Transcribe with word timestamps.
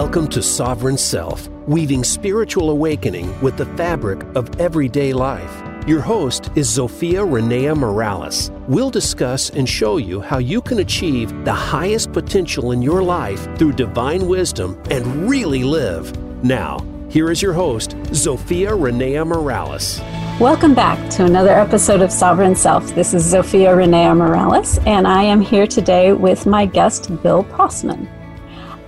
Welcome 0.00 0.28
to 0.28 0.42
Sovereign 0.42 0.98
Self, 0.98 1.48
weaving 1.66 2.04
spiritual 2.04 2.68
awakening 2.68 3.40
with 3.40 3.56
the 3.56 3.64
fabric 3.78 4.22
of 4.36 4.60
everyday 4.60 5.14
life. 5.14 5.62
Your 5.88 6.02
host 6.02 6.50
is 6.54 6.68
Zofia 6.68 7.26
Renea 7.26 7.74
Morales. 7.74 8.50
We'll 8.68 8.90
discuss 8.90 9.48
and 9.48 9.66
show 9.66 9.96
you 9.96 10.20
how 10.20 10.36
you 10.36 10.60
can 10.60 10.80
achieve 10.80 11.30
the 11.46 11.52
highest 11.54 12.12
potential 12.12 12.72
in 12.72 12.82
your 12.82 13.02
life 13.02 13.48
through 13.56 13.72
divine 13.72 14.28
wisdom 14.28 14.78
and 14.90 15.30
really 15.30 15.64
live. 15.64 16.14
Now, 16.44 16.84
here 17.08 17.30
is 17.30 17.40
your 17.40 17.54
host, 17.54 17.92
Zofia 18.12 18.78
Renea 18.78 19.26
Morales. 19.26 19.98
Welcome 20.38 20.74
back 20.74 21.08
to 21.12 21.24
another 21.24 21.58
episode 21.58 22.02
of 22.02 22.12
Sovereign 22.12 22.54
Self. 22.54 22.94
This 22.94 23.14
is 23.14 23.32
Zofia 23.32 23.74
Renea 23.74 24.14
Morales, 24.14 24.76
and 24.80 25.08
I 25.08 25.22
am 25.22 25.40
here 25.40 25.66
today 25.66 26.12
with 26.12 26.44
my 26.44 26.66
guest, 26.66 27.08
Bill 27.22 27.44
Protzmann. 27.44 28.10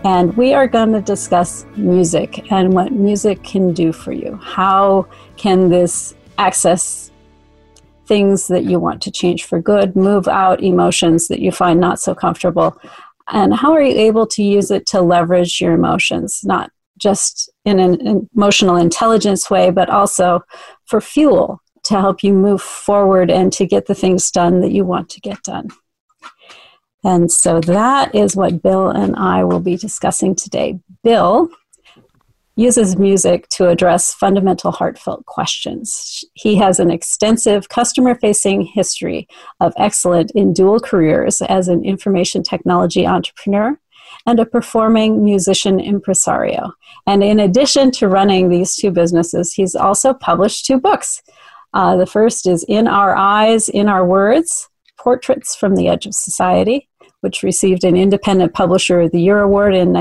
And 0.05 0.37
we 0.37 0.55
are 0.55 0.69
going 0.69 0.93
to 0.93 1.01
discuss 1.01 1.67
music 1.77 2.51
and 2.53 2.73
what 2.73 2.93
music 2.93 3.43
can 3.43 3.73
do 3.73 3.93
for 3.93 4.13
you. 4.13 4.37
How 4.43 5.07
can 5.37 5.69
this 5.69 6.15
access 6.39 7.11
things 8.07 8.47
that 8.49 8.65
you 8.65 8.79
want 8.79 9.03
to 9.03 9.11
change 9.11 9.45
for 9.45 9.61
good, 9.61 9.97
move 9.97 10.29
out 10.29 10.63
emotions 10.63 11.29
that 11.29 11.41
you 11.41 11.51
find 11.51 11.81
not 11.81 12.01
so 12.01 12.15
comfortable? 12.15 12.81
And 13.31 13.53
how 13.53 13.73
are 13.73 13.83
you 13.83 13.95
able 13.95 14.27
to 14.29 14.43
use 14.43 14.71
it 14.71 14.87
to 14.87 15.03
leverage 15.03 15.61
your 15.61 15.75
emotions, 15.75 16.43
not 16.45 16.71
just 16.97 17.51
in 17.65 17.79
an 17.79 18.29
emotional 18.35 18.77
intelligence 18.77 19.51
way, 19.51 19.71
but 19.71 19.91
also 19.91 20.41
for 20.87 21.01
fuel 21.01 21.61
to 21.85 22.01
help 22.01 22.23
you 22.23 22.33
move 22.33 22.63
forward 22.63 23.31
and 23.31 23.53
to 23.53 23.67
get 23.67 23.87
the 23.87 23.95
things 23.95 24.31
done 24.31 24.61
that 24.61 24.73
you 24.73 24.85
want 24.85 25.11
to 25.11 25.21
get 25.21 25.43
done? 25.43 25.69
And 27.09 27.33
so 27.33 27.59
that 27.61 28.15
is 28.15 28.37
what 28.37 28.63
Bill 28.63 28.91
and 28.91 29.17
I 29.17 29.43
will 29.43 29.61
be 29.61 29.79
discussing 29.79 30.35
today. 30.35 30.79
Bill 31.03 31.49
uses 32.55 32.99
music 32.99 33.49
to 33.49 33.67
address 33.69 34.13
fundamental 34.13 34.73
heartfelt 34.73 35.25
questions. 35.25 36.23
He 36.35 36.57
has 36.57 36.79
an 36.79 36.91
extensive 36.91 37.71
customer 37.71 38.15
facing 38.15 38.61
history 38.61 39.27
of 39.59 39.73
excellent 39.79 40.33
in 40.33 40.53
dual 40.53 40.81
careers 40.81 41.41
as 41.41 41.69
an 41.69 41.83
information 41.83 42.43
technology 42.43 43.07
entrepreneur 43.07 43.81
and 44.27 44.39
a 44.39 44.45
performing 44.45 45.25
musician 45.25 45.81
impresario. 45.81 46.75
And 47.07 47.25
in 47.25 47.41
addition 47.41 47.91
to 47.93 48.09
running 48.09 48.51
these 48.51 48.77
two 48.77 48.91
businesses, 48.91 49.55
he's 49.55 49.75
also 49.75 50.13
published 50.13 50.67
two 50.67 50.79
books. 50.79 51.23
Uh, 51.73 51.97
the 51.97 52.05
first 52.05 52.47
is 52.47 52.67
In 52.69 52.87
Our 52.87 53.17
Eyes, 53.17 53.71
In 53.71 53.89
Our 53.89 54.05
Words 54.05 54.69
Portraits 54.99 55.55
from 55.55 55.75
the 55.75 55.89
Edge 55.89 56.05
of 56.05 56.15
Society, 56.15 56.87
which 57.21 57.43
received 57.43 57.85
an 57.85 57.97
Independent 57.97 58.55
Publisher 58.55 59.01
of 59.01 59.13
the 59.13 59.21
Year 59.21 59.41
award 59.41 59.75
in, 59.75 59.97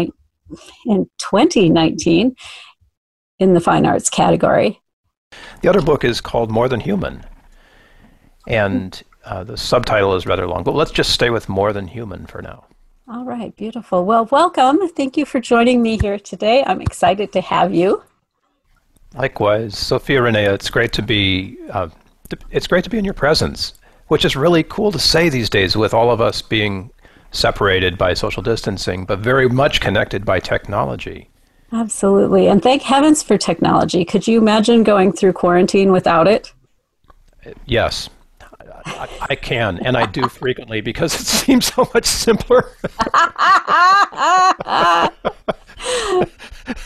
in 0.86 1.10
2019 1.18 2.36
in 3.40 3.54
the 3.54 3.60
fine 3.60 3.86
arts 3.86 4.10
category. 4.10 4.82
The 5.62 5.70
other 5.70 5.82
book 5.82 6.04
is 6.04 6.22
called 6.22 6.50
More 6.50 6.70
Than 6.70 6.80
Human, 6.80 7.24
and 8.48 9.02
uh, 9.26 9.44
the 9.44 9.58
subtitle 9.58 10.16
is 10.16 10.26
rather 10.26 10.48
long, 10.48 10.64
but 10.64 10.74
let's 10.74 10.92
just 10.92 11.12
stay 11.12 11.30
with 11.30 11.50
More 11.50 11.74
Than 11.74 11.88
Human 11.88 12.26
for 12.26 12.42
now. 12.42 12.66
All 13.10 13.24
right, 13.24 13.56
beautiful. 13.56 14.06
Well, 14.06 14.26
welcome. 14.32 14.88
Thank 14.90 15.16
you 15.16 15.26
for 15.26 15.40
joining 15.40 15.82
me 15.82 15.98
here 15.98 16.20
today. 16.20 16.64
I'm 16.66 16.82
excited 16.82 17.32
to 17.34 17.42
have 17.42 17.74
you. 17.74 18.04
Likewise, 19.16 19.76
Zofia 19.76 20.22
Renea. 20.22 20.54
It's 20.54 20.70
great 20.70 20.92
to 20.94 21.02
be. 21.02 21.58
Uh, 21.70 21.90
it's 22.52 22.68
great 22.68 22.84
to 22.84 22.90
be 22.90 22.98
in 22.98 23.06
your 23.06 23.14
presence, 23.14 23.76
which 24.08 24.26
is 24.26 24.36
really 24.36 24.64
cool 24.64 24.92
to 24.92 25.00
say 25.00 25.30
these 25.30 25.50
days 25.50 25.78
with 25.78 25.94
all 25.94 26.12
of 26.12 26.20
us 26.20 26.42
being 26.42 26.92
separated 27.32 27.98
by 27.98 28.14
social 28.14 28.44
distancing, 28.44 29.06
but 29.06 29.20
very 29.20 29.50
much 29.50 29.82
connected 29.82 30.26
by 30.26 30.40
technology. 30.40 31.30
Absolutely. 31.72 32.48
And 32.48 32.64
thank 32.64 32.82
heavens 32.82 33.22
for 33.22 33.38
technology. 33.38 34.06
Could 34.06 34.28
you 34.28 34.40
imagine 34.40 34.84
going 34.84 35.12
through 35.12 35.34
quarantine 35.34 35.92
without 35.92 36.28
it? 36.28 36.54
Yes. 37.66 38.10
I, 38.86 39.10
I 39.30 39.36
can, 39.36 39.80
and 39.80 39.98
I 39.98 40.06
do 40.06 40.30
frequently 40.30 40.82
because 40.82 41.14
it 41.14 41.26
seems 41.46 41.74
so 41.74 41.90
much 41.94 42.06
simpler. 42.06 42.72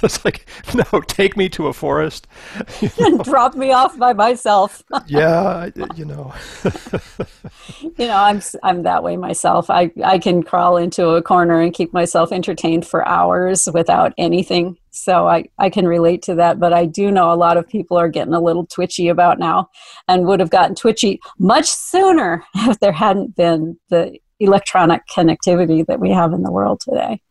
it's 0.04 0.24
like, 0.24 0.48
no, 0.74 1.02
take 1.02 1.36
me 1.36 1.50
to 1.50 1.68
a 1.68 1.74
forest. 1.74 2.28
You 2.82 2.90
know? 3.00 3.18
Drop 3.20 3.56
me 3.56 3.72
off 3.72 3.98
by 3.98 4.14
myself. 4.14 4.84
yeah, 5.08 5.70
you 5.96 6.06
know. 6.06 6.34
you 6.64 8.08
know, 8.08 8.16
I'm 8.16 8.42
I'm 8.64 8.84
that 8.84 9.04
way 9.04 9.18
myself. 9.18 9.70
I 9.70 9.92
I 10.04 10.18
can 10.18 10.42
crawl 10.42 10.78
into 10.78 11.10
a 11.10 11.22
corner 11.22 11.62
and 11.62 11.74
keep 11.74 11.94
myself 11.94 12.32
entertained 12.32 12.88
for 12.88 13.08
hours 13.08 13.68
without 13.74 14.14
anything. 14.18 14.78
So 14.90 15.28
I 15.28 15.46
I 15.60 15.70
can 15.70 15.88
relate 15.88 16.24
to 16.24 16.36
that, 16.36 16.60
but 16.60 16.74
I 16.74 16.86
do 16.86 17.12
know 17.12 17.32
a 17.32 17.36
lot 17.36 17.58
of 17.58 17.68
people 17.68 17.98
are 17.98 18.10
getting 18.10 18.34
a 18.34 18.42
little 18.42 18.66
twitchy 18.66 19.10
about 19.10 19.38
now 19.38 19.70
and 20.08 20.26
would 20.26 20.40
have 20.40 20.50
gotten 20.50 20.76
twitchy 20.76 21.20
much 21.38 21.68
sooner 21.68 22.44
if 22.56 22.80
there 22.80 22.92
hadn't 22.92 23.36
been 23.36 23.78
the 23.90 24.18
electronic 24.40 25.04
connectivity 25.16 25.86
that 25.86 26.00
we 26.00 26.12
have 26.12 26.34
in 26.34 26.42
the 26.42 26.52
world 26.52 26.80
today. 26.82 27.22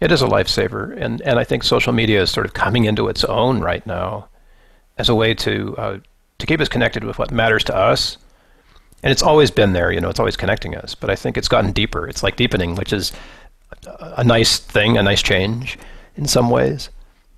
It 0.00 0.12
is 0.12 0.22
a 0.22 0.26
lifesaver, 0.26 0.96
and, 1.00 1.20
and 1.22 1.38
I 1.38 1.44
think 1.44 1.62
social 1.62 1.92
media 1.92 2.22
is 2.22 2.30
sort 2.30 2.46
of 2.46 2.52
coming 2.52 2.84
into 2.84 3.08
its 3.08 3.24
own 3.24 3.60
right 3.60 3.86
now 3.86 4.28
as 4.98 5.08
a 5.08 5.14
way 5.14 5.34
to 5.34 5.76
uh, 5.76 5.98
to 6.38 6.46
keep 6.46 6.60
us 6.60 6.68
connected 6.68 7.04
with 7.04 7.18
what 7.18 7.30
matters 7.30 7.64
to 7.64 7.76
us. 7.76 8.18
And 9.02 9.12
it's 9.12 9.22
always 9.22 9.50
been 9.50 9.72
there, 9.72 9.92
you 9.92 10.00
know, 10.00 10.08
it's 10.08 10.18
always 10.18 10.36
connecting 10.36 10.74
us. 10.76 10.94
But 10.94 11.10
I 11.10 11.14
think 11.14 11.36
it's 11.36 11.48
gotten 11.48 11.72
deeper. 11.72 12.08
It's 12.08 12.22
like 12.22 12.36
deepening, 12.36 12.74
which 12.74 12.92
is 12.92 13.12
a, 13.86 14.14
a 14.18 14.24
nice 14.24 14.58
thing, 14.58 14.98
a 14.98 15.02
nice 15.02 15.22
change 15.22 15.78
in 16.16 16.26
some 16.26 16.50
ways. 16.50 16.90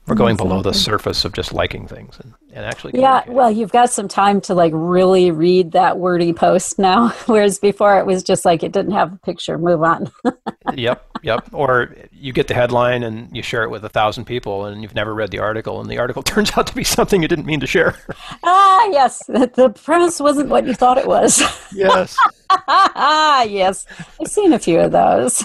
We're 0.06 0.15
going 0.15 0.34
exactly. 0.34 0.50
below 0.50 0.62
the 0.62 0.72
surface 0.72 1.25
of 1.25 1.33
just 1.33 1.53
liking 1.53 1.89
things 1.89 2.21
and, 2.21 2.33
and 2.53 2.65
actually. 2.65 3.00
Yeah, 3.00 3.25
well, 3.27 3.50
you've 3.50 3.72
got 3.72 3.91
some 3.91 4.06
time 4.06 4.41
to 4.43 4.55
like 4.55 4.71
really 4.72 5.33
read 5.33 5.72
that 5.72 5.99
wordy 5.99 6.33
post 6.33 6.78
now, 6.78 7.09
whereas 7.27 7.59
before 7.59 7.99
it 7.99 8.06
was 8.06 8.22
just 8.22 8.44
like 8.44 8.62
it 8.62 8.71
didn't 8.71 8.93
have 8.93 9.12
a 9.12 9.17
picture. 9.19 9.59
Move 9.59 9.83
on. 9.83 10.12
yep, 10.75 11.05
yep. 11.25 11.49
Or 11.53 11.93
you 12.12 12.33
get 12.33 12.47
the 12.47 12.55
headline 12.55 13.03
and 13.03 13.34
you 13.37 13.43
share 13.43 13.65
it 13.65 13.71
with 13.71 13.84
a 13.84 13.89
thousand 13.89 14.27
people, 14.27 14.67
and 14.67 14.81
you've 14.81 14.94
never 14.94 15.12
read 15.12 15.33
the 15.33 15.41
article, 15.41 15.81
and 15.81 15.91
the 15.91 15.99
article 15.99 16.23
turns 16.23 16.56
out 16.56 16.69
to 16.69 16.75
be 16.75 16.84
something 16.84 17.21
you 17.21 17.28
didn't 17.28 17.47
mean 17.47 17.61
to 17.61 17.67
share. 17.67 17.97
ah, 18.44 18.87
yes. 18.93 19.25
The 19.27 19.71
premise 19.71 20.21
wasn't 20.21 20.50
what 20.50 20.69
you 20.69 20.75
thought 20.75 20.99
it 20.99 21.09
was. 21.09 21.43
yes. 21.73 22.17
ah 22.50 23.43
yes. 23.43 23.87
I've 24.21 24.28
seen 24.28 24.53
a 24.53 24.59
few 24.61 24.78
of 24.78 24.93
those. 24.93 25.44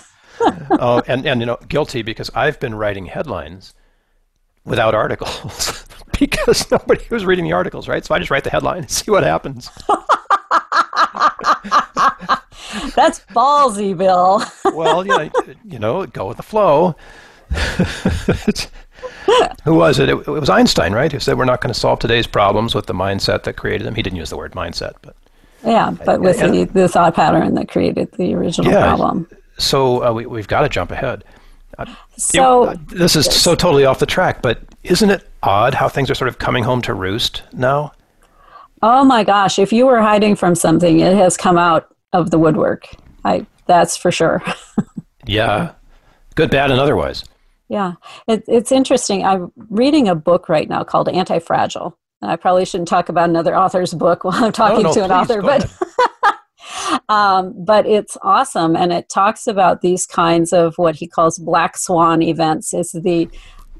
oh, 0.80 1.02
and 1.08 1.26
and 1.26 1.40
you 1.40 1.48
know, 1.48 1.58
guilty 1.68 2.04
because 2.04 2.30
I've 2.36 2.60
been 2.60 2.76
writing 2.76 3.08
headlines 3.08 3.74
without 4.66 4.94
articles 4.96 5.86
because 6.20 6.70
nobody 6.72 7.04
was 7.10 7.26
reading 7.26 7.46
the 7.46 7.54
articles, 7.54 7.88
right? 7.88 8.04
So 8.06 8.14
I 8.16 8.20
just 8.20 8.32
write 8.32 8.44
the 8.44 8.50
headline 8.50 8.80
and 8.80 8.92
see 8.92 9.12
what 9.12 9.24
happens. 9.24 9.70
That's 12.96 13.20
ballsy, 13.32 13.98
Bill. 13.98 14.44
well, 14.74 15.06
yeah, 15.06 15.30
you 15.66 15.80
know, 15.80 16.06
go 16.06 16.28
with 16.28 16.38
the 16.38 16.44
flow. 16.44 16.96
Who 19.64 19.76
was 19.76 20.00
it? 20.00 20.10
it? 20.10 20.18
it? 20.18 20.28
was 20.28 20.50
Einstein, 20.50 20.94
right? 20.94 21.12
Who 21.12 21.20
said 21.20 21.38
we're 21.38 21.46
not 21.46 21.62
going 21.62 21.74
to 21.74 21.80
solve 21.80 22.00
today's 22.00 22.28
problems 22.28 22.74
with 22.74 22.86
the 22.86 22.94
mindset 22.94 23.44
that 23.44 23.58
created 23.58 23.86
them. 23.86 23.96
He 23.96 24.02
didn't 24.02 24.18
use 24.18 24.30
the 24.30 24.38
word 24.38 24.54
mindset, 24.54 24.94
but 25.02 25.16
yeah, 25.66 25.92
but 26.06 26.22
with 26.22 26.42
and, 26.42 26.54
the, 26.54 26.64
the, 26.66 26.88
thought 26.88 27.16
pattern 27.16 27.56
that 27.56 27.70
created 27.70 28.12
the 28.14 28.34
original 28.34 28.72
yeah, 28.72 28.84
problem. 28.84 29.28
So 29.58 30.04
uh, 30.04 30.14
we, 30.14 30.26
we've 30.26 30.48
got 30.48 30.62
to 30.62 30.70
jump 30.70 30.92
ahead. 30.92 31.24
Uh, 31.78 31.86
so 32.18 32.64
uh, 32.66 32.76
this 32.88 33.16
is 33.16 33.26
so 33.26 33.56
totally 33.56 33.86
off 33.86 34.00
the 34.00 34.06
track, 34.06 34.42
but 34.42 34.62
isn't 34.84 35.09
it 35.09 35.28
odd 35.44 35.74
how 35.74 35.88
things 35.88 36.09
are 36.09 36.16
sort 36.16 36.28
of 36.28 36.38
coming 36.38 36.64
home 36.64 36.82
to 36.84 36.94
roost 36.94 37.44
now? 37.54 37.92
Oh 38.82 39.04
my 39.04 39.24
gosh! 39.24 39.59
If 39.59 39.72
you 39.72 39.86
were 39.86 40.02
hiding 40.02 40.36
from 40.36 40.56
something, 40.56 41.00
it 41.00 41.16
has 41.16 41.38
come 41.38 41.58
out 41.58 41.94
of 42.14 42.31
the 42.31 42.40
woodwork. 42.40 42.88
I 43.24 43.46
that's 43.68 43.96
for 43.96 44.12
sure. 44.12 44.44
yeah, 45.25 45.74
good, 46.36 46.50
bad, 46.50 46.72
and 46.72 46.80
otherwise. 46.80 47.24
Yeah, 47.69 47.94
it, 48.28 48.44
it's 48.48 48.72
interesting. 48.72 49.24
I'm 49.24 49.51
reading 49.69 50.10
a 50.10 50.16
book 50.16 50.50
right 50.50 50.68
now 50.68 50.84
called 50.84 51.07
Anti 51.07 51.40
Fragile. 51.40 51.98
I 52.22 52.36
probably 52.36 52.66
shouldn't 52.66 52.90
talk 52.90 53.10
about 53.10 53.30
another 53.30 53.56
author's 53.56 53.94
book 53.94 54.24
while 54.24 54.44
I'm 54.44 54.51
talking 54.51 54.84
no, 54.84 54.94
to 54.94 55.04
an 55.04 55.12
author, 55.12 55.42
but 55.42 55.72
um, 57.09 57.53
but 57.65 57.85
it's 57.85 58.18
awesome, 58.21 58.75
and 58.75 58.91
it 58.91 59.09
talks 59.09 59.47
about 59.47 59.81
these 59.81 60.06
kinds 60.06 60.53
of 60.53 60.75
what 60.77 60.95
he 60.95 61.07
calls 61.07 61.39
black 61.39 61.77
swan 61.77 62.21
events. 62.21 62.73
It's 62.73 62.91
the 62.91 63.29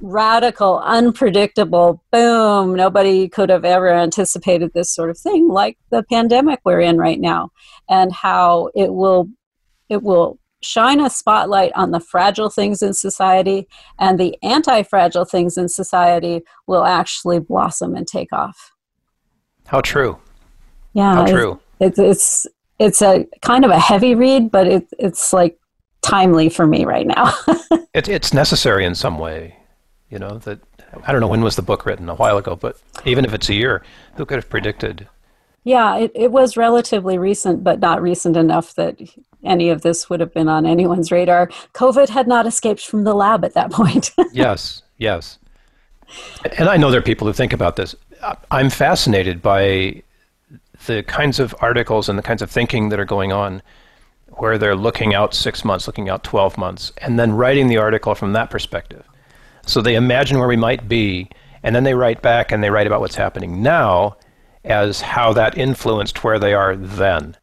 radical, 0.01 0.79
unpredictable, 0.79 2.03
boom, 2.11 2.73
nobody 2.75 3.29
could 3.29 3.49
have 3.49 3.63
ever 3.63 3.93
anticipated 3.93 4.71
this 4.73 4.91
sort 4.91 5.09
of 5.09 5.17
thing, 5.17 5.47
like 5.47 5.77
the 5.91 6.03
pandemic 6.03 6.59
we're 6.63 6.79
in 6.79 6.97
right 6.97 7.19
now, 7.19 7.51
and 7.89 8.11
how 8.11 8.69
it 8.75 8.93
will 8.93 9.29
it 9.89 10.01
will 10.01 10.39
shine 10.63 11.01
a 11.01 11.09
spotlight 11.09 11.71
on 11.75 11.91
the 11.91 11.99
fragile 11.99 12.49
things 12.49 12.81
in 12.81 12.93
society, 12.93 13.67
and 13.99 14.19
the 14.19 14.38
anti-fragile 14.43 15.25
things 15.25 15.57
in 15.57 15.67
society 15.67 16.41
will 16.67 16.83
actually 16.83 17.39
blossom 17.39 17.95
and 17.95 18.07
take 18.07 18.31
off. 18.31 18.71
How 19.65 19.81
true. 19.81 20.19
Yeah. 20.93 21.15
How 21.15 21.25
true. 21.25 21.59
It's, 21.79 21.97
it's 21.97 22.47
it's 22.81 23.01
a 23.01 23.28
kind 23.42 23.63
of 23.63 23.69
a 23.69 23.80
heavy 23.80 24.16
read, 24.16 24.50
but 24.50 24.68
it, 24.68 24.88
it's 24.98 25.31
like 25.31 25.57
timely 26.01 26.50
for 26.50 26.66
me 26.66 26.83
right 26.83 27.06
now. 27.06 27.31
it, 27.94 28.10
it's 28.10 28.33
necessary 28.33 28.86
in 28.86 28.95
some 28.95 29.19
way. 29.19 29.56
You 30.10 30.19
know 30.19 30.39
that 30.39 30.60
I 31.06 31.12
don't 31.12 31.22
know 31.22 31.28
when 31.28 31.42
was 31.42 31.56
the 31.56 31.62
book 31.62 31.86
written 31.86 32.10
a 32.10 32.16
while 32.16 32.38
ago, 32.38 32.56
but 32.56 32.78
even 33.06 33.24
if 33.24 33.33
it's 33.33 33.48
a 33.50 33.54
year, 33.54 33.83
who 34.16 34.25
could 34.25 34.38
have 34.38 34.50
predicted? 34.50 35.07
Yeah, 35.63 35.95
it, 35.98 36.12
it 36.16 36.31
was 36.31 36.57
relatively 36.57 37.19
recent, 37.19 37.63
but 37.63 37.80
not 37.80 38.01
recent 38.01 38.36
enough 38.36 38.74
that 38.75 39.00
any 39.44 39.69
of 39.69 39.84
this 39.84 40.10
would 40.10 40.19
have 40.19 40.34
been 40.34 40.50
on 40.50 40.66
anyone's 40.66 41.12
radar. 41.12 41.48
COVID 41.74 42.10
had 42.10 42.27
not 42.27 42.48
escaped 42.48 42.84
from 42.86 43.04
the 43.04 43.13
lab 43.13 43.45
at 43.45 43.54
that 43.54 43.72
point. 43.72 44.12
yes, 44.34 44.81
yes. 44.98 45.38
And 46.57 46.68
I 46.68 46.77
know 46.77 46.89
there 46.89 47.00
are 47.00 47.04
people 47.04 47.27
who 47.27 47.34
think 47.34 47.54
about 47.54 47.75
this. 47.75 47.95
I'm 48.50 48.69
fascinated 48.69 49.42
by 49.42 50.01
the 50.88 51.04
kinds 51.04 51.39
of 51.39 51.56
articles 51.60 52.10
and 52.10 52.18
the 52.18 52.24
kinds 52.24 52.42
of 52.42 52.50
thinking 52.50 52.89
that 52.89 53.00
are 53.00 53.06
going 53.06 53.31
on 53.31 53.62
where 54.38 54.57
they're 54.57 54.75
looking 54.75 55.13
out 55.13 55.33
six 55.33 55.66
months, 55.66 55.88
looking 55.88 56.10
out 56.10 56.24
12 56.24 56.57
months, 56.57 56.92
and 57.00 57.19
then 57.19 57.33
writing 57.33 57.68
the 57.68 57.78
article 57.78 58.16
from 58.16 58.33
that 58.33 58.50
perspective. 58.50 59.06
So 59.66 59.81
they 59.81 59.95
imagine 59.95 60.39
where 60.39 60.48
we 60.48 60.56
might 60.56 60.88
be, 60.88 61.30
and 61.63 61.75
then 61.75 61.83
they 61.83 61.94
write 61.94 62.22
back 62.22 62.51
and 62.51 62.63
they 62.63 62.69
write 62.69 62.88
about 62.88 63.01
what's 63.01 63.16
happening 63.16 63.62
now 63.62 64.18
as 64.63 65.01
how 65.01 65.33
that 65.33 65.57
influenced 65.57 66.24
where 66.24 66.39
they 66.39 66.54
are 66.54 66.75
then. 66.75 67.36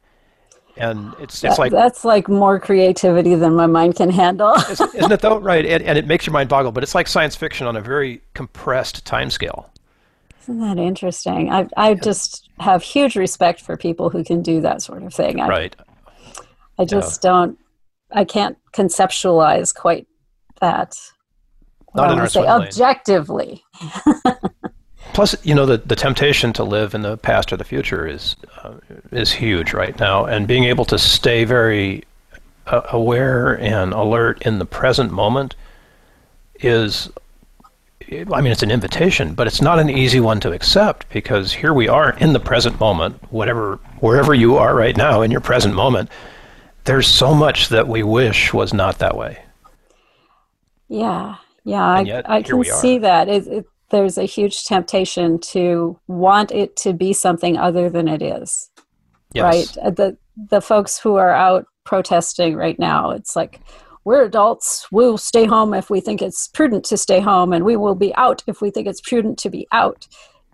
And 0.77 1.13
it's, 1.21 1.43
it's 1.43 1.57
that, 1.57 1.59
like 1.59 1.73
that's 1.73 2.05
like 2.05 2.29
more 2.29 2.61
creativity 2.61 3.35
than 3.35 3.55
my 3.55 3.67
mind 3.67 3.97
can 3.97 4.11
handle. 4.11 4.55
isn't 4.71 5.13
it 5.13 5.21
though? 5.21 5.39
Right, 5.41 5.67
and, 5.67 5.83
and 5.83 5.99
it 5.99 6.07
makes 6.07 6.25
your 6.25 6.33
mind 6.33 6.49
boggle. 6.49 6.71
But 6.71 6.85
it's 6.85 6.95
like 6.95 7.09
science 7.09 7.35
fiction 7.35 7.67
on 7.67 7.77
a 7.77 7.81
very 7.81 8.23
compressed 8.35 9.05
time 9.05 9.31
scale. 9.31 9.71
Isn't 10.49 10.61
that 10.61 10.79
interesting? 10.79 11.53
I 11.53 11.69
I 11.77 11.93
just 11.95 12.49
have 12.59 12.83
huge 12.83 13.17
respect 13.17 13.61
for 13.61 13.77
people 13.77 14.09
who 14.09 14.25
can 14.25 14.41
do 14.41 14.63
that 14.63 14.81
sort 14.81 15.03
of 15.03 15.13
thing. 15.13 15.41
I, 15.41 15.49
right. 15.49 15.77
I 16.79 16.87
just 16.87 17.23
yeah. 17.23 17.31
don't. 17.31 17.59
I 18.13 18.25
can't 18.25 18.57
conceptualize 18.73 19.75
quite 19.75 20.07
that. 20.63 20.97
Not 21.95 22.13
in 22.13 22.19
our 22.19 22.29
say 22.29 22.47
objectively. 22.47 23.63
Plus, 25.13 25.35
you 25.45 25.55
know, 25.55 25.67
the, 25.67 25.79
the 25.79 25.97
temptation 25.97 26.53
to 26.55 26.65
live 26.65 26.95
in 26.95 27.03
the 27.03 27.17
past 27.19 27.53
or 27.53 27.57
the 27.57 27.65
future 27.65 28.07
is 28.07 28.37
uh, 28.63 28.75
is 29.13 29.31
huge 29.31 29.75
right 29.75 29.99
now, 29.99 30.25
and 30.25 30.49
being 30.49 30.65
able 30.65 30.87
to 30.87 30.99
stay 30.99 31.45
very 31.45 32.05
uh, 32.69 32.83
aware 32.91 33.61
and 33.61 33.93
alert 33.93 34.41
in 34.43 34.59
the 34.59 34.65
present 34.65 35.13
moment 35.13 35.57
is 36.61 37.11
I 38.11 38.41
mean, 38.41 38.53
it's 38.53 38.63
an 38.63 38.71
invitation, 38.71 39.35
but 39.35 39.47
it's 39.47 39.61
not 39.61 39.79
an 39.79 39.91
easy 39.91 40.21
one 40.21 40.41
to 40.41 40.53
accept 40.53 41.09
because 41.11 41.53
here 41.53 41.75
we 41.75 41.89
are 41.89 42.13
in 42.19 42.33
the 42.33 42.41
present 42.41 42.81
moment, 42.81 43.21
whatever, 43.31 43.77
wherever 44.01 44.33
you 44.33 44.57
are 44.57 44.75
right 44.75 44.97
now 44.97 45.21
in 45.23 45.31
your 45.31 45.43
present 45.43 45.75
moment. 45.75 46.11
There's 46.85 47.07
so 47.07 47.35
much 47.35 47.69
that 47.69 47.87
we 47.87 48.03
wish 48.03 48.55
was 48.55 48.73
not 48.73 48.99
that 49.01 49.17
way. 49.17 49.43
Yeah, 50.89 51.37
yeah, 51.65 51.85
I, 51.85 52.23
I 52.25 52.43
can 52.43 52.65
see 52.65 52.97
that. 52.99 53.29
It, 53.29 53.47
it, 53.47 53.67
there's 53.91 54.17
a 54.17 54.25
huge 54.25 54.65
temptation 54.65 55.39
to 55.41 55.99
want 56.07 56.51
it 56.51 56.77
to 56.77 56.95
be 56.95 57.13
something 57.13 57.59
other 57.59 57.91
than 57.91 58.09
it 58.09 58.23
is. 58.23 58.71
Yes. 59.35 59.45
Right? 59.45 59.87
Uh, 59.87 59.91
the 59.91 60.17
the 60.51 60.63
folks 60.63 60.99
who 60.99 61.17
are 61.17 61.33
out 61.33 61.67
protesting 61.85 62.57
right 62.57 62.79
now, 62.79 63.11
it's 63.11 63.37
like, 63.37 63.61
we're 64.05 64.25
adults. 64.25 64.87
We'll 64.91 65.19
stay 65.19 65.45
home 65.45 65.75
if 65.75 65.91
we 65.91 66.01
think 66.01 66.23
it's 66.23 66.49
prudent 66.49 66.85
to 66.87 66.97
stay 66.97 67.21
home, 67.21 67.53
and 67.53 67.65
we 67.65 67.77
will 67.77 67.95
be 67.95 68.15
out 68.15 68.43
if 68.47 68.61
we 68.61 68.71
think 68.71 68.87
it's 68.87 69.01
prudent 69.01 69.39
to 69.41 69.51
be 69.51 69.67
out. 69.73 70.07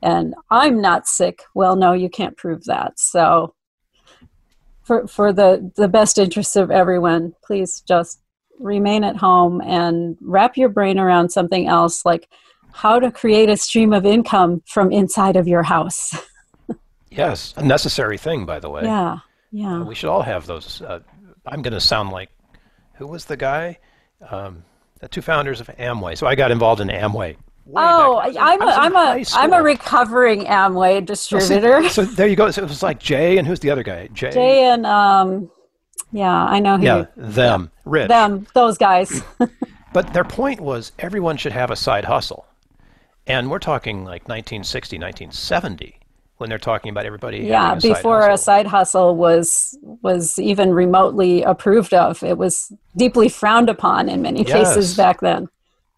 And 0.03 0.35
I'm 0.51 0.81
not 0.81 1.07
sick. 1.07 1.43
Well, 1.55 1.77
no, 1.77 1.93
you 1.93 2.09
can't 2.09 2.37
prove 2.37 2.65
that. 2.65 2.99
So, 2.99 3.55
for 4.83 5.07
for 5.07 5.33
the 5.33 5.73
the 5.77 5.89
best 5.89 6.19
interests 6.19 6.57
of 6.57 6.71
everyone, 6.71 7.35
please 7.45 7.83
just 7.87 8.21
remain 8.59 9.05
at 9.05 9.17
home 9.17 9.61
and 9.63 10.17
wrap 10.21 10.57
your 10.57 10.69
brain 10.69 10.99
around 10.99 11.31
something 11.31 11.67
else, 11.67 12.05
like 12.05 12.29
how 12.73 12.99
to 12.99 13.11
create 13.11 13.49
a 13.49 13.57
stream 13.57 13.93
of 13.93 14.05
income 14.05 14.63
from 14.67 14.91
inside 14.91 15.37
of 15.37 15.47
your 15.47 15.63
house. 15.63 16.13
yes, 17.11 17.55
a 17.57 17.65
necessary 17.65 18.19
thing, 18.19 18.45
by 18.45 18.59
the 18.59 18.69
way. 18.69 18.83
Yeah, 18.83 19.19
yeah. 19.53 19.83
We 19.85 19.95
should 19.95 20.11
all 20.11 20.23
have 20.23 20.47
those. 20.47 20.83
Uh, 20.83 21.01
I'm 21.47 21.63
going 21.63 21.75
to 21.75 21.81
sound 21.81 22.11
like 22.11 22.31
who 22.95 23.07
was 23.07 23.25
the 23.25 23.37
guy? 23.37 23.79
Um, 24.29 24.65
the 25.01 25.09
two 25.09 25.23
founders 25.23 25.61
of 25.61 25.69
Amway. 25.79 26.17
So 26.17 26.27
I 26.27 26.35
got 26.35 26.51
involved 26.51 26.81
in 26.81 26.89
Amway. 26.89 27.37
Oh, 27.75 28.21
I'm 28.21 28.61
a, 28.61 28.65
I'm 28.67 28.97
a, 28.97 29.25
I'm 29.35 29.53
a 29.53 29.63
recovering 29.63 30.45
Amway 30.45 31.05
distributor. 31.05 31.83
So, 31.89 32.05
so, 32.05 32.15
there 32.15 32.27
you 32.27 32.37
go. 32.37 32.51
So 32.51 32.63
it 32.63 32.69
was 32.69 32.83
like 32.83 33.01
Jay 33.01 33.39
and 33.39 33.47
who's 33.47 33.61
the 33.61 33.71
other 33.71 33.83
guy? 33.83 34.09
Jay. 34.09 34.31
Jay 34.31 34.65
and 34.65 34.85
um, 34.85 35.51
yeah, 36.13 36.45
I 36.45 36.61
know 36.61 36.77
who. 36.77 36.85
Yeah, 36.85 37.07
them, 37.17 37.71
yeah. 37.73 37.81
Rich. 37.91 38.09
Them, 38.09 38.47
those 38.55 38.77
guys. 38.77 39.23
but 39.95 40.13
their 40.13 40.25
point 40.25 40.61
was 40.61 40.93
everyone 40.99 41.39
should 41.39 41.53
have 41.53 41.71
a 41.71 41.77
side 41.77 42.05
hustle, 42.05 42.47
and 43.27 43.51
we're 43.51 43.59
talking 43.59 44.05
like 44.05 44.29
1960, 44.29 44.99
1970 44.99 46.01
when 46.39 46.49
they're 46.49 46.59
talking 46.59 46.91
about 46.91 47.07
everybody. 47.07 47.39
Yeah, 47.39 47.75
a 47.75 47.81
before 47.81 48.29
a 48.29 48.39
side 48.39 48.67
hustle 48.67 49.17
was 49.17 49.79
was 49.83 50.39
even 50.39 50.73
remotely 50.73 51.43
approved 51.43 51.95
of, 51.95 52.23
it 52.23 52.39
was 52.39 52.73
deeply 52.97 53.29
frowned 53.29 53.69
upon 53.69 54.09
in 54.09 54.23
many 54.23 54.43
yes. 54.43 54.53
cases 54.53 54.97
back 54.97 55.21
then. 55.21 55.49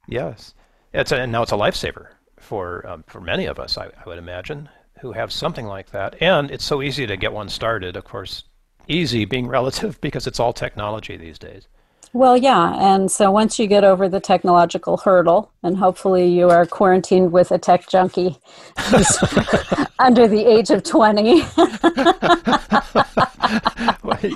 Yes, 0.09 0.55
it's 0.93 1.13
a, 1.13 1.17
and 1.17 1.33
now 1.33 1.43
it's 1.43 1.53
a 1.53 1.57
lifesaver 1.57 2.09
for 2.39 2.87
um, 2.87 3.05
for 3.07 3.21
many 3.21 3.47
of 3.47 3.59
us, 3.59 3.77
I, 3.77 3.87
I 3.87 4.03
would 4.07 4.19
imagine, 4.19 4.69
who 5.01 5.13
have 5.13 5.33
something 5.33 5.67
like 5.67 5.91
that. 5.91 6.17
And 6.21 6.51
it's 6.51 6.65
so 6.65 6.83
easy 6.83 7.07
to 7.07 7.17
get 7.17 7.33
one 7.33 7.49
started. 7.49 7.97
Of 7.97 8.05
course, 8.05 8.45
easy 8.89 9.25
being 9.25 9.49
relative 9.59 10.01
because 10.01 10.27
it's 10.27 10.41
all 10.41 10.53
technology 10.53 11.17
these 11.17 11.39
days. 11.39 11.69
Well, 12.17 12.39
yeah. 12.39 12.73
And 12.81 13.13
so 13.13 13.31
once 13.31 13.59
you 13.59 13.67
get 13.67 13.85
over 13.85 14.09
the 14.09 14.21
technological 14.21 14.97
hurdle, 14.97 15.53
and 15.63 15.77
hopefully 15.77 16.27
you 16.27 16.49
are 16.49 16.65
quarantined 16.65 17.31
with 17.31 17.51
a 17.51 17.59
tech 17.59 17.91
junkie 17.91 18.39
who's 18.87 19.19
under 19.99 20.27
the 20.27 20.43
age 20.47 20.71
of 20.71 20.83
20. 20.83 21.43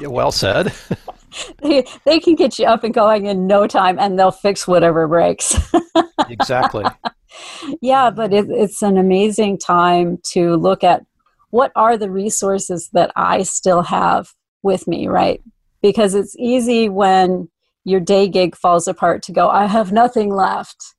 well 0.10 0.30
said. 0.30 0.74
They, 1.62 1.86
they 2.04 2.20
can 2.20 2.34
get 2.34 2.58
you 2.58 2.66
up 2.66 2.84
and 2.84 2.92
going 2.92 3.24
in 3.24 3.46
no 3.46 3.66
time 3.66 3.98
and 3.98 4.18
they'll 4.18 4.30
fix 4.30 4.68
whatever 4.68 5.08
breaks. 5.08 5.56
exactly. 6.28 6.84
Yeah, 7.80 8.10
but 8.10 8.34
it, 8.34 8.50
it's 8.50 8.82
an 8.82 8.98
amazing 8.98 9.56
time 9.56 10.18
to 10.32 10.56
look 10.56 10.84
at 10.84 11.06
what 11.48 11.72
are 11.74 11.96
the 11.96 12.10
resources 12.10 12.90
that 12.92 13.10
I 13.16 13.42
still 13.42 13.80
have 13.80 14.34
with 14.62 14.86
me, 14.86 15.08
right? 15.08 15.42
Because 15.80 16.14
it's 16.14 16.36
easy 16.38 16.90
when 16.90 17.48
your 17.84 18.00
day 18.00 18.28
gig 18.28 18.56
falls 18.56 18.86
apart 18.86 19.22
to 19.24 19.32
go, 19.32 19.48
I 19.48 19.66
have 19.66 19.92
nothing 19.92 20.34
left. 20.34 20.94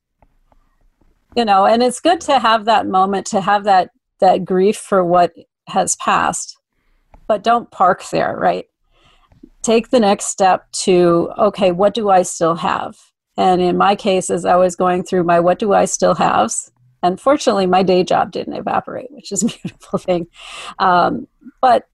You 1.36 1.44
know, 1.44 1.64
and 1.64 1.82
it's 1.82 2.00
good 2.00 2.20
to 2.22 2.38
have 2.38 2.66
that 2.66 2.86
moment, 2.86 3.26
to 3.28 3.40
have 3.40 3.64
that 3.64 3.90
that 4.20 4.44
grief 4.44 4.76
for 4.76 5.04
what 5.04 5.32
has 5.68 5.96
passed. 5.96 6.56
But 7.26 7.42
don't 7.42 7.70
park 7.70 8.04
there, 8.10 8.36
right? 8.36 8.66
Take 9.62 9.90
the 9.90 10.00
next 10.00 10.26
step 10.26 10.70
to, 10.72 11.32
okay, 11.38 11.72
what 11.72 11.94
do 11.94 12.10
I 12.10 12.22
still 12.22 12.56
have? 12.56 12.96
And 13.36 13.62
in 13.62 13.76
my 13.76 13.96
case, 13.96 14.28
as 14.28 14.44
I 14.44 14.56
was 14.56 14.76
going 14.76 15.04
through 15.04 15.24
my 15.24 15.40
what 15.40 15.58
do 15.58 15.72
I 15.72 15.86
still 15.86 16.14
have, 16.16 16.52
unfortunately, 17.02 17.66
my 17.66 17.82
day 17.82 18.04
job 18.04 18.32
didn't 18.32 18.54
evaporate, 18.54 19.10
which 19.10 19.32
is 19.32 19.42
a 19.42 19.46
beautiful 19.62 19.98
thing. 19.98 20.26
Um, 20.78 21.26
but 21.60 21.88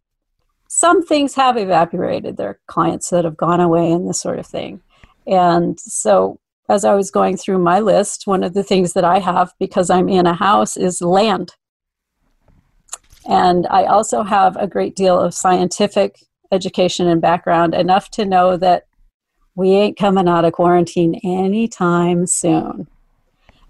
some 0.79 1.05
things 1.05 1.35
have 1.35 1.57
evaporated. 1.57 2.37
There 2.37 2.51
are 2.51 2.61
clients 2.69 3.11
that 3.11 3.25
have 3.25 3.37
gone 3.37 3.59
away 3.59 3.91
and 3.91 4.09
this 4.09 4.21
sort 4.21 4.39
of 4.39 4.47
thing. 4.47 4.81
And 5.27 5.79
so, 5.81 6.39
as 6.69 6.85
I 6.85 6.95
was 6.95 7.11
going 7.11 7.37
through 7.37 7.59
my 7.59 7.81
list, 7.81 8.29
one 8.29 8.45
of 8.45 8.55
the 8.55 8.63
things 8.63 8.93
that 8.93 9.03
I 9.03 9.19
have 9.19 9.53
because 9.59 9.91
I'm 9.91 10.09
in 10.09 10.25
a 10.25 10.35
house 10.35 10.77
is 10.77 11.03
land. 11.03 11.57
And 13.29 13.67
I 13.71 13.87
also 13.87 14.23
have 14.23 14.55
a 14.55 14.69
great 14.69 14.95
deal 14.95 15.19
of 15.19 15.35
scientific 15.35 16.21
education 16.53 17.09
and 17.09 17.21
background, 17.21 17.75
enough 17.75 18.09
to 18.13 18.25
know 18.25 18.57
that 18.59 18.87
we 19.57 19.71
ain't 19.73 19.99
coming 19.99 20.29
out 20.29 20.45
of 20.45 20.53
quarantine 20.53 21.17
anytime 21.25 22.25
soon. 22.29 22.87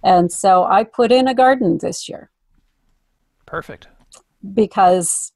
And 0.04 0.30
so 0.30 0.64
I 0.64 0.84
put 0.84 1.10
in 1.10 1.26
a 1.26 1.34
garden 1.34 1.78
this 1.78 2.06
year. 2.06 2.28
Perfect. 3.46 3.88
Because 4.52 5.32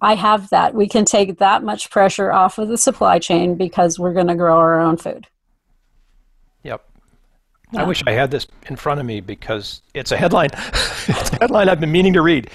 I 0.00 0.14
have 0.14 0.50
that. 0.50 0.74
We 0.74 0.88
can 0.88 1.04
take 1.04 1.38
that 1.38 1.62
much 1.62 1.90
pressure 1.90 2.32
off 2.32 2.58
of 2.58 2.68
the 2.68 2.78
supply 2.78 3.18
chain 3.18 3.56
because 3.56 3.98
we're 3.98 4.12
going 4.12 4.28
to 4.28 4.34
grow 4.34 4.56
our 4.56 4.80
own 4.80 4.96
food. 4.96 5.26
Yep. 6.62 6.84
Yeah. 7.72 7.82
I 7.82 7.84
wish 7.84 8.02
I 8.06 8.12
had 8.12 8.30
this 8.30 8.46
in 8.68 8.76
front 8.76 9.00
of 9.00 9.06
me 9.06 9.20
because 9.20 9.82
it's 9.94 10.12
a 10.12 10.16
headline. 10.16 10.50
it's 10.54 11.32
a 11.32 11.38
headline 11.40 11.68
I've 11.68 11.80
been 11.80 11.92
meaning 11.92 12.12
to 12.12 12.22
read. 12.22 12.50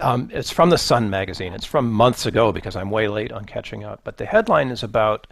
Um, 0.00 0.28
it's 0.32 0.50
from 0.50 0.70
the 0.70 0.78
Sun 0.78 1.08
magazine. 1.08 1.54
It's 1.54 1.64
from 1.64 1.90
months 1.90 2.26
ago 2.26 2.52
because 2.52 2.76
I'm 2.76 2.90
way 2.90 3.08
late 3.08 3.32
on 3.32 3.44
catching 3.44 3.84
up. 3.84 4.00
But 4.04 4.18
the 4.18 4.26
headline 4.26 4.68
is 4.68 4.82
about 4.82 5.26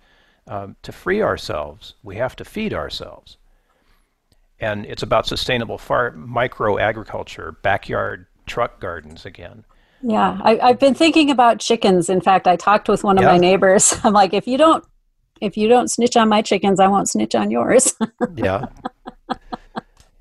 um, 0.46 0.76
to 0.82 0.92
free 0.92 1.22
ourselves, 1.22 1.94
we 2.02 2.16
have 2.16 2.34
to 2.36 2.44
feed 2.44 2.74
ourselves. 2.74 3.36
And 4.60 4.86
it's 4.86 5.02
about 5.02 5.26
sustainable 5.26 5.78
far- 5.78 6.12
micro 6.12 6.78
agriculture, 6.78 7.56
backyard 7.62 8.26
truck 8.46 8.80
gardens 8.80 9.24
again. 9.26 9.64
Yeah, 10.02 10.40
I, 10.42 10.68
have 10.68 10.78
been 10.78 10.94
thinking 10.94 11.30
about 11.30 11.60
chickens. 11.60 12.08
In 12.08 12.20
fact, 12.20 12.46
I 12.46 12.56
talked 12.56 12.88
with 12.88 13.04
one 13.04 13.18
of 13.18 13.22
yeah. 13.22 13.32
my 13.32 13.38
neighbors. 13.38 13.94
I'm 14.04 14.12
like, 14.12 14.34
if 14.34 14.46
you 14.46 14.58
don't, 14.58 14.84
if 15.40 15.56
you 15.56 15.68
don't 15.68 15.88
snitch 15.88 16.16
on 16.16 16.28
my 16.28 16.42
chickens, 16.42 16.80
I 16.80 16.88
won't 16.88 17.08
snitch 17.08 17.34
on 17.34 17.50
yours. 17.50 17.94
yeah. 18.34 18.66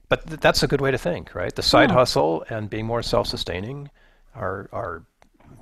but 0.09 0.27
th- 0.27 0.39
that's 0.39 0.63
a 0.63 0.67
good 0.67 0.81
way 0.81 0.91
to 0.91 0.97
think, 0.97 1.33
right? 1.33 1.55
The 1.55 1.63
side 1.63 1.89
yeah. 1.89 1.95
hustle 1.95 2.45
and 2.49 2.69
being 2.69 2.85
more 2.85 3.01
self-sustaining 3.01 3.89
are 4.35 4.69
are 4.71 5.03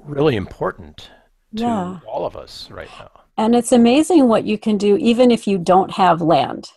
really 0.04 0.36
important 0.36 1.10
to 1.56 1.64
yeah. 1.64 2.00
all 2.08 2.26
of 2.26 2.36
us 2.36 2.70
right 2.70 2.90
now. 3.00 3.10
And 3.38 3.56
it's 3.56 3.72
amazing 3.72 4.28
what 4.28 4.46
you 4.46 4.58
can 4.58 4.78
do 4.78 4.98
even 4.98 5.32
if 5.32 5.48
you 5.48 5.58
don't 5.58 5.92
have 5.92 6.22
land. 6.22 6.70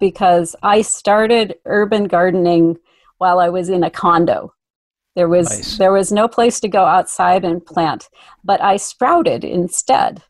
Because 0.00 0.56
I 0.62 0.80
started 0.80 1.56
urban 1.66 2.04
gardening 2.04 2.78
while 3.18 3.38
I 3.38 3.50
was 3.50 3.68
in 3.68 3.84
a 3.84 3.90
condo. 3.90 4.52
There 5.14 5.28
was 5.28 5.48
nice. 5.48 5.78
there 5.78 5.92
was 5.92 6.10
no 6.10 6.26
place 6.26 6.58
to 6.60 6.68
go 6.68 6.84
outside 6.84 7.44
and 7.44 7.64
plant, 7.64 8.08
but 8.42 8.60
I 8.60 8.76
sprouted 8.76 9.44
instead. 9.44 10.22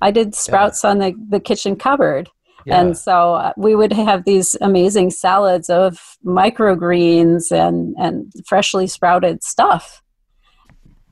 I 0.00 0.10
did 0.10 0.34
sprouts 0.34 0.82
yeah. 0.82 0.90
on 0.90 0.98
the, 0.98 1.14
the 1.28 1.40
kitchen 1.40 1.76
cupboard. 1.76 2.28
Yeah. 2.66 2.80
And 2.80 2.98
so 2.98 3.34
uh, 3.34 3.52
we 3.56 3.74
would 3.74 3.92
have 3.92 4.24
these 4.24 4.56
amazing 4.60 5.10
salads 5.10 5.70
of 5.70 6.16
microgreens 6.24 7.52
and, 7.52 7.94
and 7.96 8.32
freshly 8.44 8.88
sprouted 8.88 9.44
stuff. 9.44 10.02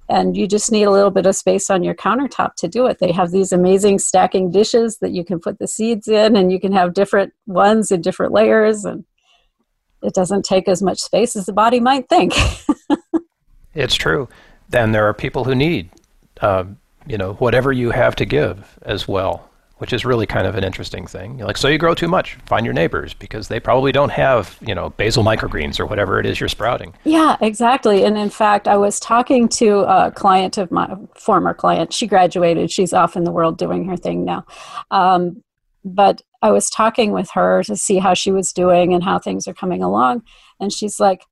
And 0.08 0.36
you 0.36 0.46
just 0.46 0.70
need 0.72 0.82
a 0.82 0.90
little 0.90 1.12
bit 1.12 1.26
of 1.26 1.36
space 1.36 1.70
on 1.70 1.82
your 1.82 1.94
countertop 1.94 2.56
to 2.56 2.68
do 2.68 2.86
it. 2.86 2.98
They 2.98 3.12
have 3.12 3.30
these 3.30 3.52
amazing 3.52 4.00
stacking 4.00 4.50
dishes 4.50 4.98
that 4.98 5.12
you 5.12 5.24
can 5.24 5.38
put 5.38 5.58
the 5.58 5.68
seeds 5.68 6.08
in, 6.08 6.36
and 6.36 6.52
you 6.52 6.60
can 6.60 6.72
have 6.72 6.92
different 6.92 7.32
ones 7.46 7.90
in 7.90 8.02
different 8.02 8.32
layers. 8.32 8.84
And 8.84 9.04
it 10.04 10.14
doesn't 10.14 10.44
take 10.44 10.68
as 10.68 10.82
much 10.82 11.00
space 11.00 11.34
as 11.34 11.46
the 11.46 11.52
body 11.52 11.80
might 11.80 12.08
think. 12.08 12.34
it's 13.74 13.94
true. 13.94 14.28
Then 14.68 14.92
there 14.92 15.08
are 15.08 15.14
people 15.14 15.44
who 15.44 15.54
need, 15.54 15.90
uh, 16.40 16.64
you 17.06 17.18
know, 17.18 17.34
whatever 17.34 17.72
you 17.72 17.90
have 17.90 18.16
to 18.16 18.24
give 18.24 18.78
as 18.82 19.08
well, 19.08 19.48
which 19.78 19.92
is 19.92 20.04
really 20.04 20.26
kind 20.26 20.46
of 20.46 20.54
an 20.54 20.64
interesting 20.64 21.06
thing. 21.06 21.38
Like, 21.38 21.56
so 21.56 21.68
you 21.68 21.78
grow 21.78 21.94
too 21.94 22.08
much, 22.08 22.34
find 22.46 22.64
your 22.64 22.72
neighbors 22.72 23.14
because 23.14 23.48
they 23.48 23.60
probably 23.60 23.92
don't 23.92 24.10
have, 24.10 24.56
you 24.60 24.74
know, 24.74 24.90
basil 24.90 25.24
microgreens 25.24 25.80
or 25.80 25.86
whatever 25.86 26.20
it 26.20 26.26
is 26.26 26.40
you're 26.40 26.48
sprouting. 26.48 26.94
Yeah, 27.04 27.36
exactly. 27.40 28.04
And 28.04 28.16
in 28.16 28.30
fact, 28.30 28.68
I 28.68 28.76
was 28.76 29.00
talking 29.00 29.48
to 29.50 29.80
a 29.80 30.10
client 30.12 30.58
of 30.58 30.70
my 30.70 30.96
former 31.14 31.54
client. 31.54 31.92
She 31.92 32.06
graduated. 32.06 32.70
She's 32.70 32.92
off 32.92 33.16
in 33.16 33.24
the 33.24 33.32
world 33.32 33.58
doing 33.58 33.86
her 33.86 33.96
thing 33.96 34.24
now. 34.24 34.46
Um, 34.90 35.42
but 35.84 36.22
I 36.44 36.50
was 36.50 36.68
talking 36.68 37.12
with 37.12 37.30
her 37.30 37.62
to 37.62 37.74
see 37.74 37.96
how 37.96 38.12
she 38.12 38.30
was 38.30 38.52
doing 38.52 38.92
and 38.92 39.02
how 39.02 39.18
things 39.18 39.48
are 39.48 39.54
coming 39.54 39.82
along. 39.82 40.24
And 40.60 40.70
she's 40.70 41.00
like, 41.00 41.24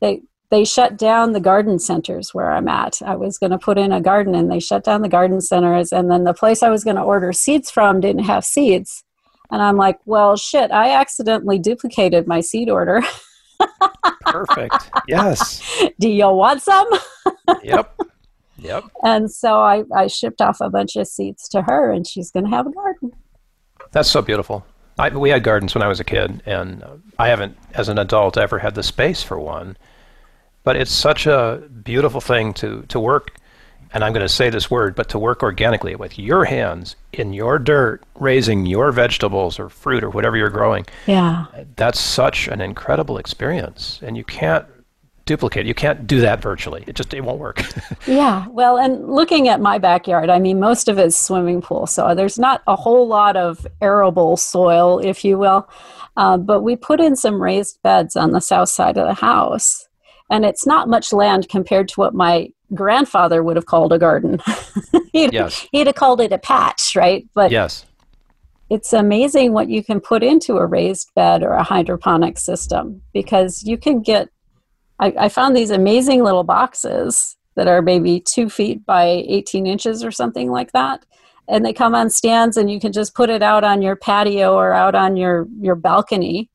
they, 0.00 0.22
they 0.50 0.64
shut 0.64 0.98
down 0.98 1.32
the 1.32 1.40
garden 1.40 1.78
centers 1.78 2.34
where 2.34 2.50
I'm 2.50 2.66
at. 2.66 3.00
I 3.00 3.14
was 3.14 3.38
going 3.38 3.52
to 3.52 3.58
put 3.58 3.78
in 3.78 3.92
a 3.92 4.00
garden 4.00 4.34
and 4.34 4.50
they 4.50 4.58
shut 4.58 4.82
down 4.82 5.02
the 5.02 5.08
garden 5.08 5.40
centers. 5.40 5.92
And 5.92 6.10
then 6.10 6.24
the 6.24 6.34
place 6.34 6.64
I 6.64 6.68
was 6.68 6.82
going 6.82 6.96
to 6.96 7.02
order 7.02 7.32
seeds 7.32 7.70
from 7.70 8.00
didn't 8.00 8.24
have 8.24 8.44
seeds. 8.44 9.04
And 9.52 9.62
I'm 9.62 9.76
like, 9.76 10.00
well, 10.04 10.36
shit, 10.36 10.72
I 10.72 10.90
accidentally 10.90 11.60
duplicated 11.60 12.26
my 12.26 12.40
seed 12.40 12.68
order. 12.68 13.02
Perfect. 14.26 14.90
Yes. 15.06 15.62
Do 16.00 16.08
you 16.08 16.28
want 16.28 16.60
some? 16.60 16.88
yep. 17.62 17.96
Yep. 18.58 18.82
And 19.04 19.30
so 19.30 19.60
I, 19.60 19.84
I 19.94 20.08
shipped 20.08 20.40
off 20.40 20.60
a 20.60 20.70
bunch 20.70 20.96
of 20.96 21.06
seeds 21.06 21.48
to 21.50 21.62
her, 21.62 21.92
and 21.92 22.04
she's 22.04 22.32
going 22.32 22.46
to 22.46 22.50
have 22.50 22.66
a 22.66 22.72
garden. 22.72 23.12
That's 23.92 24.10
so 24.10 24.22
beautiful. 24.22 24.66
I, 24.98 25.10
we 25.10 25.30
had 25.30 25.44
gardens 25.44 25.74
when 25.74 25.82
I 25.82 25.88
was 25.88 26.00
a 26.00 26.04
kid, 26.04 26.42
and 26.46 26.82
uh, 26.82 26.96
I 27.18 27.28
haven't, 27.28 27.56
as 27.74 27.88
an 27.88 27.98
adult, 27.98 28.38
ever 28.38 28.58
had 28.58 28.74
the 28.74 28.82
space 28.82 29.22
for 29.22 29.38
one. 29.38 29.76
But 30.64 30.76
it's 30.76 30.90
such 30.90 31.26
a 31.26 31.62
beautiful 31.84 32.20
thing 32.20 32.54
to, 32.54 32.82
to 32.88 32.98
work, 32.98 33.36
and 33.92 34.02
I'm 34.02 34.12
going 34.12 34.26
to 34.26 34.28
say 34.28 34.50
this 34.50 34.70
word, 34.70 34.94
but 34.94 35.08
to 35.10 35.18
work 35.18 35.42
organically 35.42 35.94
with 35.94 36.18
your 36.18 36.44
hands 36.44 36.96
in 37.12 37.32
your 37.32 37.58
dirt, 37.58 38.02
raising 38.14 38.66
your 38.66 38.90
vegetables 38.90 39.58
or 39.58 39.68
fruit 39.68 40.02
or 40.02 40.10
whatever 40.10 40.36
you're 40.36 40.50
growing. 40.50 40.86
Yeah. 41.06 41.46
That's 41.76 42.00
such 42.00 42.48
an 42.48 42.60
incredible 42.60 43.18
experience, 43.18 44.00
and 44.02 44.16
you 44.16 44.24
can't 44.24 44.66
duplicate. 45.26 45.66
You 45.66 45.74
can't 45.74 46.06
do 46.06 46.20
that 46.20 46.40
virtually. 46.40 46.84
It 46.86 46.94
just 46.94 47.12
it 47.12 47.22
won't 47.22 47.40
work. 47.40 47.62
yeah. 48.06 48.46
Well, 48.48 48.78
and 48.78 49.08
looking 49.08 49.48
at 49.48 49.60
my 49.60 49.78
backyard, 49.78 50.30
I 50.30 50.38
mean, 50.38 50.58
most 50.58 50.88
of 50.88 50.98
it's 50.98 51.18
swimming 51.18 51.60
pool, 51.60 51.86
so 51.86 52.14
there's 52.14 52.38
not 52.38 52.62
a 52.66 52.76
whole 52.76 53.06
lot 53.06 53.36
of 53.36 53.66
arable 53.82 54.36
soil, 54.36 55.00
if 55.00 55.24
you 55.24 55.36
will. 55.36 55.68
Uh, 56.16 56.38
but 56.38 56.62
we 56.62 56.76
put 56.76 57.00
in 57.00 57.14
some 57.14 57.42
raised 57.42 57.82
beds 57.82 58.16
on 58.16 58.30
the 58.30 58.40
south 58.40 58.70
side 58.70 58.96
of 58.96 59.06
the 59.06 59.14
house, 59.14 59.86
and 60.30 60.44
it's 60.44 60.66
not 60.66 60.88
much 60.88 61.12
land 61.12 61.48
compared 61.48 61.88
to 61.88 62.00
what 62.00 62.14
my 62.14 62.48
grandfather 62.72 63.42
would 63.42 63.56
have 63.56 63.66
called 63.66 63.92
a 63.92 63.98
garden. 63.98 64.40
he'd, 65.12 65.32
yes. 65.32 65.66
he'd 65.72 65.86
have 65.88 65.96
called 65.96 66.20
it 66.20 66.32
a 66.32 66.38
patch, 66.38 66.96
right? 66.96 67.28
But 67.34 67.50
yes. 67.50 67.84
It's 68.68 68.92
amazing 68.92 69.52
what 69.52 69.68
you 69.68 69.84
can 69.84 70.00
put 70.00 70.24
into 70.24 70.56
a 70.56 70.66
raised 70.66 71.14
bed 71.14 71.44
or 71.44 71.52
a 71.52 71.62
hydroponic 71.62 72.36
system 72.36 73.00
because 73.12 73.62
you 73.62 73.78
can 73.78 74.02
get 74.02 74.28
I, 74.98 75.14
I 75.18 75.28
found 75.28 75.56
these 75.56 75.70
amazing 75.70 76.22
little 76.22 76.44
boxes 76.44 77.36
that 77.54 77.68
are 77.68 77.82
maybe 77.82 78.20
two 78.20 78.48
feet 78.48 78.84
by 78.86 79.24
18 79.26 79.66
inches 79.66 80.04
or 80.04 80.10
something 80.10 80.50
like 80.50 80.72
that. 80.72 81.04
And 81.48 81.64
they 81.64 81.72
come 81.72 81.94
on 81.94 82.10
stands 82.10 82.56
and 82.56 82.70
you 82.70 82.80
can 82.80 82.92
just 82.92 83.14
put 83.14 83.30
it 83.30 83.42
out 83.42 83.64
on 83.64 83.82
your 83.82 83.96
patio 83.96 84.54
or 84.54 84.72
out 84.72 84.94
on 84.94 85.16
your 85.16 85.46
your 85.60 85.76
balcony 85.76 86.50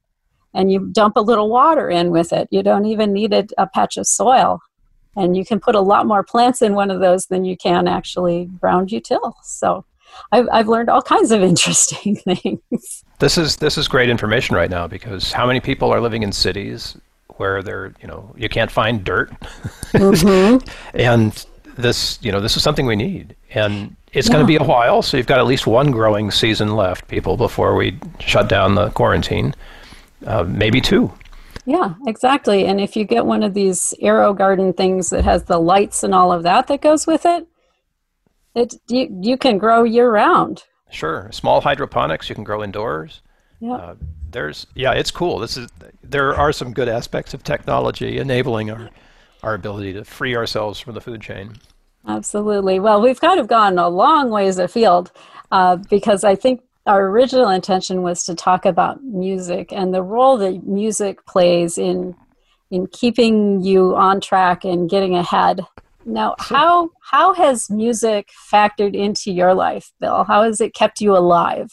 and 0.54 0.72
you 0.72 0.90
dump 0.92 1.16
a 1.16 1.22
little 1.22 1.50
water 1.50 1.90
in 1.90 2.12
with 2.12 2.34
it. 2.34 2.48
You 2.52 2.62
don't 2.62 2.86
even 2.86 3.14
need 3.14 3.34
a, 3.34 3.48
a 3.58 3.68
patch 3.68 3.98
of 3.98 4.06
soil. 4.06 4.60
And 5.16 5.36
you 5.36 5.46
can 5.46 5.60
put 5.60 5.76
a 5.76 5.82
lot 5.82 6.06
more 6.06 6.24
plants 6.24 6.62
in 6.62 6.74
one 6.74 6.92
of 6.92 7.00
those 7.00 7.28
than 7.28 7.46
you 7.46 7.58
can 7.58 7.88
actually 7.88 8.46
ground 8.60 8.92
you 8.92 9.00
till 9.00 9.36
so 9.44 9.86
I've, 10.32 10.48
I've 10.52 10.68
learned 10.68 10.90
all 10.90 11.02
kinds 11.02 11.32
of 11.32 11.42
interesting 11.52 12.18
things. 12.18 13.04
This 13.20 13.38
is 13.38 13.58
this 13.58 13.78
is 13.78 13.88
great 13.88 14.10
information 14.10 14.56
right 14.56 14.70
now 14.70 14.88
because 14.88 15.32
how 15.32 15.46
many 15.46 15.60
people 15.60 15.92
are 15.92 16.02
living 16.02 16.24
in 16.24 16.32
cities 16.32 16.98
where 17.42 17.64
there, 17.64 17.92
you 18.02 18.08
know, 18.08 18.32
you 18.38 18.48
can't 18.48 18.70
find 18.70 19.04
dirt. 19.04 19.32
Mm-hmm. 19.94 20.70
and 20.94 21.46
this, 21.76 22.20
you 22.22 22.32
know, 22.32 22.40
this 22.40 22.56
is 22.56 22.62
something 22.62 22.86
we 22.86 22.96
need. 22.96 23.36
And 23.56 23.96
it's 24.14 24.28
yeah. 24.28 24.34
going 24.34 24.44
to 24.44 24.48
be 24.48 24.58
a 24.58 24.64
while, 24.64 25.02
so 25.02 25.18
you've 25.18 25.26
got 25.26 25.40
at 25.40 25.48
least 25.48 25.66
one 25.66 25.90
growing 25.90 26.30
season 26.30 26.76
left, 26.76 27.08
people, 27.08 27.36
before 27.36 27.76
we 27.76 27.98
shut 28.20 28.48
down 28.48 28.76
the 28.76 28.92
quarantine. 28.92 29.56
Uh, 30.24 30.44
maybe 30.44 30.80
two. 30.80 31.12
Yeah, 31.66 31.96
exactly. 32.06 32.66
And 32.68 32.80
if 32.80 32.96
you 32.96 33.06
get 33.06 33.26
one 33.26 33.42
of 33.42 33.56
these 33.56 33.96
AeroGarden 34.04 34.78
things 34.78 35.10
that 35.10 35.24
has 35.24 35.46
the 35.46 35.58
lights 35.58 36.04
and 36.04 36.14
all 36.14 36.32
of 36.32 36.44
that 36.44 36.68
that 36.68 36.82
goes 36.82 37.08
with 37.08 37.26
it, 37.26 37.48
it 38.54 38.76
you, 38.88 39.08
you 39.22 39.36
can 39.36 39.58
grow 39.58 39.84
year 39.84 40.12
round. 40.12 40.64
Sure. 40.92 41.30
Small 41.32 41.62
hydroponics, 41.62 42.30
you 42.30 42.36
can 42.36 42.44
grow 42.44 42.64
indoors. 42.64 43.22
Yeah. 43.62 43.74
Uh, 43.76 43.96
there's 44.32 44.68
yeah, 44.76 44.92
it's 44.94 45.12
cool. 45.12 45.40
This 45.40 45.56
is 45.56 45.70
there 46.04 46.36
are 46.36 46.52
some 46.52 46.74
good 46.74 46.90
aspects 46.90 47.34
of 47.34 47.44
technology 47.44 48.18
enabling 48.18 48.72
our 48.72 48.90
our 49.44 49.54
ability 49.54 49.94
to 49.94 50.04
free 50.04 50.36
ourselves 50.36 50.80
from 50.80 50.96
the 50.96 51.02
food 51.02 51.22
chain. 51.22 51.54
Absolutely. 52.08 52.80
Well, 52.80 53.02
we've 53.02 53.22
kind 53.22 53.40
of 53.40 53.48
gone 53.48 53.78
a 53.78 53.88
long 53.88 54.30
ways 54.30 54.58
afield 54.58 55.12
uh, 55.52 55.76
because 55.76 56.24
I 56.24 56.36
think 56.36 56.62
our 56.88 57.08
original 57.08 57.50
intention 57.50 58.02
was 58.02 58.24
to 58.24 58.36
talk 58.36 58.66
about 58.66 59.04
music 59.04 59.72
and 59.72 59.94
the 59.94 60.02
role 60.02 60.38
that 60.38 60.66
music 60.66 61.26
plays 61.26 61.78
in 61.78 62.16
in 62.72 62.88
keeping 62.88 63.62
you 63.62 63.96
on 63.96 64.22
track 64.22 64.64
and 64.64 64.90
getting 64.90 65.16
ahead. 65.16 65.62
Now, 66.06 66.36
how 66.40 66.90
how 67.02 67.34
has 67.36 67.70
music 67.70 68.30
factored 68.52 68.96
into 68.96 69.32
your 69.32 69.54
life, 69.54 69.92
Bill? 70.00 70.24
How 70.24 70.44
has 70.44 70.60
it 70.60 70.74
kept 70.74 71.02
you 71.02 71.16
alive? 71.16 71.70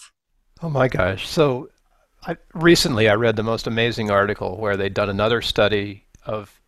Oh 0.60 0.68
my 0.68 0.88
gosh! 0.88 1.26
So 1.26 1.70
I, 2.28 2.36
recently, 2.52 3.08
I 3.08 3.14
read 3.14 3.36
the 3.36 3.42
most 3.42 3.66
amazing 3.66 4.10
article 4.10 4.58
where 4.58 4.76
they'd 4.76 4.92
done 4.92 5.08
another 5.08 5.40
study 5.40 6.04
of 6.26 6.60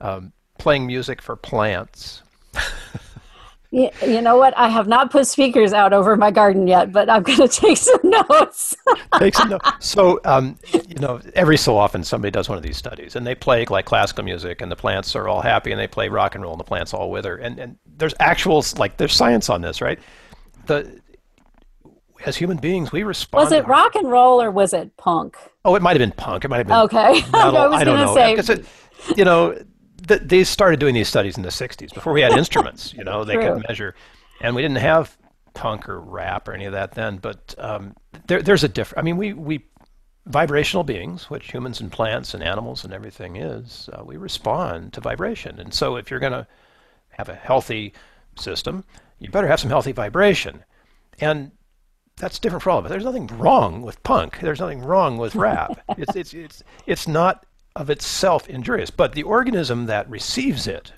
um, 0.00 0.32
playing 0.56 0.86
music 0.86 1.20
for 1.20 1.34
plants. 1.34 2.22
you, 3.72 3.90
you 4.06 4.22
know 4.22 4.36
what? 4.36 4.56
I 4.56 4.68
have 4.68 4.86
not 4.86 5.10
put 5.10 5.26
speakers 5.26 5.72
out 5.72 5.92
over 5.92 6.16
my 6.16 6.30
garden 6.30 6.68
yet, 6.68 6.92
but 6.92 7.10
I'm 7.10 7.24
going 7.24 7.38
to 7.48 7.48
take 7.48 7.76
some 7.76 7.98
notes. 8.04 8.76
take 9.18 9.34
some 9.34 9.50
notes. 9.50 9.68
So, 9.80 10.20
um, 10.24 10.56
you 10.86 11.00
know, 11.00 11.20
every 11.34 11.56
so 11.56 11.76
often 11.76 12.04
somebody 12.04 12.30
does 12.30 12.48
one 12.48 12.56
of 12.56 12.62
these 12.62 12.76
studies, 12.76 13.16
and 13.16 13.26
they 13.26 13.34
play 13.34 13.64
like 13.64 13.86
classical 13.86 14.22
music, 14.22 14.60
and 14.60 14.70
the 14.70 14.76
plants 14.76 15.16
are 15.16 15.26
all 15.26 15.40
happy, 15.42 15.72
and 15.72 15.80
they 15.80 15.88
play 15.88 16.08
rock 16.08 16.36
and 16.36 16.44
roll, 16.44 16.52
and 16.52 16.60
the 16.60 16.64
plants 16.64 16.94
all 16.94 17.10
wither. 17.10 17.34
And 17.36 17.58
and 17.58 17.78
there's 17.96 18.14
actual 18.20 18.64
like 18.76 18.96
there's 18.96 19.12
science 19.12 19.50
on 19.50 19.60
this, 19.60 19.80
right? 19.80 19.98
The 20.66 21.00
as 22.26 22.36
human 22.36 22.58
beings, 22.58 22.92
we 22.92 23.02
respond. 23.02 23.44
Was 23.44 23.52
it 23.52 23.66
rock 23.66 23.94
and 23.94 24.10
roll 24.10 24.40
or 24.40 24.50
was 24.50 24.72
it 24.72 24.96
punk? 24.96 25.36
Oh, 25.64 25.74
it 25.74 25.82
might 25.82 25.98
have 25.98 25.98
been 25.98 26.16
punk. 26.16 26.44
It 26.44 26.48
might 26.48 26.58
have 26.58 26.66
been 26.66 26.76
okay. 26.76 27.20
Metal. 27.32 27.56
I, 27.56 27.66
was 27.66 27.80
I 27.80 27.84
don't 27.84 27.98
know. 27.98 28.14
Say... 28.14 28.34
It, 28.34 28.66
you 29.16 29.24
know, 29.24 29.58
th- 30.06 30.22
they 30.24 30.44
started 30.44 30.80
doing 30.80 30.94
these 30.94 31.08
studies 31.08 31.36
in 31.36 31.42
the 31.42 31.50
'60s 31.50 31.92
before 31.94 32.12
we 32.12 32.20
had 32.20 32.32
instruments. 32.38 32.92
You 32.92 33.04
know, 33.04 33.24
they 33.24 33.34
True. 33.34 33.54
could 33.54 33.68
measure, 33.68 33.94
and 34.40 34.54
we 34.54 34.62
didn't 34.62 34.78
have 34.78 35.16
punk 35.54 35.88
or 35.88 36.00
rap 36.00 36.48
or 36.48 36.52
any 36.52 36.66
of 36.66 36.72
that 36.72 36.92
then. 36.92 37.18
But 37.18 37.54
um, 37.58 37.94
there, 38.26 38.42
there's 38.42 38.64
a 38.64 38.68
difference. 38.68 38.98
I 38.98 39.02
mean, 39.02 39.16
we 39.16 39.32
we 39.32 39.64
vibrational 40.26 40.84
beings, 40.84 41.28
which 41.30 41.52
humans 41.52 41.80
and 41.80 41.90
plants 41.90 42.34
and 42.34 42.42
animals 42.42 42.84
and 42.84 42.92
everything 42.92 43.36
is, 43.36 43.88
uh, 43.92 44.04
we 44.04 44.16
respond 44.16 44.92
to 44.92 45.00
vibration. 45.00 45.58
And 45.58 45.72
so, 45.72 45.96
if 45.96 46.10
you're 46.10 46.20
going 46.20 46.32
to 46.32 46.46
have 47.10 47.28
a 47.28 47.34
healthy 47.34 47.92
system, 48.38 48.84
you 49.18 49.30
better 49.30 49.48
have 49.48 49.60
some 49.60 49.70
healthy 49.70 49.92
vibration. 49.92 50.64
And 51.20 51.52
that's 52.20 52.38
different 52.38 52.62
for 52.62 52.70
all 52.70 52.78
of 52.78 52.84
us. 52.84 52.90
There's 52.90 53.04
nothing 53.04 53.26
wrong 53.26 53.82
with 53.82 54.02
punk. 54.02 54.38
There's 54.40 54.60
nothing 54.60 54.82
wrong 54.82 55.16
with 55.16 55.34
rap. 55.34 55.80
it's 55.98 56.14
it's 56.14 56.34
it's 56.34 56.62
it's 56.86 57.08
not 57.08 57.46
of 57.76 57.90
itself 57.90 58.48
injurious, 58.48 58.90
but 58.90 59.12
the 59.14 59.22
organism 59.22 59.86
that 59.86 60.08
receives 60.08 60.66
it 60.66 60.92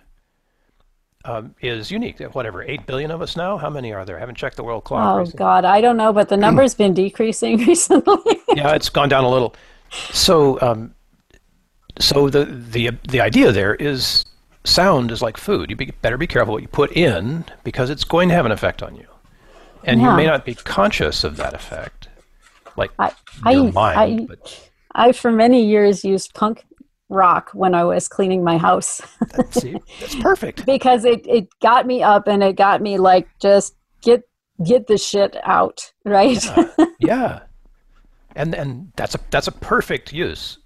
um, 1.24 1.54
is 1.60 1.90
unique. 1.90 2.20
Whatever, 2.20 2.62
eight 2.62 2.86
billion 2.86 3.10
of 3.10 3.22
us 3.22 3.36
now. 3.36 3.56
How 3.56 3.70
many 3.70 3.92
are 3.92 4.04
there? 4.04 4.16
I 4.16 4.20
haven't 4.20 4.36
checked 4.36 4.56
the 4.56 4.64
world 4.64 4.84
clock. 4.84 5.14
Oh 5.14 5.18
recently. 5.20 5.38
God, 5.38 5.64
I 5.64 5.80
don't 5.80 5.96
know, 5.96 6.12
but 6.12 6.28
the 6.28 6.36
number's 6.36 6.74
been 6.82 6.94
decreasing 6.94 7.58
recently. 7.66 8.40
yeah, 8.54 8.74
it's 8.74 8.88
gone 8.88 9.08
down 9.08 9.24
a 9.24 9.30
little. 9.30 9.54
So, 10.12 10.60
um, 10.60 10.94
so 11.98 12.28
the 12.28 12.44
the 12.44 12.90
the 13.08 13.20
idea 13.20 13.52
there 13.52 13.74
is 13.74 14.24
sound 14.64 15.10
is 15.10 15.22
like 15.22 15.36
food. 15.36 15.70
You 15.70 15.76
be, 15.76 15.92
better 16.02 16.16
be 16.16 16.26
careful 16.26 16.54
what 16.54 16.62
you 16.62 16.68
put 16.68 16.92
in 16.92 17.44
because 17.64 17.90
it's 17.90 18.04
going 18.04 18.28
to 18.28 18.34
have 18.34 18.46
an 18.46 18.52
effect 18.52 18.82
on 18.82 18.96
you, 18.96 19.06
and 19.84 20.00
yeah. 20.00 20.10
you 20.10 20.16
may 20.16 20.26
not 20.26 20.44
be 20.44 20.54
conscious 20.54 21.24
of 21.24 21.36
that 21.36 21.54
effect, 21.54 22.08
like 22.76 22.90
I, 22.98 23.12
your 23.50 23.68
I, 23.68 23.70
mind. 23.70 23.98
I, 23.98 24.26
but. 24.26 24.70
I, 24.94 25.12
for 25.12 25.32
many 25.32 25.64
years, 25.64 26.04
used 26.04 26.34
punk 26.34 26.64
rock 27.08 27.50
when 27.52 27.74
I 27.74 27.84
was 27.84 28.08
cleaning 28.08 28.42
my 28.42 28.58
house. 28.58 29.00
See, 29.50 29.76
that's 30.00 30.14
perfect. 30.16 30.66
because 30.66 31.04
it, 31.04 31.26
it 31.26 31.48
got 31.60 31.86
me 31.86 32.02
up 32.02 32.26
and 32.26 32.42
it 32.42 32.56
got 32.56 32.82
me 32.82 32.98
like 32.98 33.28
just 33.40 33.74
get 34.02 34.22
get 34.64 34.86
the 34.86 34.98
shit 34.98 35.36
out, 35.44 35.92
right? 36.04 36.44
yeah. 36.44 36.86
yeah. 36.98 37.40
And 38.34 38.54
and 38.54 38.92
that's 38.96 39.14
a 39.14 39.20
that's 39.30 39.46
a 39.46 39.52
perfect 39.52 40.12
use 40.12 40.58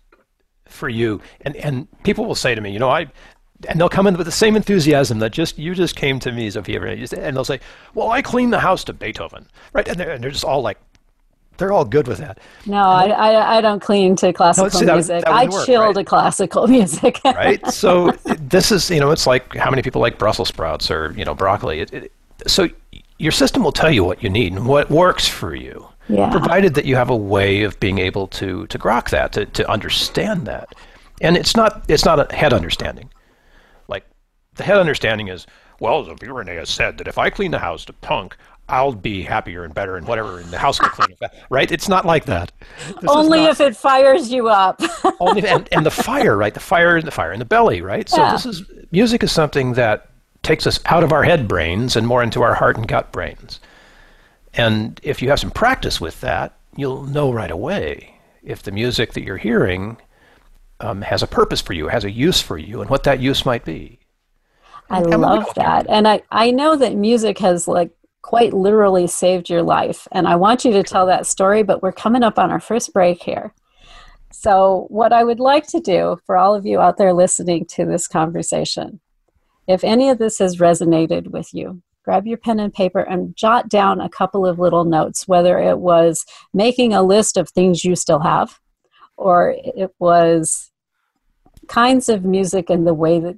for 0.69 0.89
you. 0.89 1.21
And 1.43 1.57
and 1.57 1.89
people 2.05 2.25
will 2.25 2.35
say 2.35 2.55
to 2.55 2.61
me, 2.61 2.71
you 2.71 2.79
know, 2.79 2.91
I 2.91 3.07
and 3.69 3.81
they'll 3.81 3.89
come 3.89 4.07
in 4.07 4.17
with 4.17 4.27
the 4.27 4.33
same 4.33 4.57
enthusiasm 4.57 5.19
that 5.21 5.33
just 5.33 5.59
you 5.59 5.75
just 5.75 5.97
came 5.97 6.19
to 6.21 6.33
me, 6.33 6.49
Zofia, 6.49 7.13
and 7.13 7.37
they'll 7.37 7.45
say, 7.45 7.61
"Well, 7.95 8.11
I 8.11 8.23
clean 8.23 8.51
the 8.51 8.61
house 8.61 8.85
to 8.85 8.93
Beethoven," 8.93 9.47
right? 9.73 9.89
And 9.89 9.99
they're, 9.99 10.11
and 10.11 10.23
they're 10.23 10.31
just 10.31 10.45
all 10.45 10.63
like, 10.63 10.79
they're 11.59 11.73
all 11.73 11.85
good 11.85 12.07
with 12.07 12.19
that. 12.19 12.39
No, 12.67 12.77
I, 12.77 13.07
I, 13.07 13.57
I, 13.59 13.61
don't 13.61 13.81
clean 13.81 14.17
to 14.17 14.33
classical 14.33 14.81
no, 14.83 14.95
music. 14.95 15.25
That, 15.25 15.25
that 15.25 15.35
I 15.35 15.49
work, 15.49 15.67
chill 15.67 15.83
right? 15.83 15.95
to 15.95 16.05
classical 16.05 16.67
music. 16.69 17.21
right. 17.25 17.65
So 17.69 18.11
this 18.39 18.71
is, 18.71 18.91
you 18.91 19.01
know, 19.01 19.11
it's 19.11 19.27
like 19.27 19.55
how 19.57 19.71
many 19.71 19.83
people 19.83 20.01
like 20.01 20.19
Brussels 20.19 20.49
sprouts 20.49 20.91
or 20.91 21.15
you 21.17 21.25
know 21.25 21.35
broccoli. 21.35 21.81
It, 21.81 21.93
it, 21.93 22.13
so 22.47 22.69
your 23.19 23.33
system 23.33 23.65
will 23.65 23.73
tell 23.73 23.91
you 23.91 24.05
what 24.05 24.23
you 24.23 24.29
need 24.29 24.53
and 24.53 24.67
what 24.67 24.91
works 24.91 25.27
for 25.27 25.55
you, 25.55 25.89
yeah. 26.09 26.31
provided 26.31 26.75
that 26.75 26.85
you 26.85 26.97
have 26.97 27.09
a 27.09 27.17
way 27.17 27.63
of 27.63 27.79
being 27.81 27.99
able 27.99 28.27
to 28.29 28.67
to 28.67 28.79
grok 28.79 29.11
that, 29.11 29.33
to 29.33 29.47
to 29.47 29.71
understand 29.71 30.47
that. 30.47 30.75
And 31.23 31.37
it's 31.37 31.57
not 31.57 31.85
it's 31.89 32.05
not 32.05 32.31
a 32.31 32.35
head 32.35 32.53
understanding. 32.53 33.11
Like 34.57 34.65
the 34.65 34.73
head 34.73 34.79
understanding 34.79 35.29
is, 35.29 35.47
well, 35.81 36.11
as 36.11 36.23
Renee 36.23 36.55
has 36.55 36.71
said 36.71 36.97
that 36.97 37.07
if 37.07 37.19
I 37.19 37.29
clean 37.29 37.51
the 37.51 37.59
house 37.59 37.85
to 37.85 37.93
punk, 37.93 38.39
I'll 38.71 38.95
be 38.95 39.23
happier 39.23 39.65
and 39.65 39.75
better 39.75 39.99
and 39.99 40.09
whatever, 40.09 40.41
and 40.41 40.51
the 40.51 40.59
house 40.59 40.81
will 40.81 40.89
clean 40.89 41.15
it. 41.21 41.31
Right? 41.51 41.71
It's 41.71 41.91
not 41.91 42.07
like 42.07 42.25
that. 42.25 42.53
This 42.87 43.11
only 43.11 43.41
not, 43.41 43.51
if 43.51 43.61
it 43.61 43.77
fires 43.77 44.33
you 44.33 44.49
up. 44.49 44.81
only 45.21 45.47
and, 45.47 45.69
and 45.73 45.85
the 45.85 45.91
fire, 45.91 46.39
right? 46.39 46.55
The 46.55 46.61
fire, 46.61 47.03
the 47.03 47.11
fire 47.11 47.33
in 47.33 47.39
the 47.39 47.45
belly, 47.45 47.83
right? 47.83 48.09
So 48.09 48.17
yeah. 48.17 48.33
this 48.33 48.47
is 48.47 48.63
music 48.93 49.23
is 49.23 49.31
something 49.31 49.75
that 49.75 50.09
takes 50.43 50.67
us 50.67 50.81
out 50.87 51.05
of 51.05 51.13
our 51.13 51.23
head 51.23 51.47
brains 51.47 51.95
and 51.95 52.07
more 52.07 52.23
into 52.23 52.43
our 52.43 52.55
heart 52.55 52.79
and 52.79 52.89
gut 52.89 53.13
brains. 53.13 53.61
And 54.55 54.99
if 55.03 55.21
you 55.21 55.29
have 55.29 55.39
some 55.39 55.51
practice 55.51 56.01
with 56.01 56.19
that, 56.23 56.57
you'll 56.77 57.03
know 57.03 57.31
right 57.31 57.51
away 57.51 58.19
if 58.43 58.63
the 58.63 58.73
music 58.73 59.13
that 59.13 59.23
you're 59.23 59.37
hearing 59.37 59.99
um, 60.81 61.03
has 61.03 61.23
a 61.23 61.27
purpose 61.27 61.61
for 61.61 61.75
you, 61.75 61.89
has 61.89 62.05
a 62.05 62.11
use 62.11 62.41
for 62.41 62.57
you, 62.57 62.81
and 62.81 62.89
what 62.89 63.03
that 63.03 63.21
use 63.21 63.45
might 63.45 63.67
be. 63.67 63.99
I 64.91 65.01
love 65.01 65.53
that. 65.57 65.87
And 65.89 66.07
I, 66.07 66.23
I 66.31 66.51
know 66.51 66.77
that 66.77 66.95
music 66.95 67.39
has 67.39 67.67
like 67.67 67.91
quite 68.23 68.53
literally 68.53 69.07
saved 69.07 69.49
your 69.49 69.63
life. 69.63 70.09
And 70.13 70.27
I 70.27 70.37
want 70.37 70.65
you 70.65 70.73
to 70.73 70.83
tell 70.83 71.07
that 71.07 71.27
story, 71.27 71.63
but 71.63 71.83
we're 71.83 71.93
coming 71.93 72.23
up 72.23 72.39
on 72.39 72.51
our 72.51 72.61
first 72.61 72.93
break 72.93 73.23
here. 73.23 73.53
So, 74.33 74.87
what 74.91 75.13
I 75.13 75.25
would 75.25 75.41
like 75.41 75.67
to 75.69 75.81
do 75.81 76.19
for 76.27 76.37
all 76.37 76.55
of 76.55 76.67
you 76.67 76.81
out 76.81 76.99
there 76.99 77.13
listening 77.13 77.65
to 77.71 77.87
this 77.87 78.09
conversation, 78.09 79.01
if 79.67 79.83
any 79.83 80.11
of 80.11 80.19
this 80.19 80.39
has 80.41 80.59
resonated 80.59 81.29
with 81.29 81.55
you, 81.55 81.83
grab 82.05 82.27
your 82.27 82.37
pen 82.37 82.61
and 82.61 82.75
paper 82.75 83.01
and 83.01 83.35
jot 83.37 83.69
down 83.69 84.01
a 84.01 84.09
couple 84.09 84.45
of 84.45 84.59
little 84.59 84.85
notes, 84.85 85.27
whether 85.27 85.59
it 85.59 85.79
was 85.79 86.25
making 86.53 86.93
a 86.93 87.03
list 87.03 87.37
of 87.37 87.49
things 87.49 87.85
you 87.85 87.97
still 87.97 88.21
have, 88.21 88.59
or 89.17 89.55
it 89.57 89.95
was 89.99 90.71
kinds 91.69 92.09
of 92.09 92.25
music 92.25 92.71
and 92.71 92.87
the 92.87 92.95
way 92.95 93.21
that 93.21 93.37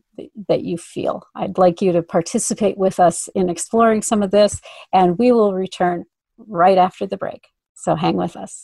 that 0.48 0.62
you 0.62 0.76
feel. 0.76 1.24
I'd 1.34 1.58
like 1.58 1.80
you 1.80 1.92
to 1.92 2.02
participate 2.02 2.76
with 2.76 2.98
us 2.98 3.28
in 3.34 3.48
exploring 3.48 4.02
some 4.02 4.22
of 4.22 4.30
this 4.30 4.60
and 4.92 5.18
we 5.18 5.32
will 5.32 5.54
return 5.54 6.04
right 6.38 6.78
after 6.78 7.06
the 7.06 7.16
break. 7.16 7.48
So 7.74 7.94
hang 7.94 8.16
with 8.16 8.36
us. 8.36 8.62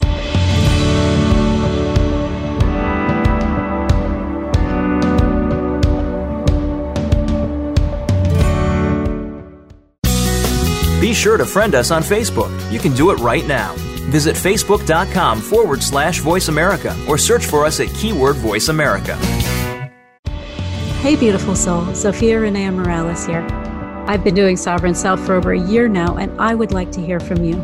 Be 11.00 11.12
sure 11.12 11.36
to 11.36 11.44
friend 11.44 11.74
us 11.74 11.90
on 11.90 12.02
Facebook. 12.02 12.50
You 12.72 12.78
can 12.78 12.94
do 12.94 13.10
it 13.10 13.18
right 13.18 13.46
now. 13.46 13.74
Visit 14.10 14.36
facebook.com 14.36 15.40
forward 15.40 15.82
slash 15.82 16.20
voice 16.20 16.48
America 16.48 16.96
or 17.08 17.18
search 17.18 17.46
for 17.46 17.64
us 17.64 17.80
at 17.80 17.88
keyword 17.94 18.36
voice 18.36 18.68
America. 18.68 19.16
Hey, 21.00 21.16
beautiful 21.16 21.54
soul. 21.54 21.82
Zofia 21.86 22.40
Renea 22.40 22.74
Morales 22.74 23.26
here. 23.26 23.46
I've 24.06 24.24
been 24.24 24.34
doing 24.34 24.56
Sovereign 24.56 24.94
Self 24.94 25.20
for 25.20 25.34
over 25.34 25.52
a 25.52 25.60
year 25.60 25.88
now, 25.88 26.16
and 26.16 26.32
I 26.40 26.54
would 26.54 26.72
like 26.72 26.92
to 26.92 27.00
hear 27.00 27.20
from 27.20 27.44
you. 27.44 27.54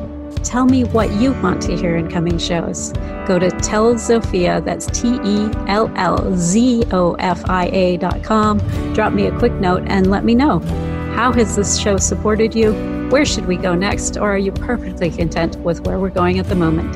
Tell 0.43 0.65
me 0.65 0.85
what 0.85 1.11
you 1.13 1.33
want 1.43 1.61
to 1.63 1.77
hear 1.77 1.97
in 1.97 2.11
coming 2.11 2.39
shows. 2.39 2.93
Go 3.27 3.39
to 3.39 3.51
Tell 3.51 3.95
Zofia, 3.95 4.65
that's 4.65 4.87
T 4.87 5.19
E 5.23 5.51
L 5.69 5.93
L 5.97 6.35
Z 6.37 6.85
O 6.93 7.15
F 7.15 7.43
I 7.49 7.67
A 7.67 7.97
dot 7.99 8.23
com. 8.23 8.59
Drop 8.95 9.13
me 9.13 9.27
a 9.27 9.39
quick 9.39 9.53
note 9.55 9.85
and 9.87 10.11
let 10.11 10.25
me 10.25 10.35
know. 10.35 10.61
How 11.15 11.33
has 11.33 11.57
this 11.57 11.79
show 11.79 11.97
supported 11.99 12.55
you? 12.55 12.73
Where 13.11 13.25
should 13.27 13.47
we 13.47 13.57
go 13.57 13.75
next? 13.75 14.17
Or 14.17 14.33
are 14.33 14.39
you 14.39 14.53
perfectly 14.53 15.11
content 15.11 15.57
with 15.59 15.87
where 15.87 15.99
we're 15.99 16.11
going 16.11 16.39
at 16.39 16.49
the 16.49 16.55
moment? 16.55 16.95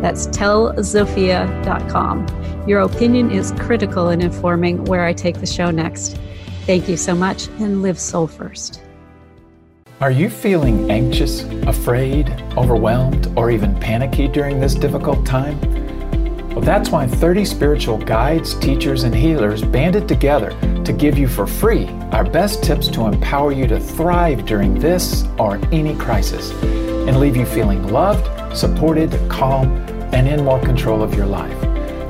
That's 0.00 0.26
tellzofia.com. 0.28 2.26
Your 2.68 2.80
opinion 2.80 3.30
is 3.30 3.52
critical 3.58 4.10
in 4.10 4.20
informing 4.20 4.84
where 4.84 5.04
I 5.04 5.12
take 5.12 5.40
the 5.40 5.46
show 5.46 5.70
next. 5.70 6.18
Thank 6.66 6.88
you 6.88 6.96
so 6.96 7.14
much 7.14 7.48
and 7.58 7.82
live 7.82 7.98
soul 7.98 8.26
first. 8.26 8.80
Are 10.00 10.10
you 10.10 10.28
feeling 10.28 10.90
anxious, 10.90 11.44
afraid, 11.66 12.28
overwhelmed, 12.56 13.32
or 13.36 13.50
even 13.50 13.78
panicky 13.80 14.28
during 14.28 14.60
this 14.60 14.74
difficult 14.74 15.24
time? 15.24 15.85
Well, 16.56 16.64
that's 16.64 16.88
why 16.88 17.06
30 17.06 17.44
spiritual 17.44 17.98
guides, 17.98 18.54
teachers, 18.54 19.02
and 19.02 19.14
healers 19.14 19.62
banded 19.62 20.08
together 20.08 20.58
to 20.84 20.92
give 20.94 21.18
you 21.18 21.28
for 21.28 21.46
free 21.46 21.86
our 22.12 22.24
best 22.24 22.64
tips 22.64 22.88
to 22.88 23.04
empower 23.04 23.52
you 23.52 23.66
to 23.66 23.78
thrive 23.78 24.46
during 24.46 24.72
this 24.72 25.26
or 25.38 25.60
any 25.70 25.94
crisis 25.96 26.52
and 26.62 27.20
leave 27.20 27.36
you 27.36 27.44
feeling 27.44 27.86
loved, 27.88 28.56
supported, 28.56 29.10
calm, 29.28 29.66
and 30.14 30.26
in 30.26 30.42
more 30.42 30.58
control 30.60 31.02
of 31.02 31.14
your 31.14 31.26
life. 31.26 31.60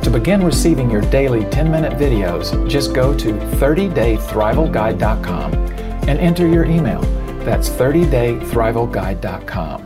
To 0.03 0.11
begin 0.11 0.45
receiving 0.45 0.93
your 0.93 1.01
daily 1.01 1.45
10 1.47 1.69
minute 1.69 1.95
videos, 1.95 2.71
just 2.71 2.95
go 2.95 3.19
to 3.19 3.33
30daythrivalguide.com 3.33 5.55
and 5.55 6.21
enter 6.21 6.47
your 6.47 6.67
email. 6.67 7.01
That's 7.45 7.69
30daythrivalguide.com. 7.69 9.86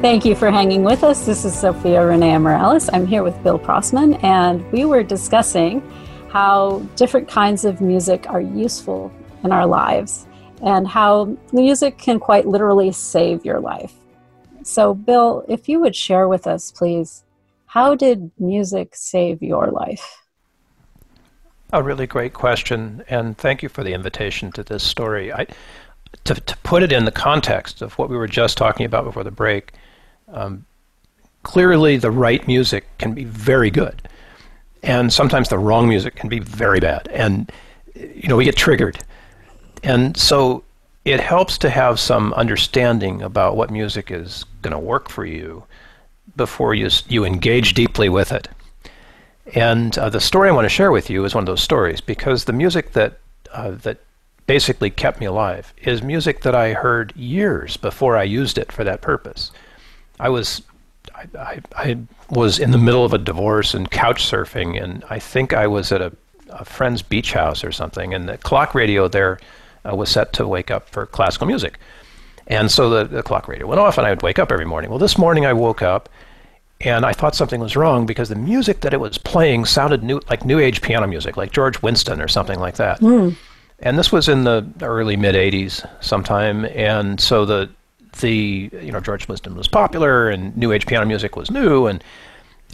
Thank 0.00 0.24
you 0.24 0.34
for 0.34 0.50
hanging 0.50 0.82
with 0.82 1.04
us. 1.04 1.26
This 1.26 1.44
is 1.44 1.52
Zofia 1.54 2.00
Renea 2.00 2.40
Morales. 2.40 2.88
I'm 2.90 3.06
here 3.06 3.22
with 3.22 3.40
Bill 3.42 3.58
Protzmann, 3.58 4.18
and 4.24 4.64
we 4.72 4.86
were 4.86 5.02
discussing 5.02 5.82
how 6.30 6.78
different 6.96 7.28
kinds 7.28 7.66
of 7.66 7.82
music 7.82 8.24
are 8.30 8.40
useful 8.40 9.12
in 9.44 9.52
our 9.52 9.66
lives 9.66 10.26
and 10.62 10.88
how 10.88 11.36
music 11.52 11.98
can 11.98 12.18
quite 12.18 12.46
literally 12.46 12.92
save 12.92 13.44
your 13.44 13.60
life. 13.60 13.92
So, 14.62 14.94
Bill, 14.94 15.44
if 15.48 15.68
you 15.68 15.80
would 15.80 15.94
share 15.94 16.28
with 16.28 16.46
us, 16.46 16.72
please, 16.72 17.22
how 17.66 17.94
did 17.94 18.30
music 18.38 18.96
save 18.96 19.42
your 19.42 19.66
life? 19.66 20.24
A 21.74 21.82
really 21.82 22.06
great 22.06 22.32
question, 22.32 23.04
and 23.10 23.36
thank 23.36 23.62
you 23.62 23.68
for 23.68 23.84
the 23.84 23.92
invitation 23.92 24.50
to 24.52 24.62
this 24.62 24.82
story. 24.82 25.30
I, 25.30 25.46
to, 26.24 26.34
to 26.36 26.56
put 26.58 26.82
it 26.82 26.90
in 26.90 27.04
the 27.04 27.12
context 27.12 27.82
of 27.82 27.98
what 27.98 28.08
we 28.08 28.16
were 28.16 28.26
just 28.26 28.56
talking 28.56 28.86
about 28.86 29.04
before 29.04 29.24
the 29.24 29.30
break, 29.30 29.74
Um, 30.32 30.64
clearly, 31.42 31.96
the 31.96 32.10
right 32.10 32.46
music 32.46 32.86
can 32.98 33.14
be 33.14 33.24
very 33.24 33.70
good, 33.70 34.02
and 34.82 35.12
sometimes 35.12 35.48
the 35.48 35.58
wrong 35.58 35.88
music 35.88 36.16
can 36.16 36.28
be 36.28 36.38
very 36.38 36.80
bad. 36.80 37.08
And 37.08 37.50
you 37.94 38.28
know, 38.28 38.36
we 38.36 38.44
get 38.44 38.56
triggered, 38.56 38.98
and 39.82 40.16
so 40.16 40.64
it 41.04 41.20
helps 41.20 41.58
to 41.58 41.70
have 41.70 41.98
some 41.98 42.32
understanding 42.34 43.22
about 43.22 43.56
what 43.56 43.70
music 43.70 44.10
is 44.10 44.44
going 44.62 44.72
to 44.72 44.78
work 44.78 45.08
for 45.08 45.24
you 45.24 45.64
before 46.36 46.74
you 46.74 46.88
you 47.08 47.24
engage 47.24 47.74
deeply 47.74 48.08
with 48.08 48.32
it. 48.32 48.48
And 49.54 49.96
uh, 49.98 50.10
the 50.10 50.20
story 50.20 50.48
I 50.48 50.52
want 50.52 50.66
to 50.66 50.68
share 50.68 50.92
with 50.92 51.10
you 51.10 51.24
is 51.24 51.34
one 51.34 51.42
of 51.42 51.46
those 51.46 51.62
stories 51.62 52.00
because 52.00 52.44
the 52.44 52.52
music 52.52 52.92
that 52.92 53.18
uh, 53.52 53.72
that 53.82 53.98
basically 54.46 54.90
kept 54.90 55.20
me 55.20 55.26
alive 55.26 55.72
is 55.82 56.02
music 56.02 56.42
that 56.42 56.54
I 56.54 56.72
heard 56.72 57.14
years 57.16 57.76
before 57.76 58.16
I 58.16 58.24
used 58.24 58.58
it 58.58 58.72
for 58.72 58.84
that 58.84 59.00
purpose. 59.00 59.52
I 60.20 60.28
was 60.28 60.62
I, 61.14 61.26
I, 61.38 61.60
I 61.76 61.98
was 62.28 62.58
in 62.58 62.70
the 62.70 62.78
middle 62.78 63.04
of 63.04 63.12
a 63.12 63.18
divorce 63.18 63.74
and 63.74 63.90
couch 63.90 64.22
surfing, 64.30 64.80
and 64.80 65.04
I 65.10 65.18
think 65.18 65.52
I 65.52 65.66
was 65.66 65.92
at 65.92 66.00
a, 66.00 66.12
a 66.50 66.64
friend's 66.64 67.02
beach 67.02 67.32
house 67.32 67.64
or 67.64 67.72
something, 67.72 68.14
and 68.14 68.28
the 68.28 68.38
clock 68.38 68.74
radio 68.74 69.08
there 69.08 69.40
uh, 69.88 69.96
was 69.96 70.10
set 70.10 70.32
to 70.34 70.46
wake 70.46 70.70
up 70.70 70.88
for 70.88 71.06
classical 71.06 71.46
music. 71.46 71.78
And 72.46 72.70
so 72.70 72.90
the, 72.90 73.04
the 73.04 73.22
clock 73.22 73.48
radio 73.48 73.66
went 73.66 73.80
off, 73.80 73.98
and 73.98 74.06
I 74.06 74.10
would 74.10 74.22
wake 74.22 74.38
up 74.38 74.52
every 74.52 74.64
morning. 74.64 74.90
Well, 74.90 74.98
this 74.98 75.16
morning 75.16 75.46
I 75.46 75.52
woke 75.52 75.82
up 75.82 76.08
and 76.80 77.04
I 77.04 77.12
thought 77.12 77.34
something 77.34 77.60
was 77.60 77.76
wrong 77.76 78.06
because 78.06 78.30
the 78.30 78.34
music 78.34 78.80
that 78.80 78.94
it 78.94 79.00
was 79.00 79.18
playing 79.18 79.66
sounded 79.66 80.02
new, 80.02 80.20
like 80.30 80.44
new 80.44 80.58
age 80.58 80.80
piano 80.80 81.06
music, 81.06 81.36
like 81.36 81.52
George 81.52 81.80
Winston 81.82 82.20
or 82.20 82.28
something 82.28 82.58
like 82.58 82.76
that. 82.76 83.00
Mm. 83.00 83.36
And 83.80 83.98
this 83.98 84.10
was 84.10 84.28
in 84.28 84.44
the 84.44 84.66
early 84.82 85.16
mid 85.16 85.34
'80s, 85.34 85.86
sometime. 86.02 86.64
And 86.66 87.20
so 87.20 87.44
the 87.44 87.70
the 88.20 88.70
you 88.72 88.92
know 88.92 89.00
George 89.00 89.28
Winston 89.28 89.54
was 89.54 89.68
popular, 89.68 90.28
and 90.28 90.56
new 90.56 90.72
age 90.72 90.86
piano 90.86 91.06
music 91.06 91.36
was 91.36 91.50
new, 91.50 91.86
and 91.86 92.02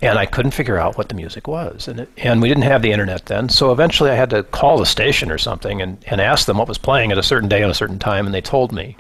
and 0.03 0.19
I 0.19 0.27
couldn't 0.27 0.53
figure 0.53 0.79
out 0.79 0.99
what 0.99 1.09
the 1.09 1.15
music 1.15 1.49
was, 1.49 1.89
and 1.89 2.01
it, 2.01 2.11
and 2.19 2.43
we 2.43 2.49
didn't 2.49 2.65
have 2.65 2.83
the 2.83 2.93
internet 2.93 3.27
then. 3.27 3.49
So 3.49 3.73
eventually, 3.73 4.11
I 4.11 4.15
had 4.15 4.31
to 4.31 4.43
call 4.43 4.79
the 4.79 4.87
station 4.87 5.31
or 5.31 5.39
something 5.39 5.81
and 5.81 6.03
and 6.09 6.21
ask 6.21 6.47
them 6.47 6.59
what 6.59 6.69
was 6.69 6.79
playing 6.79 7.13
at 7.13 7.19
a 7.19 7.23
certain 7.23 7.49
day 7.49 7.63
on 7.63 7.71
a 7.71 7.75
certain 7.75 7.99
time, 7.99 8.27
and 8.27 8.35
they 8.35 8.41
told 8.41 8.73
me. 8.73 8.97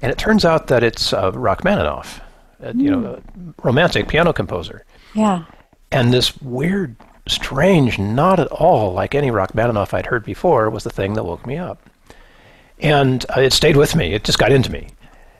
And 0.00 0.10
it 0.10 0.18
turns 0.18 0.44
out 0.44 0.66
that 0.66 0.82
it's 0.82 1.12
uh, 1.12 1.30
Rachmaninoff 1.30 2.20
uh, 2.62 2.72
you 2.76 2.90
know, 2.90 3.20
mm. 3.38 3.54
romantic 3.62 4.08
piano 4.08 4.32
composer. 4.32 4.84
Yeah. 5.14 5.44
And 5.90 6.12
this 6.12 6.40
weird, 6.40 6.96
strange, 7.26 7.98
not 7.98 8.40
at 8.40 8.46
all 8.48 8.92
like 8.92 9.14
any 9.14 9.30
Rachmaninoff 9.30 9.92
I'd 9.92 10.06
heard 10.06 10.24
before 10.24 10.70
was 10.70 10.84
the 10.84 10.90
thing 10.90 11.14
that 11.14 11.24
woke 11.24 11.46
me 11.46 11.58
up. 11.58 11.88
And 12.78 13.24
uh, 13.36 13.40
it 13.40 13.52
stayed 13.52 13.76
with 13.76 13.94
me. 13.94 14.14
It 14.14 14.24
just 14.24 14.38
got 14.38 14.52
into 14.52 14.70
me. 14.70 14.88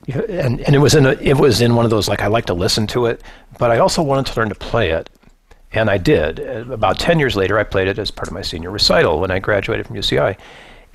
And, 0.09 0.61
and 0.61 0.75
it 0.75 0.79
was 0.79 0.95
in 0.95 1.07
a, 1.07 1.13
it 1.13 1.37
was 1.39 1.61
in 1.61 1.77
one 1.77 1.85
of 1.85 1.91
those 1.91 2.09
like 2.09 2.23
I 2.23 2.27
like 2.27 2.47
to 2.47 2.55
listen 2.55 2.87
to 2.89 3.07
it, 3.07 3.23
but 3.59 3.71
I 3.71 3.79
also 3.79 4.03
wanted 4.03 4.27
to 4.27 4.41
learn 4.41 4.49
to 4.49 4.55
play 4.57 4.91
it, 4.91 5.09
and 5.73 5.89
I 5.89 5.99
did. 5.99 6.41
Uh, 6.41 6.73
about 6.73 6.99
ten 6.99 7.21
years 7.21 7.37
later, 7.37 7.57
I 7.59 7.63
played 7.63 7.87
it 7.87 7.99
as 7.99 8.11
part 8.11 8.27
of 8.27 8.35
my 8.35 8.43
senior 8.43 8.71
recital 8.71 9.21
when 9.21 9.31
I 9.31 9.39
graduated 9.39 9.87
from 9.87 9.97
UCI, 9.97 10.37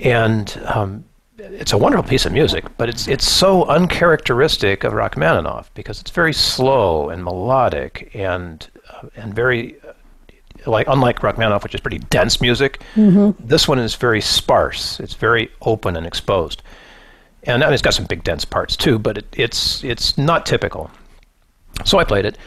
and 0.00 0.60
um, 0.66 1.04
it's 1.38 1.72
a 1.72 1.78
wonderful 1.78 2.08
piece 2.08 2.26
of 2.26 2.32
music, 2.32 2.64
but 2.76 2.88
it's 2.88 3.08
it's 3.08 3.26
so 3.26 3.64
uncharacteristic 3.64 4.84
of 4.84 4.92
Rachmaninoff 4.92 5.72
because 5.74 6.00
it's 6.00 6.10
very 6.10 6.32
slow 6.32 7.10
and 7.10 7.24
melodic 7.24 8.10
and 8.14 8.68
uh, 8.90 9.08
and 9.16 9.34
very 9.34 9.80
uh, 9.82 9.92
like 10.66 10.86
unlike 10.88 11.22
Rachmaninoff, 11.22 11.62
which 11.62 11.74
is 11.74 11.80
pretty 11.80 11.98
dense 11.98 12.40
music. 12.40 12.82
Mm-hmm. 12.94 13.46
This 13.46 13.68
one 13.68 13.78
is 13.78 13.94
very 13.94 14.20
sparse. 14.20 15.00
It's 15.00 15.14
very 15.14 15.50
open 15.62 15.96
and 15.96 16.06
exposed, 16.06 16.62
and, 17.48 17.64
and 17.64 17.72
it's 17.72 17.82
got 17.82 17.94
some 17.94 18.04
big 18.04 18.22
dense 18.22 18.44
parts 18.44 18.76
too. 18.76 18.98
But 18.98 19.18
it, 19.18 19.26
it's 19.36 19.82
it's 19.82 20.16
not 20.16 20.46
typical. 20.46 20.90
So 21.84 21.98
I 21.98 22.04
played 22.04 22.24
it, 22.24 22.38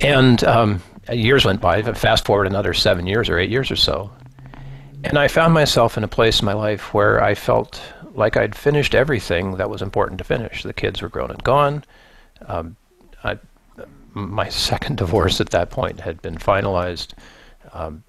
and 0.00 0.42
um, 0.44 0.82
years 1.10 1.44
went 1.44 1.60
by. 1.60 1.82
Fast 1.82 2.26
forward 2.26 2.46
another 2.46 2.74
seven 2.74 3.06
years 3.06 3.28
or 3.28 3.38
eight 3.38 3.50
years 3.50 3.70
or 3.70 3.76
so, 3.76 4.10
and 5.04 5.18
I 5.18 5.28
found 5.28 5.54
myself 5.54 5.96
in 5.96 6.04
a 6.04 6.08
place 6.08 6.40
in 6.40 6.46
my 6.46 6.52
life 6.52 6.92
where 6.92 7.22
I 7.22 7.34
felt 7.34 7.80
like 8.14 8.36
I'd 8.36 8.54
finished 8.54 8.94
everything 8.94 9.56
that 9.56 9.70
was 9.70 9.80
important 9.80 10.18
to 10.18 10.24
finish. 10.24 10.62
The 10.62 10.74
kids 10.74 11.00
were 11.00 11.08
grown 11.08 11.30
and 11.30 11.42
gone. 11.42 11.84
Um, 12.46 12.76
I, 13.24 13.38
my 14.12 14.48
second 14.50 14.98
divorce 14.98 15.40
at 15.40 15.50
that 15.50 15.70
point 15.70 16.00
had 16.00 16.20
been 16.20 16.36
finalized. 16.36 17.14
Um, 17.72 18.02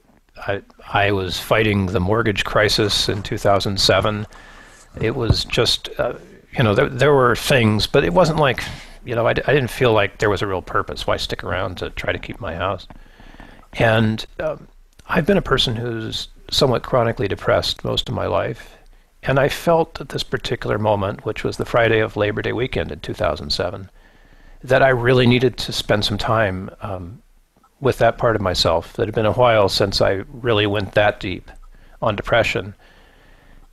I, 0.47 0.61
I 0.91 1.11
was 1.11 1.39
fighting 1.39 1.87
the 1.87 1.99
mortgage 1.99 2.43
crisis 2.43 3.07
in 3.07 3.21
2007. 3.21 4.25
It 5.01 5.15
was 5.15 5.45
just, 5.45 5.89
uh, 5.97 6.13
you 6.57 6.63
know, 6.63 6.75
there, 6.75 6.89
there 6.89 7.13
were 7.13 7.35
things, 7.35 7.87
but 7.87 8.03
it 8.03 8.13
wasn't 8.13 8.39
like, 8.39 8.63
you 9.05 9.15
know, 9.15 9.27
I, 9.27 9.31
I 9.31 9.53
didn't 9.53 9.69
feel 9.69 9.93
like 9.93 10.19
there 10.19 10.29
was 10.29 10.41
a 10.41 10.47
real 10.47 10.61
purpose. 10.61 11.07
Why 11.07 11.17
stick 11.17 11.43
around 11.43 11.77
to 11.77 11.89
try 11.91 12.11
to 12.13 12.19
keep 12.19 12.39
my 12.39 12.55
house? 12.55 12.87
And 13.73 14.25
um, 14.39 14.67
I've 15.07 15.25
been 15.25 15.37
a 15.37 15.41
person 15.41 15.75
who's 15.75 16.27
somewhat 16.51 16.83
chronically 16.83 17.27
depressed 17.27 17.83
most 17.83 18.07
of 18.07 18.15
my 18.15 18.27
life. 18.27 18.75
And 19.23 19.39
I 19.39 19.49
felt 19.49 19.99
at 20.01 20.09
this 20.09 20.23
particular 20.23 20.77
moment, 20.77 21.25
which 21.25 21.43
was 21.43 21.57
the 21.57 21.65
Friday 21.65 21.99
of 21.99 22.17
Labor 22.17 22.41
Day 22.41 22.53
weekend 22.53 22.91
in 22.91 22.99
2007, 22.99 23.89
that 24.63 24.83
I 24.83 24.89
really 24.89 25.25
needed 25.25 25.57
to 25.57 25.71
spend 25.71 26.05
some 26.05 26.17
time 26.17 26.69
um, 26.81 27.21
with 27.79 27.97
that 27.99 28.17
part 28.17 28.35
of 28.35 28.41
myself. 28.41 28.93
That 28.93 29.07
had 29.07 29.15
been 29.15 29.25
a 29.25 29.33
while 29.33 29.69
since 29.69 30.01
I 30.01 30.23
really 30.31 30.67
went 30.67 30.93
that 30.93 31.19
deep 31.19 31.49
on 32.01 32.15
depression. 32.15 32.75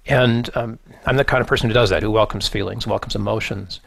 And 0.07 0.51
um, 0.57 0.79
I'm 1.07 1.17
the 1.17 1.25
kind 1.25 1.41
of 1.41 1.47
person 1.47 1.69
who 1.69 1.75
does 1.75 1.91
that, 1.91 2.03
who 2.03 2.11
welcomes 2.11 2.49
feelings, 2.49 2.87
welcomes 2.87 3.15
emotions. 3.15 3.81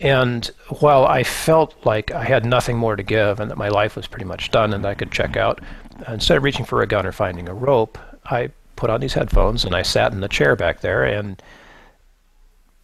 And 0.00 0.46
while 0.80 1.06
I 1.06 1.22
felt 1.22 1.74
like 1.86 2.10
I 2.10 2.24
had 2.24 2.44
nothing 2.44 2.76
more 2.76 2.96
to 2.96 3.02
give 3.02 3.40
and 3.40 3.50
that 3.50 3.56
my 3.56 3.68
life 3.68 3.96
was 3.96 4.06
pretty 4.06 4.24
much 4.24 4.50
done 4.50 4.74
and 4.74 4.84
I 4.84 4.94
could 4.94 5.12
check 5.12 5.36
out, 5.36 5.60
instead 6.08 6.36
of 6.36 6.42
reaching 6.42 6.64
for 6.64 6.82
a 6.82 6.86
gun 6.86 7.06
or 7.06 7.12
finding 7.12 7.48
a 7.48 7.54
rope, 7.54 7.98
I 8.26 8.50
put 8.76 8.90
on 8.90 9.00
these 9.00 9.14
headphones 9.14 9.64
and 9.64 9.74
I 9.74 9.82
sat 9.82 10.12
in 10.12 10.20
the 10.20 10.28
chair 10.28 10.56
back 10.56 10.80
there 10.80 11.04
and 11.04 11.42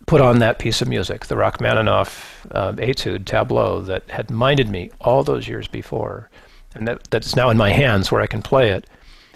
put 0.06 0.20
on 0.20 0.38
that 0.40 0.58
piece 0.58 0.82
of 0.82 0.88
music, 0.88 1.26
the 1.26 1.36
Rachmaninoff 1.36 2.46
uh, 2.50 2.72
etude 2.78 3.26
tableau 3.26 3.80
that 3.82 4.08
had 4.10 4.30
minded 4.30 4.68
me 4.68 4.90
all 5.00 5.22
those 5.22 5.46
years 5.46 5.68
before, 5.68 6.28
and 6.74 6.88
that, 6.88 7.04
that's 7.10 7.36
now 7.36 7.50
in 7.50 7.56
my 7.56 7.70
hands 7.70 8.10
where 8.10 8.20
I 8.20 8.26
can 8.26 8.42
play 8.42 8.70
it. 8.70 8.88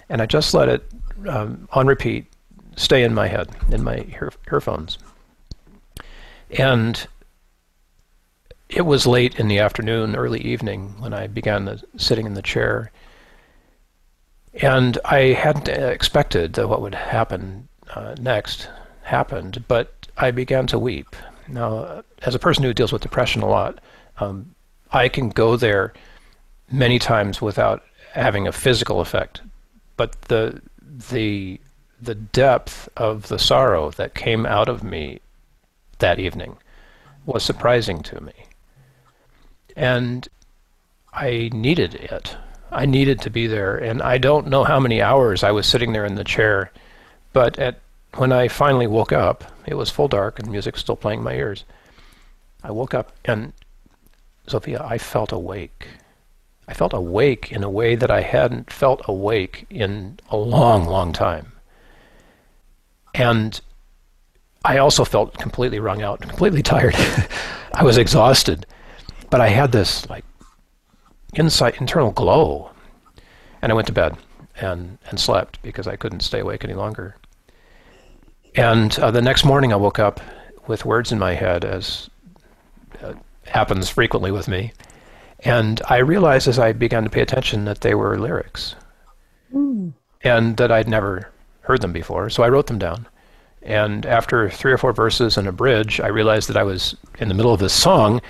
And 0.09 0.21
I 0.21 0.25
just 0.25 0.53
let 0.53 0.69
it 0.69 0.83
um, 1.27 1.67
on 1.71 1.87
repeat 1.87 2.25
stay 2.77 3.03
in 3.03 3.13
my 3.13 3.27
head, 3.27 3.49
in 3.69 3.83
my 3.83 4.05
ear- 4.13 4.31
earphones. 4.49 4.97
And 6.49 7.05
it 8.69 8.85
was 8.85 9.05
late 9.05 9.37
in 9.37 9.49
the 9.49 9.59
afternoon, 9.59 10.15
early 10.15 10.39
evening, 10.39 10.95
when 10.99 11.13
I 11.13 11.27
began 11.27 11.65
the, 11.65 11.83
sitting 11.97 12.25
in 12.25 12.33
the 12.33 12.41
chair 12.41 12.91
and 14.61 14.97
I 15.05 15.33
hadn't 15.33 15.67
expected 15.67 16.53
that 16.53 16.67
what 16.67 16.81
would 16.81 16.95
happen 16.95 17.67
uh, 17.93 18.15
next 18.19 18.69
happened, 19.03 19.63
but 19.67 20.07
I 20.17 20.31
began 20.31 20.67
to 20.67 20.79
weep. 20.79 21.15
Now, 21.47 22.03
as 22.23 22.35
a 22.35 22.39
person 22.39 22.63
who 22.63 22.73
deals 22.73 22.91
with 22.91 23.01
depression 23.01 23.41
a 23.41 23.47
lot, 23.47 23.79
um, 24.19 24.55
I 24.91 25.09
can 25.09 25.29
go 25.29 25.55
there 25.55 25.93
many 26.71 26.97
times 26.99 27.41
without 27.41 27.83
having 28.13 28.47
a 28.47 28.51
physical 28.51 28.99
effect, 28.99 29.41
but 29.95 30.19
the 30.23 30.61
the 31.11 31.59
the 32.01 32.15
depth 32.15 32.89
of 32.97 33.27
the 33.27 33.39
sorrow 33.39 33.91
that 33.91 34.13
came 34.13 34.45
out 34.45 34.69
of 34.69 34.83
me 34.83 35.19
that 35.99 36.19
evening 36.19 36.57
was 37.25 37.43
surprising 37.43 38.01
to 38.03 38.21
me, 38.21 38.33
and 39.75 40.27
I 41.13 41.49
needed 41.53 41.95
it. 41.95 42.35
I 42.71 42.85
needed 42.85 43.21
to 43.21 43.29
be 43.29 43.47
there, 43.47 43.77
and 43.77 44.01
I 44.01 44.17
don't 44.17 44.47
know 44.47 44.63
how 44.63 44.79
many 44.79 45.01
hours 45.01 45.43
I 45.43 45.51
was 45.51 45.65
sitting 45.65 45.93
there 45.93 46.05
in 46.05 46.15
the 46.15 46.23
chair, 46.23 46.71
but 47.33 47.57
at 47.57 47.79
when 48.15 48.31
I 48.31 48.47
finally 48.47 48.87
woke 48.87 49.11
up, 49.11 49.43
it 49.65 49.75
was 49.75 49.89
full 49.89 50.07
dark 50.07 50.39
and 50.39 50.49
music 50.49 50.77
still 50.77 50.95
playing 50.95 51.19
in 51.19 51.25
my 51.25 51.33
ears. 51.33 51.65
I 52.63 52.71
woke 52.71 52.93
up 52.93 53.11
and 53.25 53.53
Zofia, 54.47 54.81
I 54.81 54.97
felt 54.97 55.31
awake. 55.31 55.87
I 56.67 56.73
felt 56.73 56.93
awake 56.93 57.51
in 57.51 57.63
a 57.63 57.69
way 57.69 57.95
that 57.95 58.11
I 58.11 58.21
hadn't 58.21 58.71
felt 58.71 59.01
awake 59.05 59.65
in 59.69 60.19
a 60.29 60.37
long, 60.37 60.85
long 60.85 61.13
time. 61.13 61.51
And 63.17 63.59
I 64.63 64.77
also 64.77 65.03
felt 65.03 65.37
completely 65.37 65.79
wrung 65.79 66.01
out, 66.01 66.21
completely 66.21 66.61
tired. 66.61 66.95
I 67.73 67.83
was 67.83 67.97
exhausted, 67.97 68.65
but 69.29 69.41
I 69.41 69.47
had 69.47 69.71
this 69.71 70.07
like 70.09 70.23
insight, 71.35 71.81
internal 71.81 72.11
glow. 72.11 72.71
And 73.61 73.71
I 73.71 73.75
went 73.75 73.87
to 73.87 73.93
bed 73.93 74.17
and, 74.61 74.97
and 75.09 75.19
slept 75.19 75.61
because 75.63 75.87
I 75.87 75.95
couldn't 75.95 76.19
stay 76.19 76.39
awake 76.39 76.63
any 76.63 76.75
longer. 76.75 77.15
And 78.55 78.97
uh, 78.99 79.11
the 79.11 79.21
next 79.21 79.45
morning 79.45 79.73
I 79.73 79.77
woke 79.77 79.99
up 79.99 80.21
with 80.67 80.85
words 80.85 81.11
in 81.11 81.19
my 81.19 81.33
head, 81.33 81.65
as 81.65 82.09
uh, 83.01 83.13
happens 83.45 83.89
frequently 83.89 84.31
with 84.31 84.47
me. 84.47 84.73
And 85.39 85.81
I 85.89 85.97
realized 85.97 86.47
as 86.47 86.59
I 86.59 86.71
began 86.71 87.03
to 87.03 87.09
pay 87.09 87.21
attention 87.21 87.65
that 87.65 87.81
they 87.81 87.93
were 87.93 88.19
lyrics 88.19 88.75
mm. 89.53 89.93
and 90.23 90.57
that 90.57 90.71
I'd 90.71 90.89
never 90.89 91.31
heard 91.67 91.81
them 91.81 91.93
before. 91.93 92.29
So 92.29 92.43
I 92.43 92.49
wrote 92.49 92.67
them 92.67 92.79
down. 92.79 93.07
And 93.61 94.05
after 94.05 94.49
three 94.49 94.71
or 94.71 94.77
four 94.77 94.93
verses 94.93 95.37
and 95.37 95.47
a 95.47 95.51
bridge, 95.51 95.99
I 95.99 96.07
realized 96.07 96.47
that 96.49 96.57
I 96.57 96.63
was 96.63 96.95
in 97.19 97.27
the 97.27 97.33
middle 97.33 97.53
of 97.53 97.59
this 97.59 97.73
song 97.73 98.21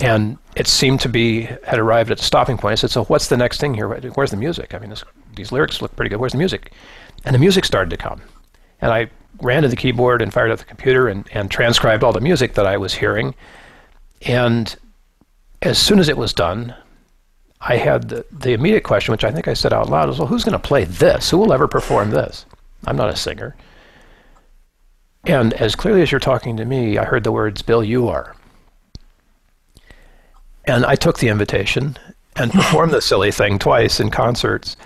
and 0.00 0.38
it 0.54 0.66
seemed 0.66 1.00
to 1.00 1.08
be 1.08 1.42
had 1.64 1.78
arrived 1.78 2.10
at 2.10 2.20
a 2.20 2.22
stopping 2.22 2.58
point. 2.58 2.72
I 2.72 2.74
said, 2.76 2.90
"So 2.90 3.04
what's 3.04 3.28
the 3.28 3.36
next 3.36 3.60
thing 3.60 3.74
here? 3.74 3.88
Where's 3.88 4.30
the 4.30 4.36
music? 4.36 4.74
I 4.74 4.78
mean, 4.78 4.90
this, 4.90 5.04
these 5.34 5.52
lyrics 5.52 5.80
look 5.80 5.94
pretty 5.96 6.10
good. 6.10 6.20
Where's 6.20 6.32
the 6.32 6.38
music?" 6.38 6.72
And 7.24 7.34
the 7.34 7.38
music 7.38 7.64
started 7.64 7.90
to 7.90 7.96
come, 7.96 8.20
and 8.80 8.92
I 8.92 9.10
ran 9.40 9.62
to 9.62 9.68
the 9.68 9.76
keyboard 9.76 10.22
and 10.22 10.32
fired 10.32 10.50
up 10.50 10.58
the 10.58 10.64
computer 10.64 11.08
and, 11.08 11.26
and 11.32 11.50
transcribed 11.50 12.02
all 12.04 12.12
the 12.12 12.20
music 12.20 12.54
that 12.54 12.66
I 12.66 12.76
was 12.76 12.94
hearing. 12.94 13.34
And 14.22 14.74
as 15.62 15.78
soon 15.78 15.98
as 15.98 16.08
it 16.08 16.16
was 16.16 16.32
done, 16.32 16.74
I 17.60 17.76
had 17.76 18.08
the, 18.08 18.26
the 18.30 18.52
immediate 18.52 18.84
question, 18.84 19.12
which 19.12 19.24
I 19.24 19.30
think 19.30 19.48
I 19.48 19.54
said 19.54 19.72
out 19.72 19.88
loud, 19.88 20.08
was, 20.08 20.18
"Well, 20.18 20.28
who's 20.28 20.44
going 20.44 20.52
to 20.52 20.58
play 20.58 20.84
this? 20.84 21.30
Who 21.30 21.38
will 21.38 21.52
ever 21.52 21.68
perform 21.68 22.10
this?" 22.10 22.44
I'm 22.86 22.96
not 22.96 23.10
a 23.10 23.16
singer. 23.16 23.56
And 25.24 25.52
as 25.54 25.74
clearly 25.74 26.02
as 26.02 26.12
you're 26.12 26.20
talking 26.20 26.56
to 26.56 26.64
me, 26.64 26.98
I 26.98 27.04
heard 27.04 27.24
the 27.24 27.32
words, 27.32 27.60
Bill, 27.62 27.82
you 27.82 28.08
are. 28.08 28.36
And 30.64 30.86
I 30.86 30.94
took 30.94 31.18
the 31.18 31.28
invitation 31.28 31.96
and 32.36 32.52
performed 32.52 32.92
the 32.92 33.00
silly 33.00 33.32
thing 33.32 33.58
twice 33.58 33.98
in 33.98 34.10
concerts. 34.10 34.76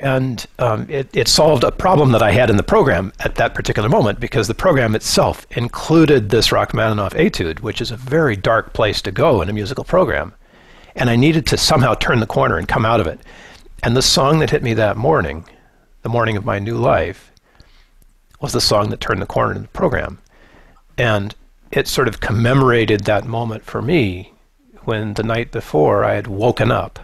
And 0.00 0.46
um, 0.58 0.86
it, 0.90 1.08
it 1.16 1.28
solved 1.28 1.64
a 1.64 1.72
problem 1.72 2.12
that 2.12 2.22
I 2.22 2.30
had 2.30 2.50
in 2.50 2.58
the 2.58 2.62
program 2.62 3.12
at 3.20 3.36
that 3.36 3.54
particular 3.54 3.88
moment 3.88 4.20
because 4.20 4.48
the 4.48 4.54
program 4.54 4.94
itself 4.94 5.46
included 5.52 6.28
this 6.28 6.52
Rachmaninoff 6.52 7.14
etude, 7.14 7.60
which 7.60 7.80
is 7.80 7.90
a 7.90 7.96
very 7.96 8.36
dark 8.36 8.74
place 8.74 9.00
to 9.02 9.10
go 9.10 9.40
in 9.40 9.48
a 9.48 9.54
musical 9.54 9.84
program. 9.84 10.34
And 10.94 11.08
I 11.08 11.16
needed 11.16 11.46
to 11.46 11.56
somehow 11.56 11.94
turn 11.94 12.20
the 12.20 12.26
corner 12.26 12.58
and 12.58 12.68
come 12.68 12.84
out 12.84 13.00
of 13.00 13.06
it. 13.06 13.20
And 13.82 13.96
the 13.96 14.02
song 14.02 14.38
that 14.40 14.50
hit 14.50 14.62
me 14.62 14.74
that 14.74 14.96
morning, 14.96 15.46
the 16.06 16.12
morning 16.12 16.36
of 16.36 16.44
my 16.44 16.60
new 16.60 16.76
life, 16.76 17.32
was 18.40 18.52
the 18.52 18.60
song 18.60 18.90
that 18.90 19.00
turned 19.00 19.20
the 19.20 19.26
corner 19.26 19.52
in 19.56 19.62
the 19.62 19.68
program. 19.68 20.20
And 20.96 21.34
it 21.72 21.88
sort 21.88 22.06
of 22.06 22.20
commemorated 22.20 23.00
that 23.06 23.26
moment 23.26 23.64
for 23.64 23.82
me 23.82 24.32
when 24.84 25.14
the 25.14 25.24
night 25.24 25.50
before 25.50 26.04
I 26.04 26.14
had 26.14 26.28
woken 26.28 26.70
up 26.70 27.00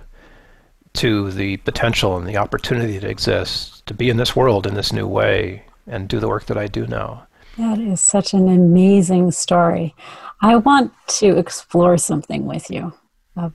to 0.92 1.32
the 1.32 1.56
potential 1.56 2.16
and 2.16 2.28
the 2.28 2.36
opportunity 2.36 2.96
that 2.96 3.10
exists 3.10 3.82
to 3.86 3.92
be 3.92 4.08
in 4.08 4.18
this 4.18 4.36
world 4.36 4.68
in 4.68 4.74
this 4.74 4.92
new 4.92 5.08
way 5.08 5.64
and 5.88 6.08
do 6.08 6.20
the 6.20 6.28
work 6.28 6.46
that 6.46 6.56
I 6.56 6.68
do 6.68 6.86
now. 6.86 7.26
That 7.58 7.80
is 7.80 8.00
such 8.00 8.32
an 8.34 8.48
amazing 8.48 9.32
story. 9.32 9.96
I 10.42 10.54
want 10.54 10.92
to 11.18 11.36
explore 11.38 11.98
something 11.98 12.46
with 12.46 12.70
you 12.70 12.92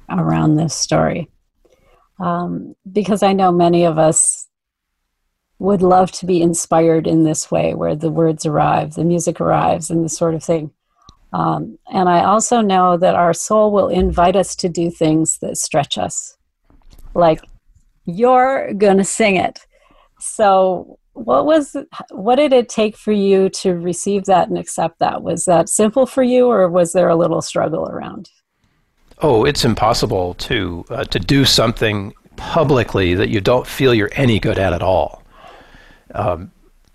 around 0.09 0.57
this 0.57 0.75
story 0.75 1.29
um, 2.19 2.75
because 2.91 3.23
I 3.23 3.31
know 3.31 3.53
many 3.53 3.85
of 3.85 3.97
us 3.97 4.36
would 5.59 5.81
love 5.81 6.11
to 6.11 6.25
be 6.25 6.41
inspired 6.41 7.07
in 7.07 7.23
this 7.23 7.49
way 7.49 7.73
where 7.73 7.95
the 7.95 8.11
words 8.11 8.45
arrive, 8.45 8.93
the 8.93 9.03
music 9.03 9.41
arrives, 9.41 9.89
and 9.89 10.03
this 10.03 10.17
sort 10.17 10.35
of 10.35 10.43
thing. 10.43 10.71
Um, 11.33 11.77
and 11.91 12.07
I 12.07 12.23
also 12.23 12.61
know 12.61 12.97
that 12.97 13.15
our 13.15 13.33
soul 13.33 13.71
will 13.71 13.89
invite 13.89 14.35
us 14.35 14.55
to 14.57 14.69
do 14.69 14.89
things 14.89 15.39
that 15.39 15.57
stretch 15.57 15.97
us. 15.97 16.37
Like, 17.13 17.41
you're 18.05 18.73
going 18.73 18.97
to 18.97 19.03
sing 19.03 19.35
it. 19.35 19.59
So, 20.19 20.99
what 21.13 21.45
was 21.45 21.75
what 22.11 22.35
did 22.35 22.53
it 22.53 22.69
take 22.69 22.95
for 22.95 23.11
you 23.11 23.49
to 23.49 23.73
receive 23.73 24.25
that 24.25 24.49
and 24.49 24.57
accept 24.57 24.99
that? 24.99 25.23
Was 25.23 25.45
that 25.45 25.67
simple 25.67 26.05
for 26.05 26.23
you, 26.23 26.47
or 26.47 26.69
was 26.69 26.93
there 26.93 27.09
a 27.09 27.15
little 27.15 27.41
struggle 27.41 27.89
around? 27.89 28.29
Oh, 29.21 29.43
it's 29.43 29.65
impossible 29.65 30.35
to 30.35 30.85
uh, 30.89 31.03
to 31.05 31.19
do 31.19 31.43
something 31.43 32.13
publicly 32.35 33.15
that 33.15 33.29
you 33.29 33.41
don't 33.41 33.65
feel 33.65 33.93
you're 33.93 34.11
any 34.13 34.39
good 34.39 34.59
at 34.59 34.73
at 34.73 34.83
all. 34.83 35.23
Um, 36.13 36.51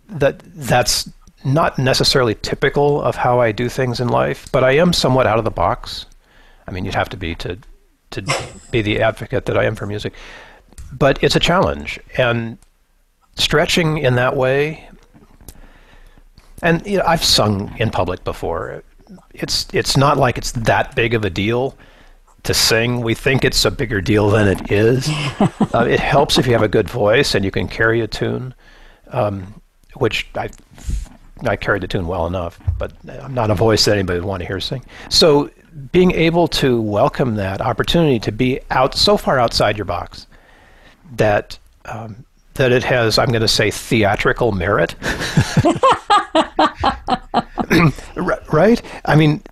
that 0.09 0.43
that's 0.55 1.09
not 1.45 1.79
necessarily 1.79 2.35
typical 2.37 3.03
of 3.03 3.17
how 3.17 3.41
I 3.41 3.53
do 3.53 3.69
things 3.69 4.01
in 4.01 4.09
life, 4.09 4.51
but 4.53 4.63
I 4.63 4.73
am 4.73 4.93
somewhat 4.93 5.27
out 5.27 5.39
of 5.39 5.45
the 5.45 5.51
box. 5.51 6.07
I 6.67 6.71
mean, 6.71 6.85
you'd 6.85 6.95
have 6.95 7.09
to 7.11 7.17
be 7.17 7.35
to 7.37 7.59
to 8.11 8.23
be 8.71 8.83
the 8.83 9.01
advocate 9.01 9.47
that 9.47 9.57
I 9.57 9.65
am 9.65 9.75
for 9.75 9.87
music, 9.87 10.13
but 10.93 11.23
it's 11.23 11.35
a 11.35 11.41
challenge 11.41 11.99
and 12.19 12.59
stretching 13.37 13.99
in 13.99 14.17
that 14.17 14.37
way. 14.37 14.89
And 16.63 16.87
you 16.87 16.99
know, 16.99 17.05
I've 17.07 17.25
sung 17.25 17.75
in 17.79 17.91
public 17.91 18.23
before. 18.25 18.85
It's 19.35 19.67
it's 19.73 19.97
not 19.97 20.17
like 20.17 20.39
it's 20.39 20.53
that 20.53 20.95
big 20.95 21.15
of 21.15 21.25
a 21.25 21.31
deal 21.31 21.77
to 22.45 22.55
sing. 22.55 23.01
We 23.01 23.15
think 23.15 23.45
it's 23.45 23.65
a 23.65 23.71
bigger 23.71 24.01
deal 24.01 24.31
than 24.31 24.49
it 24.49 24.71
is. 24.71 25.09
uh, 25.75 25.87
it 25.89 26.01
helps 26.01 26.39
if 26.39 26.47
you 26.47 26.53
have 26.53 26.63
a 26.63 26.69
good 26.69 26.89
voice 26.89 27.35
and 27.35 27.45
you 27.45 27.51
can 27.51 27.69
carry 27.69 28.01
a 28.01 28.07
tune, 28.07 28.55
um, 29.13 29.61
which 29.95 30.27
I 30.35 30.51
I 31.45 31.57
carried 31.57 31.83
the 31.83 31.89
tune 31.89 32.07
well 32.07 32.27
enough, 32.27 32.61
but 32.79 32.93
I'm 33.09 33.35
not 33.35 33.51
a 33.51 33.55
voice 33.55 33.85
that 33.85 33.95
anybody 33.95 34.21
would 34.21 34.29
want 34.29 34.41
to 34.41 34.47
hear 34.47 34.61
sing. 34.61 34.85
So 35.09 35.51
being 35.91 36.13
able 36.13 36.49
to 36.49 36.81
welcome 36.81 37.37
that 37.37 37.61
opportunity 37.61 38.19
to 38.21 38.33
be 38.33 38.61
out 38.71 38.95
so 38.95 39.17
far 39.17 39.39
outside 39.39 39.77
your 39.77 39.85
box 39.85 40.27
that 41.17 41.59
um, 41.85 42.25
that 42.55 42.73
it 42.73 42.85
has, 42.85 43.19
I'm 43.19 43.31
going 43.31 43.43
to 43.43 43.49
say, 43.49 43.71
theatrical 43.71 44.53
merit. 44.53 44.95
right? 48.53 48.83
I 49.05 49.17
mean, 49.17 49.43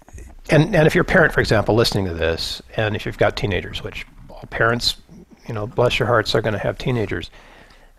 and 0.51 0.75
and 0.75 0.87
if 0.87 0.95
you're 0.95 1.03
a 1.03 1.07
parent, 1.07 1.33
for 1.33 1.41
example, 1.41 1.75
listening 1.75 2.07
to 2.07 2.15
this, 2.15 2.63
and 2.77 2.95
if 2.95 3.07
you've 3.07 3.19
got 3.19 3.37
teenagers, 3.37 3.83
which 3.83 4.07
all 4.29 4.45
parents, 4.51 4.97
you 5.49 5.55
know, 5.55 5.67
bless 5.67 5.99
your 5.99 6.07
hearts, 6.07 6.35
are 6.35 6.43
going 6.43 6.53
to 6.53 6.59
have 6.59 6.79
teenagers. 6.79 7.31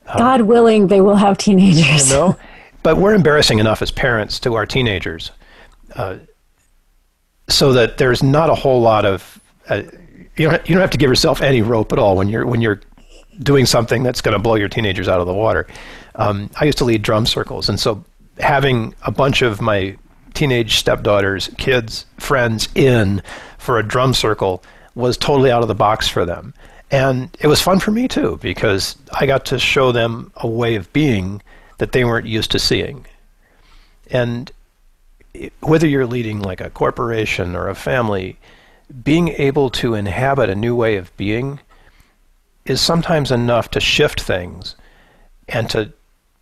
God 0.05 0.41
willing, 0.41 0.87
they 0.87 1.01
will 1.01 1.15
have 1.15 1.37
teenagers. 1.37 2.09
You 2.09 2.15
know, 2.15 2.37
but 2.83 2.97
we're 2.97 3.13
embarrassing 3.13 3.59
enough 3.59 3.81
as 3.81 3.91
parents 3.91 4.39
to 4.41 4.55
our 4.55 4.65
teenagers, 4.65 5.31
uh, 5.95 6.17
so 7.47 7.73
that 7.73 7.97
there's 7.97 8.23
not 8.23 8.49
a 8.49 8.55
whole 8.55 8.81
lot 8.81 9.05
of 9.05 9.39
uh, 9.69 9.83
you 10.37 10.49
don't 10.49 10.67
you 10.67 10.75
don't 10.75 10.81
have 10.81 10.89
to 10.91 10.97
give 10.97 11.09
yourself 11.09 11.41
any 11.41 11.61
rope 11.61 11.93
at 11.93 11.99
all 11.99 12.15
when 12.17 12.29
you're 12.29 12.45
when 12.45 12.61
you're 12.61 12.81
doing 13.39 13.65
something 13.65 14.03
that's 14.03 14.21
going 14.21 14.33
to 14.33 14.39
blow 14.39 14.55
your 14.55 14.69
teenagers 14.69 15.07
out 15.07 15.19
of 15.19 15.27
the 15.27 15.33
water. 15.33 15.67
Um, 16.15 16.49
I 16.59 16.65
used 16.65 16.77
to 16.79 16.85
lead 16.85 17.01
drum 17.01 17.25
circles, 17.25 17.69
and 17.69 17.79
so 17.79 18.03
having 18.39 18.93
a 19.03 19.11
bunch 19.11 19.41
of 19.41 19.61
my 19.61 19.97
teenage 20.33 20.77
stepdaughters, 20.77 21.49
kids, 21.57 22.05
friends 22.17 22.69
in 22.75 23.21
for 23.57 23.77
a 23.77 23.83
drum 23.83 24.13
circle 24.13 24.63
was 24.95 25.17
totally 25.17 25.51
out 25.51 25.61
of 25.61 25.67
the 25.67 25.75
box 25.75 26.07
for 26.07 26.25
them. 26.25 26.53
And 26.91 27.35
it 27.39 27.47
was 27.47 27.61
fun 27.61 27.79
for 27.79 27.91
me 27.91 28.07
too, 28.09 28.37
because 28.41 28.97
I 29.17 29.25
got 29.25 29.45
to 29.47 29.57
show 29.57 29.93
them 29.93 30.31
a 30.35 30.47
way 30.47 30.75
of 30.75 30.91
being 30.91 31.41
that 31.77 31.93
they 31.93 32.03
weren't 32.03 32.27
used 32.27 32.51
to 32.51 32.59
seeing. 32.59 33.05
And 34.11 34.51
whether 35.61 35.87
you're 35.87 36.05
leading 36.05 36.41
like 36.41 36.59
a 36.59 36.69
corporation 36.69 37.55
or 37.55 37.69
a 37.69 37.75
family, 37.75 38.37
being 39.03 39.29
able 39.29 39.69
to 39.69 39.95
inhabit 39.95 40.49
a 40.49 40.55
new 40.55 40.75
way 40.75 40.97
of 40.97 41.15
being 41.15 41.61
is 42.65 42.81
sometimes 42.81 43.31
enough 43.31 43.71
to 43.71 43.79
shift 43.79 44.21
things 44.21 44.75
and 45.47 45.69
to 45.69 45.91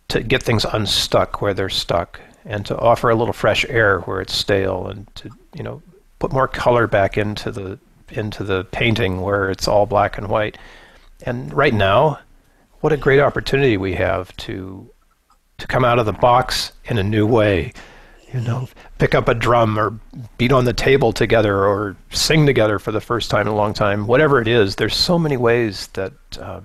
to 0.08 0.20
get 0.20 0.42
things 0.42 0.64
unstuck 0.64 1.40
where 1.40 1.54
they're 1.54 1.68
stuck 1.68 2.20
and 2.44 2.66
to 2.66 2.76
offer 2.76 3.10
a 3.10 3.14
little 3.14 3.32
fresh 3.32 3.64
air 3.68 4.00
where 4.00 4.20
it's 4.20 4.34
stale 4.34 4.88
and 4.88 5.06
to 5.14 5.30
you 5.54 5.62
know 5.62 5.80
put 6.18 6.32
more 6.32 6.48
color 6.48 6.88
back 6.88 7.16
into 7.16 7.52
the 7.52 7.78
into 8.12 8.44
the 8.44 8.64
painting 8.64 9.20
where 9.20 9.50
it's 9.50 9.68
all 9.68 9.86
black 9.86 10.18
and 10.18 10.28
white 10.28 10.56
and 11.24 11.52
right 11.52 11.74
now 11.74 12.18
what 12.80 12.92
a 12.92 12.96
great 12.96 13.20
opportunity 13.20 13.76
we 13.76 13.94
have 13.94 14.34
to 14.38 14.90
to 15.60 15.66
come 15.66 15.84
out 15.84 15.98
of 15.98 16.06
the 16.06 16.12
box 16.12 16.72
in 16.86 16.98
a 16.98 17.02
new 17.02 17.26
way. 17.26 17.72
You 18.32 18.40
know, 18.40 18.68
pick 18.98 19.14
up 19.14 19.28
a 19.28 19.34
drum 19.34 19.78
or 19.78 19.98
beat 20.38 20.52
on 20.52 20.64
the 20.64 20.72
table 20.72 21.12
together 21.12 21.66
or 21.66 21.96
sing 22.10 22.46
together 22.46 22.78
for 22.78 22.92
the 22.92 23.00
first 23.00 23.30
time 23.30 23.42
in 23.42 23.48
a 23.48 23.56
long 23.56 23.74
time. 23.74 24.06
Whatever 24.06 24.40
it 24.40 24.48
is, 24.48 24.76
there's 24.76 24.94
so 24.94 25.18
many 25.18 25.36
ways 25.36 25.88
that 25.88 26.12
uh, 26.38 26.60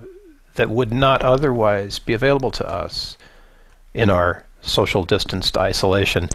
that 0.54 0.70
would 0.70 0.92
not 0.92 1.22
otherwise 1.22 1.98
be 1.98 2.14
available 2.14 2.50
to 2.52 2.66
us 2.66 3.18
in 3.94 4.10
our 4.10 4.44
social 4.62 5.04
distanced 5.04 5.56
isolation 5.56 6.28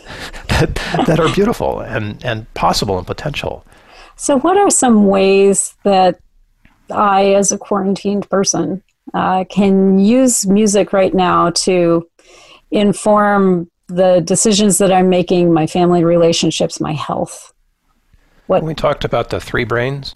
that, 0.48 0.74
that 1.06 1.20
are 1.20 1.32
beautiful 1.32 1.80
and, 1.80 2.24
and 2.24 2.52
possible 2.54 2.98
and 2.98 3.06
potential. 3.06 3.64
So, 4.18 4.38
what 4.40 4.56
are 4.56 4.68
some 4.68 5.06
ways 5.06 5.76
that 5.84 6.18
I, 6.90 7.34
as 7.34 7.52
a 7.52 7.58
quarantined 7.58 8.28
person, 8.28 8.82
uh, 9.14 9.44
can 9.44 9.98
use 9.98 10.46
music 10.46 10.92
right 10.92 11.14
now 11.14 11.50
to 11.50 12.08
inform 12.70 13.70
the 13.86 14.20
decisions 14.20 14.78
that 14.78 14.92
I'm 14.92 15.08
making, 15.08 15.52
my 15.52 15.66
family 15.66 16.04
relationships, 16.04 16.80
my 16.80 16.92
health. 16.92 17.52
What 18.48 18.62
when 18.62 18.68
we 18.68 18.74
talked 18.74 19.04
about 19.04 19.30
the 19.30 19.40
three 19.40 19.64
brains, 19.64 20.14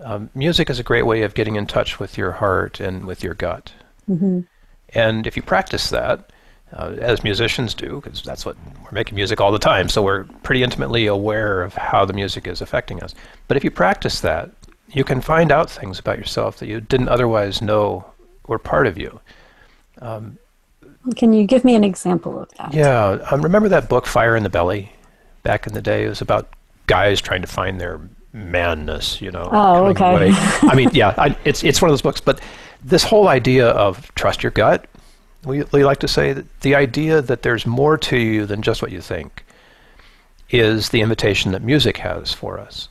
um, 0.00 0.28
music 0.34 0.68
is 0.68 0.78
a 0.78 0.84
great 0.84 1.06
way 1.06 1.22
of 1.22 1.34
getting 1.34 1.56
in 1.56 1.66
touch 1.66 1.98
with 1.98 2.18
your 2.18 2.32
heart 2.32 2.80
and 2.80 3.06
with 3.06 3.24
your 3.24 3.34
gut. 3.34 3.72
Mm-hmm. 4.08 4.40
And 4.90 5.26
if 5.26 5.36
you 5.36 5.42
practice 5.42 5.88
that, 5.88 6.30
uh, 6.72 6.94
as 7.00 7.22
musicians 7.22 7.74
do, 7.74 8.00
because 8.02 8.22
that's 8.22 8.44
what 8.46 8.56
we're 8.82 8.92
making 8.92 9.16
music 9.16 9.40
all 9.40 9.52
the 9.52 9.58
time, 9.58 9.88
so 9.88 10.02
we're 10.02 10.24
pretty 10.42 10.62
intimately 10.62 11.06
aware 11.06 11.62
of 11.62 11.74
how 11.74 12.04
the 12.04 12.12
music 12.12 12.46
is 12.46 12.60
affecting 12.60 13.02
us. 13.02 13.14
But 13.48 13.56
if 13.56 13.64
you 13.64 13.70
practice 13.70 14.20
that, 14.20 14.50
you 14.88 15.04
can 15.04 15.20
find 15.20 15.50
out 15.50 15.70
things 15.70 15.98
about 15.98 16.18
yourself 16.18 16.58
that 16.58 16.66
you 16.66 16.80
didn't 16.80 17.08
otherwise 17.08 17.62
know 17.62 18.04
were 18.46 18.58
part 18.58 18.86
of 18.86 18.98
you. 18.98 19.20
Um, 20.00 20.38
can 21.16 21.32
you 21.32 21.46
give 21.46 21.64
me 21.64 21.74
an 21.74 21.84
example 21.84 22.38
of 22.38 22.50
that? 22.58 22.72
Yeah, 22.74 23.18
um, 23.30 23.42
remember 23.42 23.68
that 23.68 23.88
book 23.88 24.06
Fire 24.06 24.36
in 24.36 24.42
the 24.42 24.50
Belly? 24.50 24.92
Back 25.42 25.66
in 25.66 25.72
the 25.72 25.82
day, 25.82 26.04
it 26.04 26.08
was 26.08 26.20
about 26.20 26.48
guys 26.86 27.20
trying 27.20 27.42
to 27.42 27.48
find 27.48 27.80
their 27.80 28.00
manness, 28.32 29.20
you 29.20 29.30
know. 29.30 29.48
Oh, 29.52 29.86
okay. 29.86 30.30
I 30.62 30.74
mean, 30.74 30.90
yeah, 30.92 31.14
I, 31.18 31.36
it's 31.44 31.64
it's 31.64 31.82
one 31.82 31.90
of 31.90 31.92
those 31.92 32.02
books. 32.02 32.20
But 32.20 32.40
this 32.84 33.02
whole 33.02 33.28
idea 33.28 33.68
of 33.70 34.14
trust 34.14 34.42
your 34.42 34.52
gut, 34.52 34.86
we, 35.44 35.62
we 35.72 35.84
like 35.84 36.00
to 36.00 36.08
say 36.08 36.32
that 36.32 36.60
the 36.60 36.74
idea 36.74 37.20
that 37.20 37.42
there's 37.42 37.66
more 37.66 37.96
to 37.98 38.16
you 38.16 38.46
than 38.46 38.62
just 38.62 38.82
what 38.82 38.92
you 38.92 39.00
think, 39.00 39.44
is 40.50 40.90
the 40.90 41.00
invitation 41.00 41.52
that 41.52 41.62
music 41.62 41.96
has 41.98 42.32
for 42.32 42.58
us. 42.58 42.88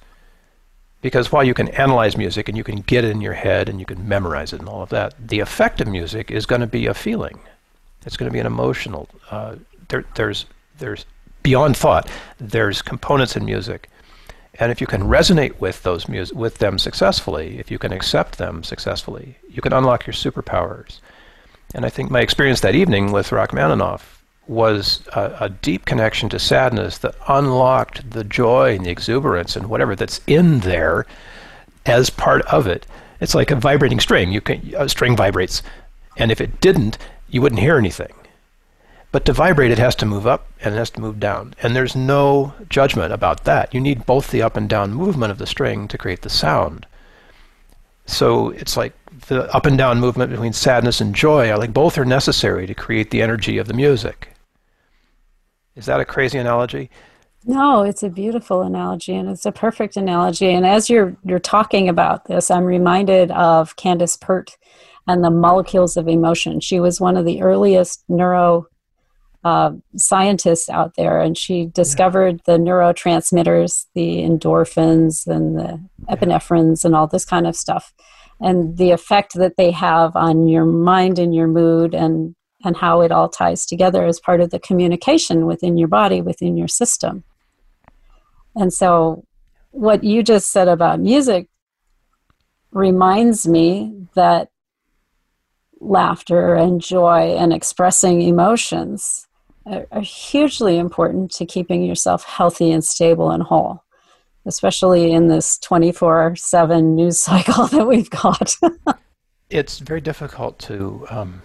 Because 1.02 1.32
while 1.32 1.44
you 1.44 1.54
can 1.54 1.68
analyze 1.70 2.18
music 2.18 2.50
and 2.50 2.58
you 2.58 2.64
can 2.64 2.82
get 2.82 3.04
it 3.04 3.12
in 3.12 3.22
your 3.22 3.34
head 3.34 3.70
and 3.70 3.80
you 3.80 3.86
can 3.86 4.08
memorize 4.08 4.54
it 4.54 4.60
and 4.60 4.70
all 4.70 4.82
of 4.82 4.90
that, 4.90 5.14
the 5.20 5.40
effect 5.40 5.82
of 5.82 5.88
music 5.88 6.32
is 6.32 6.46
going 6.46 6.62
to 6.62 6.68
be 6.68 6.88
a 6.88 6.94
feeling. 6.94 7.40
It's 8.06 8.18
going 8.18 8.30
to 8.30 8.34
be 8.34 8.40
an 8.40 8.48
emotional. 8.48 9.10
Uh, 9.30 9.56
there, 9.90 10.06
there's 10.16 10.46
there's 10.80 11.06
beyond 11.44 11.78
thought. 11.78 12.10
There's 12.40 12.82
components 12.82 13.36
in 13.36 13.46
music 13.46 13.90
and 14.56 14.72
if 14.72 14.82
you 14.82 14.88
can 14.88 15.04
resonate 15.04 15.60
with 15.60 15.82
those 15.84 16.08
mus- 16.08 16.34
with 16.34 16.58
them 16.58 16.78
successfully, 16.78 17.58
if 17.58 17.72
you 17.72 17.80
can 17.80 17.94
accept 17.94 18.38
them 18.38 18.64
successfully, 18.64 19.38
you 19.50 19.62
can 19.62 19.74
unlock 19.74 20.06
your 20.06 20.14
superpowers. 20.14 21.00
And 21.74 21.86
I 21.86 21.90
think 21.90 22.12
my 22.12 22.22
experience 22.22 22.62
that 22.62 22.76
evening 22.76 23.12
with 23.12 23.32
Rachmaninoff 23.32 24.22
was 24.48 25.02
a, 25.16 25.36
a, 25.40 25.50
deep 25.50 25.86
connection 25.86 26.28
to 26.30 26.40
sadness 26.40 26.98
that 26.98 27.16
unlocked 27.28 28.10
the 28.12 28.24
joy 28.24 28.76
and 28.76 28.86
the 28.86 28.90
exuberance 28.90 29.56
and 29.56 29.70
whatever 29.70 29.96
that's 29.96 30.20
in 30.28 30.60
there 30.60 31.06
as 31.86 32.10
part 32.10 32.42
of 32.44 32.68
it. 32.68 32.86
It's 33.22 33.36
like 33.36 33.52
a 33.52 33.56
vibrating 33.56 34.00
string. 34.00 34.32
You 34.32 34.42
can 34.42 34.74
a 34.76 34.90
string 34.90 35.16
vibrates, 35.16 35.62
and 36.18 36.32
if 36.32 36.42
it 36.42 36.60
didn't, 36.60 36.98
you 37.30 37.42
wouldn't 37.42 37.62
hear 37.62 37.78
anything. 37.78 38.14
But 39.12 39.26
to 39.26 39.34
vibrate, 39.34 39.72
it 39.72 39.78
has 39.78 39.96
to 39.96 40.06
move 40.06 40.26
up 40.26 40.48
and 40.62 40.74
it 40.74 40.78
has 40.78 40.90
to 40.92 41.02
move 41.02 41.20
down. 41.20 41.54
And 41.62 41.76
there's 41.76 41.96
no 41.96 42.54
judgment 42.70 43.14
about 43.14 43.44
that. 43.44 43.74
You 43.74 43.82
need 43.82 44.06
both 44.06 44.32
the 44.32 44.42
up 44.42 44.56
and 44.56 44.70
down 44.70 44.94
movement 44.94 45.32
of 45.32 45.38
the 45.38 45.48
string 45.48 45.88
to 45.90 45.98
create 45.98 46.22
the 46.22 46.30
sound. 46.30 46.86
So 48.06 48.50
it's 48.50 48.76
like 48.76 48.94
the 49.28 49.54
up 49.54 49.66
and 49.66 49.78
down 49.78 50.00
movement 50.00 50.32
between 50.32 50.54
sadness 50.54 51.02
and 51.02 51.14
joy, 51.14 51.56
like 51.58 51.74
both 51.74 51.98
are 51.98 52.06
necessary 52.06 52.68
to 52.68 52.74
create 52.74 53.12
the 53.12 53.22
energy 53.22 53.58
of 53.58 53.68
the 53.68 53.74
music. 53.74 54.34
Is 55.76 55.86
that 55.86 56.00
a 56.00 56.06
crazy 56.06 56.38
analogy? 56.38 56.90
No, 57.46 57.84
it's 57.84 58.04
a 58.04 58.10
beautiful 58.10 58.62
analogy 58.62 59.16
and 59.16 59.30
it's 59.30 59.46
a 59.46 59.52
perfect 59.52 59.98
analogy. 59.98 60.52
And 60.52 60.66
as 60.66 60.90
you're 60.90 61.16
you're 61.24 61.40
talking 61.40 61.90
about 61.90 62.26
this, 62.26 62.52
I'm 62.52 62.66
reminded 62.66 63.32
of 63.32 63.76
Candace 63.78 64.18
Pert 64.18 64.58
and 65.08 65.24
the 65.24 65.32
molecules 65.32 65.98
of 65.98 66.08
emotion. 66.08 66.60
She 66.60 66.80
was 66.80 67.02
one 67.02 67.18
of 67.18 67.26
the 67.26 67.42
earliest 67.42 68.04
neuro 68.08 68.68
uh, 69.44 69.72
scientists 69.96 70.70
out 70.70 70.96
there, 70.96 71.20
and 71.20 71.38
she 71.38 71.66
discovered 71.68 72.42
yeah. 72.46 72.54
the 72.54 72.64
neurotransmitters, 72.64 73.88
the 73.96 74.20
endorphins 74.20 75.26
and 75.26 75.58
the 75.58 75.82
epinephrines, 76.10 76.86
and 76.86 76.96
all 76.96 77.08
this 77.08 77.26
kind 77.26 77.48
of 77.48 77.56
stuff, 77.56 77.94
and 78.40 78.78
the 78.78 78.92
effect 78.92 79.34
that 79.36 79.58
they 79.58 79.72
have 79.72 80.16
on 80.16 80.48
your 80.48 80.66
mind 80.66 81.18
and 81.18 81.34
your 81.34 81.48
mood, 81.48 81.96
and 81.96 82.36
and 82.64 82.78
how 82.78 83.02
it 83.02 83.12
all 83.12 83.28
ties 83.28 83.66
together 83.66 84.06
as 84.06 84.20
part 84.20 84.42
of 84.42 84.52
the 84.52 84.60
communication 84.60 85.48
within 85.48 85.78
your 85.78 85.88
body, 85.88 86.22
within 86.22 86.56
your 86.56 86.68
system. 86.68 87.24
And 88.56 88.72
so, 88.72 89.26
what 89.72 90.04
you 90.04 90.22
just 90.22 90.52
said 90.52 90.68
about 90.68 91.00
music 91.00 91.48
reminds 92.72 93.48
me 93.48 94.08
that 94.14 94.50
laughter 95.80 96.54
and 96.54 96.80
joy 96.80 97.36
and 97.38 97.52
expressing 97.52 98.22
emotions 98.22 99.28
are, 99.66 100.02
hugely 100.02 100.78
important 100.78 101.32
to 101.32 101.46
keeping 101.46 101.84
yourself 101.84 102.24
healthy 102.24 102.72
and 102.72 102.84
stable 102.84 103.32
and 103.32 103.44
whole 103.44 103.84
especially 104.46 105.12
in 105.12 105.28
this 105.28 105.58
24 105.60 106.36
7 106.36 106.96
news 106.96 107.20
cycle 107.30 107.68
that 107.68 107.88
we've 107.88 108.10
got. 108.10 108.56
it's 109.50 109.80
very 109.80 110.02
difficult 110.02 110.58
to, 110.60 111.06
um, 111.10 111.42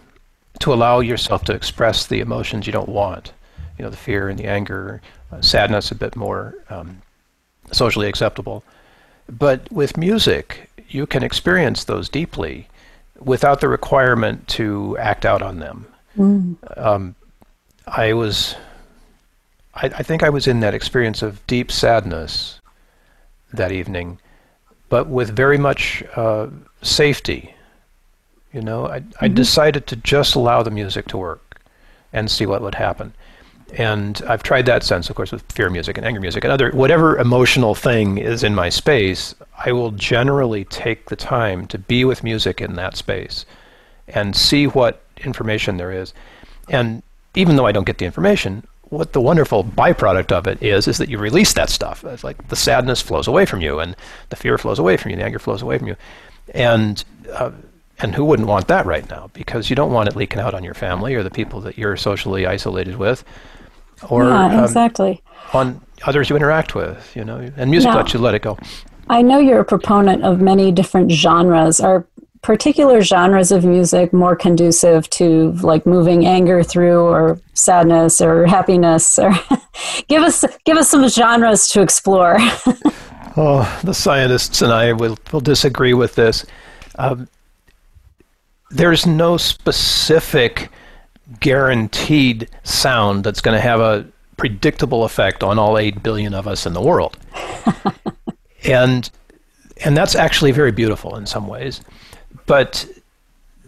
to 0.61 0.73
allow 0.73 1.01
yourself 1.01 1.45
to 1.45 1.53
express 1.53 2.07
the 2.07 2.21
emotions 2.21 2.67
you 2.67 2.73
don't 2.73 2.89
want. 2.89 3.33
You 3.79 3.85
know, 3.85 3.91
the 3.91 3.97
fear 3.97 4.29
and 4.29 4.39
the 4.39 4.47
anger, 4.47 5.03
uh, 5.31 5.43
sadness, 5.43 5.91
a 5.91 5.95
bit 5.95 6.17
more 6.17 6.55
um, 6.71 7.03
socially 7.73 8.09
acceptable. 8.09 8.65
But 9.29 9.71
with 9.71 9.97
music, 9.99 10.71
you 10.89 11.07
can 11.07 11.23
experience 11.23 11.85
those 11.85 12.09
deeply 12.09 12.69
without 13.19 13.61
the 13.61 13.69
requirement 13.69 14.47
to 14.49 14.97
act 14.99 15.27
out 15.27 15.43
on 15.43 15.59
them. 15.59 15.87
Mm. 16.17 16.57
Um, 16.79 17.15
I 17.87 18.13
was, 18.13 18.57
I, 19.75 19.87
I 19.87 20.03
think 20.03 20.23
I 20.23 20.29
was 20.29 20.47
in 20.47 20.61
that 20.61 20.75
experience 20.75 21.23
of 21.23 21.47
deep 21.47 21.71
sadness 21.71 22.61
that 23.53 23.73
evening, 23.73 24.19
but 24.89 25.09
with 25.09 25.35
very 25.35 25.59
much 25.59 26.03
uh, 26.17 26.49
safety. 26.83 27.55
You 28.53 28.63
know, 28.63 28.87
I, 28.87 29.01
mm-hmm. 29.01 29.25
I 29.25 29.29
decided 29.29 29.87
to 29.89 29.97
just 29.97 30.35
allow 30.35 30.63
the 30.63 30.71
music 30.71 31.07
to 31.09 31.19
work 31.19 31.61
and 32.13 32.31
see 32.31 32.47
what 32.47 32.63
would 32.63 32.75
happen. 32.75 33.13
And 33.75 34.23
I've 34.29 34.43
tried 34.43 34.67
that 34.67 34.85
sense, 34.85 35.11
of 35.11 35.17
course, 35.17 35.33
with 35.33 35.43
fear 35.51 35.69
music 35.69 35.99
and 35.99 36.07
anger 36.07 36.21
music 36.21 36.45
and 36.45 36.53
other 36.53 36.71
whatever 36.71 37.19
emotional 37.19 37.75
thing 37.75 38.19
is 38.19 38.45
in 38.45 38.55
my 38.55 38.69
space. 38.69 39.35
I 39.65 39.73
will 39.73 39.91
generally 39.91 40.65
take 40.65 41.09
the 41.09 41.17
time 41.17 41.67
to 41.69 41.79
be 41.79 42.05
with 42.05 42.23
music 42.23 42.61
in 42.61 42.77
that 42.77 42.97
space 42.97 43.45
and 44.09 44.37
see 44.37 44.67
what 44.69 45.03
information 45.19 45.77
there 45.77 45.91
is. 45.91 46.15
And 46.69 47.03
even 47.37 47.57
though 47.57 47.67
I 47.67 47.73
don't 47.73 47.87
get 47.87 47.99
the 47.99 48.07
information, 48.07 48.67
what 48.89 49.13
the 49.13 49.21
wonderful 49.21 49.63
byproduct 49.63 50.33
of 50.33 50.47
it 50.47 50.63
is 50.63 50.89
is 50.89 50.99
that 50.99 51.09
you 51.09 51.19
release 51.19 51.53
that 51.55 51.71
stuff. 51.71 52.05
It's 52.05 52.25
like 52.25 52.49
the 52.49 52.57
sadness 52.57 53.01
flows 53.01 53.29
away 53.29 53.47
from 53.47 53.61
you, 53.61 53.79
and 53.79 53.97
the 54.31 54.37
fear 54.37 54.59
flows 54.59 54.79
away 54.79 54.97
from 54.97 55.11
you, 55.11 55.17
the 55.17 55.25
anger 55.25 55.39
flows 55.39 55.63
away 55.63 55.79
from 55.79 55.89
you, 55.89 55.97
and 56.55 57.05
uh, 57.33 57.51
and 57.99 58.15
who 58.15 58.25
wouldn't 58.25 58.49
want 58.49 58.69
that 58.69 58.87
right 58.87 59.09
now? 59.09 59.31
Because 59.33 59.71
you 59.71 59.77
don't 59.77 59.93
want 59.93 60.09
it 60.09 60.17
leaking 60.17 60.41
out 60.41 60.55
on 60.55 60.63
your 60.63 60.75
family 60.75 61.15
or 61.15 61.23
the 61.23 61.31
people 61.31 61.61
that 61.63 61.79
you're 61.79 61.97
socially 61.97 62.47
isolated 62.47 62.97
with, 62.97 63.25
or 64.09 64.25
yeah, 64.25 64.59
um, 64.59 64.65
exactly 64.65 65.23
um, 65.53 65.61
on 65.61 65.81
others 66.05 66.31
you 66.31 66.37
interact 66.37 66.75
with. 66.75 67.15
You 67.17 67.25
know, 67.25 67.51
and 67.57 67.71
music 67.71 67.91
now, 67.91 67.97
lets 67.97 68.15
you 68.15 68.21
let 68.21 68.35
it 68.35 68.43
go. 68.43 68.59
I 69.09 69.23
know 69.23 69.39
you're 69.39 69.61
a 69.61 69.65
proponent 69.65 70.25
of 70.25 70.41
many 70.41 70.71
different 70.73 71.11
genres. 71.11 71.81
Are 71.81 72.07
particular 72.47 73.03
genres 73.03 73.51
of 73.51 73.65
music 73.65 74.13
more 74.13 74.37
conducive 74.37 75.11
to 75.11 75.51
like 75.63 75.85
moving 75.85 76.25
anger 76.25 76.63
through 76.63 77.01
or 77.01 77.41
sadness 77.55 78.21
or 78.21 78.47
happiness 78.47 79.19
or 79.19 79.33
give 80.09 80.23
us 80.23 80.45
give 80.65 80.77
us 80.77 80.89
some 80.89 81.09
genres 81.09 81.69
to 81.69 81.83
explore. 81.83 82.39
Oh 83.39 83.81
the 83.85 83.93
scientists 83.93 84.63
and 84.63 84.73
i 84.73 84.95
will, 84.95 85.19
will 85.31 85.43
disagree 85.43 85.93
with 85.93 86.15
this. 86.15 86.47
Um, 86.95 87.29
there's 88.71 89.05
no 89.05 89.37
specific 89.37 90.71
guaranteed 91.41 92.49
sound 92.63 93.25
that's 93.25 93.43
going 93.43 93.55
to 93.55 93.61
have 93.61 93.81
a 93.81 94.07
predictable 94.39 95.05
effect 95.05 95.43
on 95.43 95.59
all 95.59 95.77
8 95.77 96.03
billion 96.03 96.33
of 96.33 96.49
us 96.49 96.65
in 96.65 96.73
the 96.73 96.81
world. 96.81 97.19
And 98.65 99.11
and 99.85 99.97
that's 99.97 100.15
actually 100.15 100.53
very 100.53 100.73
beautiful 100.73 101.17
in 101.17 101.27
some 101.27 101.47
ways 101.47 101.83
but 102.47 102.87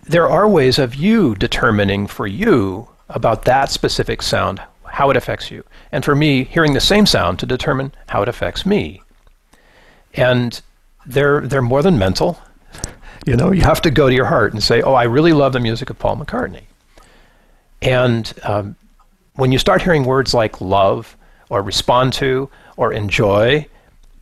there 0.04 0.28
are 0.28 0.48
ways 0.48 0.78
of 0.78 0.94
you 0.94 1.34
determining 1.34 2.06
for 2.06 2.26
you 2.26 2.88
about 3.08 3.44
that 3.44 3.70
specific 3.70 4.22
sound 4.22 4.60
how 4.86 5.10
it 5.10 5.16
affects 5.16 5.50
you. 5.50 5.64
And 5.92 6.04
for 6.04 6.14
me, 6.14 6.44
hearing 6.44 6.72
the 6.72 6.80
same 6.80 7.06
sound 7.06 7.38
to 7.40 7.46
determine 7.46 7.92
how 8.08 8.22
it 8.22 8.28
affects 8.28 8.64
me. 8.64 9.02
And 10.14 10.60
they're 11.06 11.42
they're 11.42 11.62
more 11.62 11.82
than 11.82 11.98
mental. 11.98 12.40
You 13.26 13.36
know, 13.36 13.52
you 13.52 13.62
have 13.62 13.82
to 13.82 13.90
go 13.90 14.08
to 14.08 14.14
your 14.14 14.24
heart 14.24 14.52
and 14.52 14.62
say, 14.62 14.80
"Oh, 14.82 14.94
I 14.94 15.04
really 15.04 15.32
love 15.32 15.52
the 15.52 15.60
music 15.60 15.90
of 15.90 15.98
Paul 15.98 16.16
McCartney." 16.16 16.64
And 17.82 18.32
um, 18.42 18.76
when 19.34 19.52
you 19.52 19.58
start 19.58 19.82
hearing 19.82 20.04
words 20.04 20.34
like 20.34 20.60
love 20.60 21.16
or 21.50 21.62
respond 21.62 22.12
to 22.14 22.50
or 22.76 22.92
enjoy, 22.92 23.66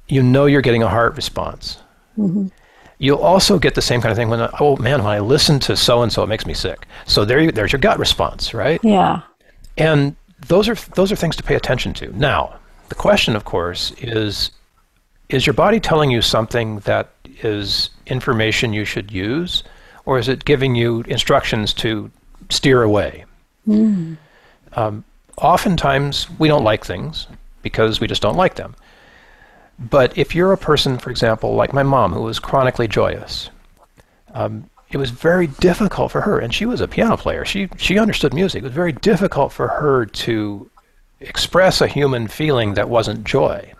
you 0.08 0.22
know 0.22 0.46
you're 0.46 0.62
getting 0.62 0.82
a 0.82 0.88
heart 0.88 1.16
response. 1.16 1.78
Mm-hmm. 2.18 2.48
You'll 2.98 3.18
also 3.18 3.58
get 3.58 3.74
the 3.74 3.82
same 3.82 4.00
kind 4.00 4.10
of 4.10 4.16
thing 4.16 4.30
when, 4.30 4.48
oh 4.58 4.76
man, 4.76 5.04
when 5.04 5.12
I 5.12 5.18
listen 5.18 5.60
to 5.60 5.76
so 5.76 6.02
and 6.02 6.10
so, 6.10 6.22
it 6.22 6.28
makes 6.28 6.46
me 6.46 6.54
sick. 6.54 6.86
So 7.04 7.24
there, 7.24 7.40
you, 7.40 7.52
there's 7.52 7.72
your 7.72 7.80
gut 7.80 7.98
response, 7.98 8.54
right? 8.54 8.80
Yeah. 8.82 9.22
And 9.76 10.16
those 10.48 10.68
are 10.68 10.74
those 10.94 11.12
are 11.12 11.16
things 11.16 11.36
to 11.36 11.42
pay 11.42 11.54
attention 11.54 11.92
to. 11.94 12.16
Now, 12.18 12.58
the 12.88 12.94
question, 12.94 13.36
of 13.36 13.44
course, 13.44 13.92
is: 13.98 14.50
Is 15.28 15.46
your 15.46 15.54
body 15.54 15.80
telling 15.80 16.10
you 16.10 16.22
something 16.22 16.78
that 16.80 17.10
is 17.42 17.90
information 18.06 18.72
you 18.72 18.84
should 18.84 19.12
use, 19.12 19.62
or 20.06 20.18
is 20.18 20.28
it 20.28 20.44
giving 20.44 20.74
you 20.74 21.02
instructions 21.02 21.74
to 21.74 22.10
steer 22.48 22.82
away? 22.82 23.24
Mm. 23.68 24.16
Um, 24.74 25.04
oftentimes, 25.38 26.28
we 26.38 26.48
don't 26.48 26.64
like 26.64 26.84
things 26.84 27.26
because 27.62 28.00
we 28.00 28.06
just 28.06 28.22
don't 28.22 28.36
like 28.36 28.54
them. 28.54 28.74
But 29.78 30.16
if 30.16 30.34
you're 30.34 30.52
a 30.52 30.58
person, 30.58 30.98
for 30.98 31.10
example, 31.10 31.54
like 31.54 31.72
my 31.72 31.82
mom, 31.82 32.12
who 32.12 32.22
was 32.22 32.38
chronically 32.38 32.88
joyous, 32.88 33.50
um, 34.32 34.70
it 34.90 34.96
was 34.96 35.10
very 35.10 35.48
difficult 35.48 36.12
for 36.12 36.22
her, 36.22 36.38
and 36.38 36.54
she 36.54 36.64
was 36.64 36.80
a 36.80 36.88
piano 36.88 37.16
player. 37.16 37.44
She 37.44 37.68
she 37.76 37.98
understood 37.98 38.32
music. 38.32 38.60
It 38.62 38.64
was 38.64 38.72
very 38.72 38.92
difficult 38.92 39.52
for 39.52 39.68
her 39.68 40.06
to 40.06 40.70
express 41.20 41.80
a 41.80 41.88
human 41.88 42.28
feeling 42.28 42.74
that 42.74 42.88
wasn't 42.88 43.24
joy. 43.24 43.72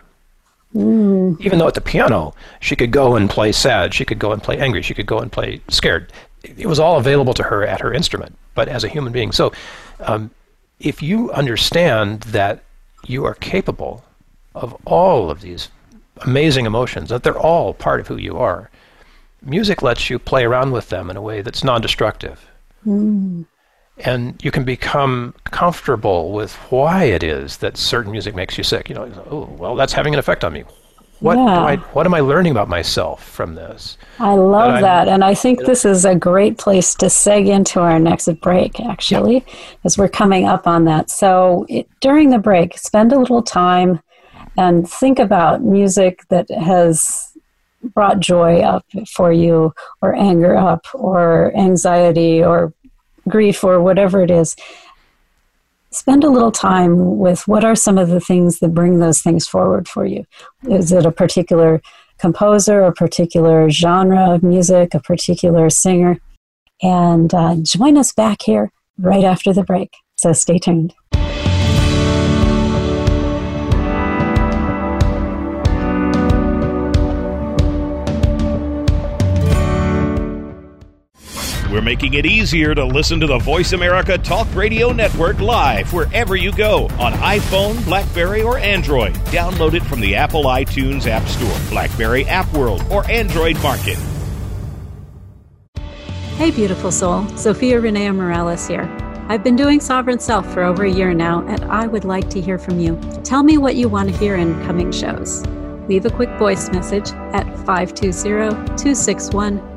Mm. 0.75 1.39
Even 1.39 1.59
though 1.59 1.67
at 1.67 1.75
the 1.75 1.81
piano, 1.81 2.33
she 2.59 2.75
could 2.75 2.91
go 2.91 3.15
and 3.15 3.29
play 3.29 3.51
sad, 3.51 3.93
she 3.93 4.05
could 4.05 4.19
go 4.19 4.31
and 4.31 4.43
play 4.43 4.59
angry, 4.59 4.81
she 4.81 4.93
could 4.93 5.05
go 5.05 5.19
and 5.19 5.31
play 5.31 5.61
scared. 5.69 6.11
It 6.43 6.67
was 6.67 6.79
all 6.79 6.97
available 6.97 7.33
to 7.35 7.43
her 7.43 7.65
at 7.65 7.81
her 7.81 7.93
instrument, 7.93 8.37
but 8.53 8.67
as 8.67 8.83
a 8.83 8.89
human 8.89 9.13
being. 9.13 9.31
So, 9.31 9.53
um, 10.01 10.29
if 10.79 11.01
you 11.01 11.31
understand 11.31 12.21
that 12.21 12.63
you 13.05 13.25
are 13.25 13.33
capable 13.33 14.03
of 14.53 14.75
all 14.85 15.31
of 15.31 15.41
these 15.41 15.69
amazing 16.21 16.65
emotions, 16.65 17.09
that 17.09 17.23
they're 17.23 17.37
all 17.37 17.73
part 17.73 17.99
of 17.99 18.07
who 18.07 18.17
you 18.17 18.37
are, 18.37 18.69
music 19.41 19.81
lets 19.81 20.09
you 20.09 20.19
play 20.19 20.45
around 20.45 20.71
with 20.71 20.89
them 20.89 21.09
in 21.09 21.17
a 21.17 21.21
way 21.21 21.41
that's 21.41 21.63
non 21.63 21.81
destructive. 21.81 22.47
Mm. 22.85 23.45
And 23.99 24.39
you 24.43 24.51
can 24.51 24.63
become 24.63 25.33
comfortable 25.45 26.31
with 26.31 26.53
why 26.69 27.05
it 27.05 27.23
is 27.23 27.57
that 27.57 27.77
certain 27.77 28.11
music 28.11 28.35
makes 28.35 28.57
you 28.57 28.63
sick. 28.63 28.89
You 28.89 28.95
know, 28.95 29.25
oh, 29.31 29.45
well, 29.57 29.75
that's 29.75 29.93
having 29.93 30.13
an 30.13 30.19
effect 30.19 30.43
on 30.43 30.53
me. 30.53 30.65
What, 31.19 31.37
yeah. 31.37 31.63
I, 31.63 31.75
what 31.77 32.05
am 32.05 32.13
I 32.13 32.19
learning 32.19 32.51
about 32.51 32.69
myself 32.69 33.27
from 33.27 33.55
this? 33.55 33.97
I 34.19 34.35
love 34.35 34.73
that. 34.73 34.81
that. 34.81 35.07
And 35.07 35.23
I 35.23 35.33
think 35.33 35.65
this 35.65 35.83
is 35.83 36.05
a 36.05 36.13
great 36.13 36.59
place 36.59 36.93
to 36.95 37.07
seg 37.07 37.47
into 37.47 37.79
our 37.79 37.97
next 37.97 38.31
break, 38.39 38.79
actually, 38.79 39.43
yeah. 39.47 39.53
as 39.83 39.97
we're 39.97 40.09
coming 40.09 40.45
up 40.45 40.67
on 40.67 40.85
that. 40.85 41.09
So 41.09 41.65
it, 41.69 41.89
during 42.01 42.29
the 42.29 42.37
break, 42.37 42.77
spend 42.77 43.11
a 43.13 43.19
little 43.19 43.41
time 43.41 43.99
and 44.57 44.89
think 44.89 45.19
about 45.19 45.61
music 45.61 46.21
that 46.29 46.49
has 46.49 47.31
brought 47.93 48.19
joy 48.19 48.61
up 48.61 48.85
for 49.07 49.31
you, 49.31 49.73
or 50.01 50.15
anger 50.15 50.57
up, 50.57 50.85
or 50.93 51.55
anxiety, 51.55 52.43
or 52.43 52.73
grief, 53.29 53.63
or 53.63 53.81
whatever 53.81 54.21
it 54.21 54.31
is 54.31 54.55
spend 55.97 56.23
a 56.23 56.29
little 56.29 56.51
time 56.51 57.17
with 57.17 57.47
what 57.47 57.63
are 57.63 57.75
some 57.75 57.97
of 57.97 58.09
the 58.09 58.19
things 58.19 58.59
that 58.59 58.73
bring 58.73 58.99
those 58.99 59.21
things 59.21 59.47
forward 59.47 59.87
for 59.87 60.05
you. 60.05 60.25
Is 60.69 60.91
it 60.91 61.05
a 61.05 61.11
particular 61.11 61.81
composer, 62.19 62.83
a 62.83 62.93
particular 62.93 63.69
genre 63.69 64.33
of 64.33 64.43
music, 64.43 64.93
a 64.93 64.99
particular 64.99 65.69
singer? 65.69 66.19
And 66.81 67.33
uh, 67.33 67.55
join 67.61 67.97
us 67.97 68.13
back 68.13 68.43
here 68.43 68.71
right 68.97 69.23
after 69.23 69.53
the 69.53 69.63
break. 69.63 69.91
So 70.17 70.33
stay 70.33 70.59
tuned. 70.59 70.93
We're 81.77 81.83
making 81.83 82.15
it 82.15 82.25
easier 82.25 82.73
to 82.73 82.83
listen 82.83 83.19
to 83.19 83.27
the 83.27 83.37
Voice 83.37 83.73
America 83.73 84.17
Talk 84.17 84.47
Radio 84.55 84.91
Network 84.91 85.39
live 85.39 85.93
wherever 85.93 86.35
you 86.35 86.51
go 86.51 86.85
on 86.97 87.13
iPhone, 87.13 87.85
Blackberry, 87.85 88.41
or 88.41 88.57
Android. 88.57 89.13
Download 89.25 89.75
it 89.75 89.83
from 89.83 89.99
the 89.99 90.15
Apple 90.15 90.45
iTunes 90.45 91.05
App 91.05 91.27
Store, 91.27 91.55
Blackberry 91.69 92.25
App 92.25 92.51
World, 92.51 92.83
or 92.89 93.07
Android 93.11 93.61
Market. 93.61 93.95
Hey, 96.37 96.49
beautiful 96.49 96.91
soul. 96.91 97.21
Zofia 97.35 97.79
Renea 97.79 98.15
Morales 98.15 98.65
here. 98.67 98.89
I've 99.29 99.43
been 99.43 99.55
doing 99.55 99.79
Sovereign 99.79 100.19
Self 100.19 100.51
for 100.51 100.63
over 100.63 100.83
a 100.83 100.91
year 100.91 101.13
now, 101.13 101.45
and 101.45 101.63
I 101.65 101.85
would 101.85 102.05
like 102.05 102.31
to 102.31 102.41
hear 102.41 102.57
from 102.57 102.79
you. 102.79 102.99
Tell 103.23 103.43
me 103.43 103.59
what 103.59 103.75
you 103.75 103.87
want 103.87 104.09
to 104.09 104.17
hear 104.17 104.35
in 104.35 104.59
coming 104.65 104.91
shows. 104.91 105.45
Leave 105.87 106.07
a 106.07 106.09
quick 106.09 106.31
voice 106.39 106.71
message 106.71 107.11
at 107.33 107.45
520 107.67 108.65
261 108.77 109.76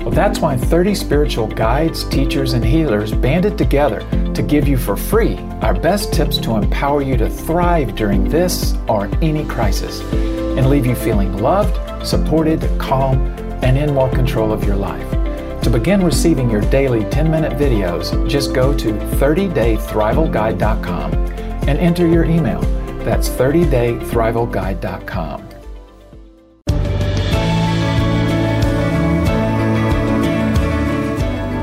Well, 0.00 0.10
that's 0.10 0.38
why 0.38 0.56
30 0.56 0.94
spiritual 0.94 1.46
guides, 1.46 2.04
teachers, 2.04 2.54
and 2.54 2.64
healers 2.64 3.12
banded 3.12 3.58
together 3.58 4.00
to 4.32 4.42
give 4.42 4.66
you 4.66 4.78
for 4.78 4.96
free 4.96 5.36
our 5.60 5.74
best 5.74 6.14
tips 6.14 6.38
to 6.38 6.56
empower 6.56 7.02
you 7.02 7.18
to 7.18 7.28
thrive 7.28 7.94
during 7.94 8.26
this 8.28 8.74
or 8.88 9.10
any 9.20 9.44
crisis 9.44 10.00
and 10.00 10.70
leave 10.70 10.86
you 10.86 10.94
feeling 10.94 11.36
loved, 11.38 12.06
supported, 12.06 12.66
calm, 12.78 13.20
and 13.62 13.76
in 13.76 13.92
more 13.92 14.08
control 14.10 14.52
of 14.52 14.64
your 14.64 14.76
life. 14.76 15.10
To 15.62 15.70
begin 15.70 16.02
receiving 16.02 16.48
your 16.48 16.62
daily 16.62 17.04
10 17.10 17.30
minute 17.30 17.52
videos, 17.52 18.26
just 18.28 18.54
go 18.54 18.74
to 18.78 18.92
30daythrivalguide.com 18.92 21.12
and 21.12 21.78
enter 21.78 22.06
your 22.06 22.24
email. 22.24 22.62
That's 23.04 23.28
30daythrivalguide.com. 23.28 25.49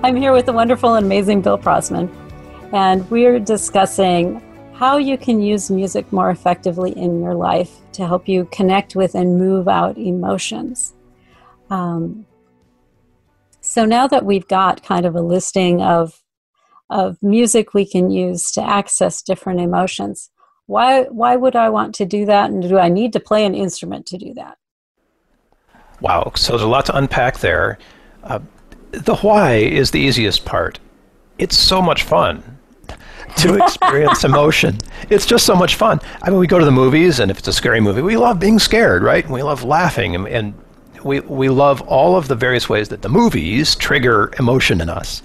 I'm 0.00 0.14
here 0.14 0.32
with 0.32 0.46
the 0.46 0.52
wonderful 0.52 0.94
and 0.94 1.04
amazing 1.04 1.42
Bill 1.42 1.58
Protzmann, 1.58 2.08
and 2.72 3.10
we're 3.10 3.40
discussing 3.40 4.40
how 4.72 4.96
you 4.96 5.18
can 5.18 5.42
use 5.42 5.72
music 5.72 6.12
more 6.12 6.30
effectively 6.30 6.96
in 6.96 7.20
your 7.20 7.34
life 7.34 7.72
to 7.94 8.06
help 8.06 8.28
you 8.28 8.44
connect 8.52 8.94
with 8.94 9.16
and 9.16 9.38
move 9.38 9.66
out 9.66 9.98
emotions. 9.98 10.94
Um, 11.68 12.24
so 13.60 13.84
now 13.84 14.06
that 14.06 14.24
we've 14.24 14.46
got 14.46 14.84
kind 14.84 15.04
of 15.04 15.16
a 15.16 15.20
listing 15.20 15.82
of 15.82 16.22
of 16.90 17.20
music 17.20 17.74
we 17.74 17.84
can 17.84 18.08
use 18.08 18.52
to 18.52 18.62
access 18.62 19.20
different 19.20 19.58
emotions, 19.60 20.30
why 20.66 21.02
why 21.06 21.34
would 21.34 21.56
I 21.56 21.70
want 21.70 21.92
to 21.96 22.06
do 22.06 22.24
that, 22.26 22.50
and 22.50 22.62
do 22.62 22.78
I 22.78 22.88
need 22.88 23.12
to 23.14 23.20
play 23.20 23.44
an 23.44 23.54
instrument 23.56 24.06
to 24.06 24.16
do 24.16 24.32
that? 24.34 24.58
Wow, 26.00 26.30
so 26.36 26.52
there's 26.52 26.62
a 26.62 26.68
lot 26.68 26.86
to 26.86 26.96
unpack 26.96 27.40
there. 27.40 27.78
Uh, 28.22 28.38
the 28.90 29.16
why 29.16 29.56
is 29.56 29.90
the 29.90 30.00
easiest 30.00 30.44
part. 30.44 30.78
It's 31.38 31.56
so 31.56 31.80
much 31.80 32.02
fun 32.02 32.58
to 33.38 33.54
experience 33.64 34.24
emotion. 34.24 34.78
It's 35.10 35.26
just 35.26 35.46
so 35.46 35.54
much 35.54 35.76
fun. 35.76 36.00
I 36.22 36.30
mean, 36.30 36.38
we 36.38 36.46
go 36.46 36.58
to 36.58 36.64
the 36.64 36.70
movies, 36.70 37.20
and 37.20 37.30
if 37.30 37.38
it's 37.38 37.48
a 37.48 37.52
scary 37.52 37.80
movie, 37.80 38.02
we 38.02 38.16
love 38.16 38.40
being 38.40 38.58
scared, 38.58 39.02
right? 39.02 39.24
And 39.24 39.32
we 39.32 39.42
love 39.42 39.64
laughing, 39.64 40.14
and, 40.14 40.26
and 40.28 40.54
we 41.04 41.20
we 41.20 41.48
love 41.48 41.80
all 41.82 42.16
of 42.16 42.28
the 42.28 42.34
various 42.34 42.68
ways 42.68 42.88
that 42.88 43.02
the 43.02 43.08
movies 43.08 43.74
trigger 43.76 44.32
emotion 44.38 44.80
in 44.80 44.88
us. 44.88 45.22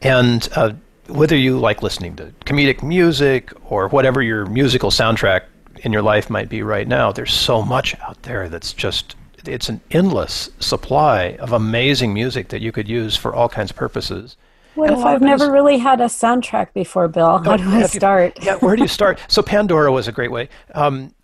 And 0.00 0.48
uh, 0.56 0.72
whether 1.08 1.36
you 1.36 1.58
like 1.58 1.82
listening 1.82 2.16
to 2.16 2.32
comedic 2.44 2.82
music 2.82 3.52
or 3.70 3.88
whatever 3.88 4.22
your 4.22 4.46
musical 4.46 4.90
soundtrack 4.90 5.42
in 5.82 5.92
your 5.92 6.02
life 6.02 6.30
might 6.30 6.48
be 6.48 6.62
right 6.62 6.88
now, 6.88 7.12
there's 7.12 7.34
so 7.34 7.62
much 7.62 7.98
out 8.00 8.22
there 8.22 8.48
that's 8.48 8.72
just 8.72 9.16
it's 9.46 9.68
an 9.68 9.80
endless 9.90 10.50
supply 10.60 11.36
of 11.36 11.52
amazing 11.52 12.14
music 12.14 12.48
that 12.48 12.60
you 12.60 12.72
could 12.72 12.88
use 12.88 13.16
for 13.16 13.34
all 13.34 13.48
kinds 13.48 13.70
of 13.70 13.76
purposes. 13.76 14.36
Well, 14.74 15.06
I've 15.06 15.20
never 15.20 15.50
really 15.50 15.78
had 15.78 16.00
a 16.00 16.06
soundtrack 16.06 16.72
before, 16.72 17.08
Bill. 17.08 17.38
How 17.38 17.56
do 17.56 17.68
I 17.68 17.82
start? 17.82 18.42
yeah, 18.42 18.56
where 18.56 18.74
do 18.74 18.82
you 18.82 18.88
start? 18.88 19.18
So 19.28 19.42
Pandora 19.42 19.92
was 19.92 20.08
a 20.08 20.12
great 20.12 20.30
way. 20.30 20.48
Um, 20.74 21.14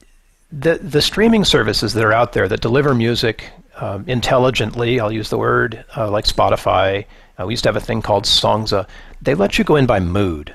the 0.51 0.79
the 0.79 1.03
streaming 1.03 1.45
services 1.45 1.93
that 1.95 2.05
are 2.05 2.13
out 2.13 2.33
there 2.33 2.49
that 2.49 2.61
deliver 2.61 2.95
music 2.95 3.51
um, 3.77 4.05
intelligently, 4.07 4.99
I'll 5.01 5.13
use 5.13 5.31
the 5.31 5.39
word 5.39 5.85
uh, 5.97 6.11
like 6.11 6.25
Spotify. 6.25 7.05
Uh, 7.39 7.47
we 7.47 7.53
used 7.53 7.63
to 7.65 7.69
have 7.69 7.77
a 7.77 7.81
thing 7.81 8.03
called 8.03 8.25
Songza. 8.25 8.87
They 9.23 9.35
let 9.35 9.59
you 9.59 9.65
go 9.65 9.77
in 9.77 9.87
by 9.87 10.01
mood, 10.01 10.55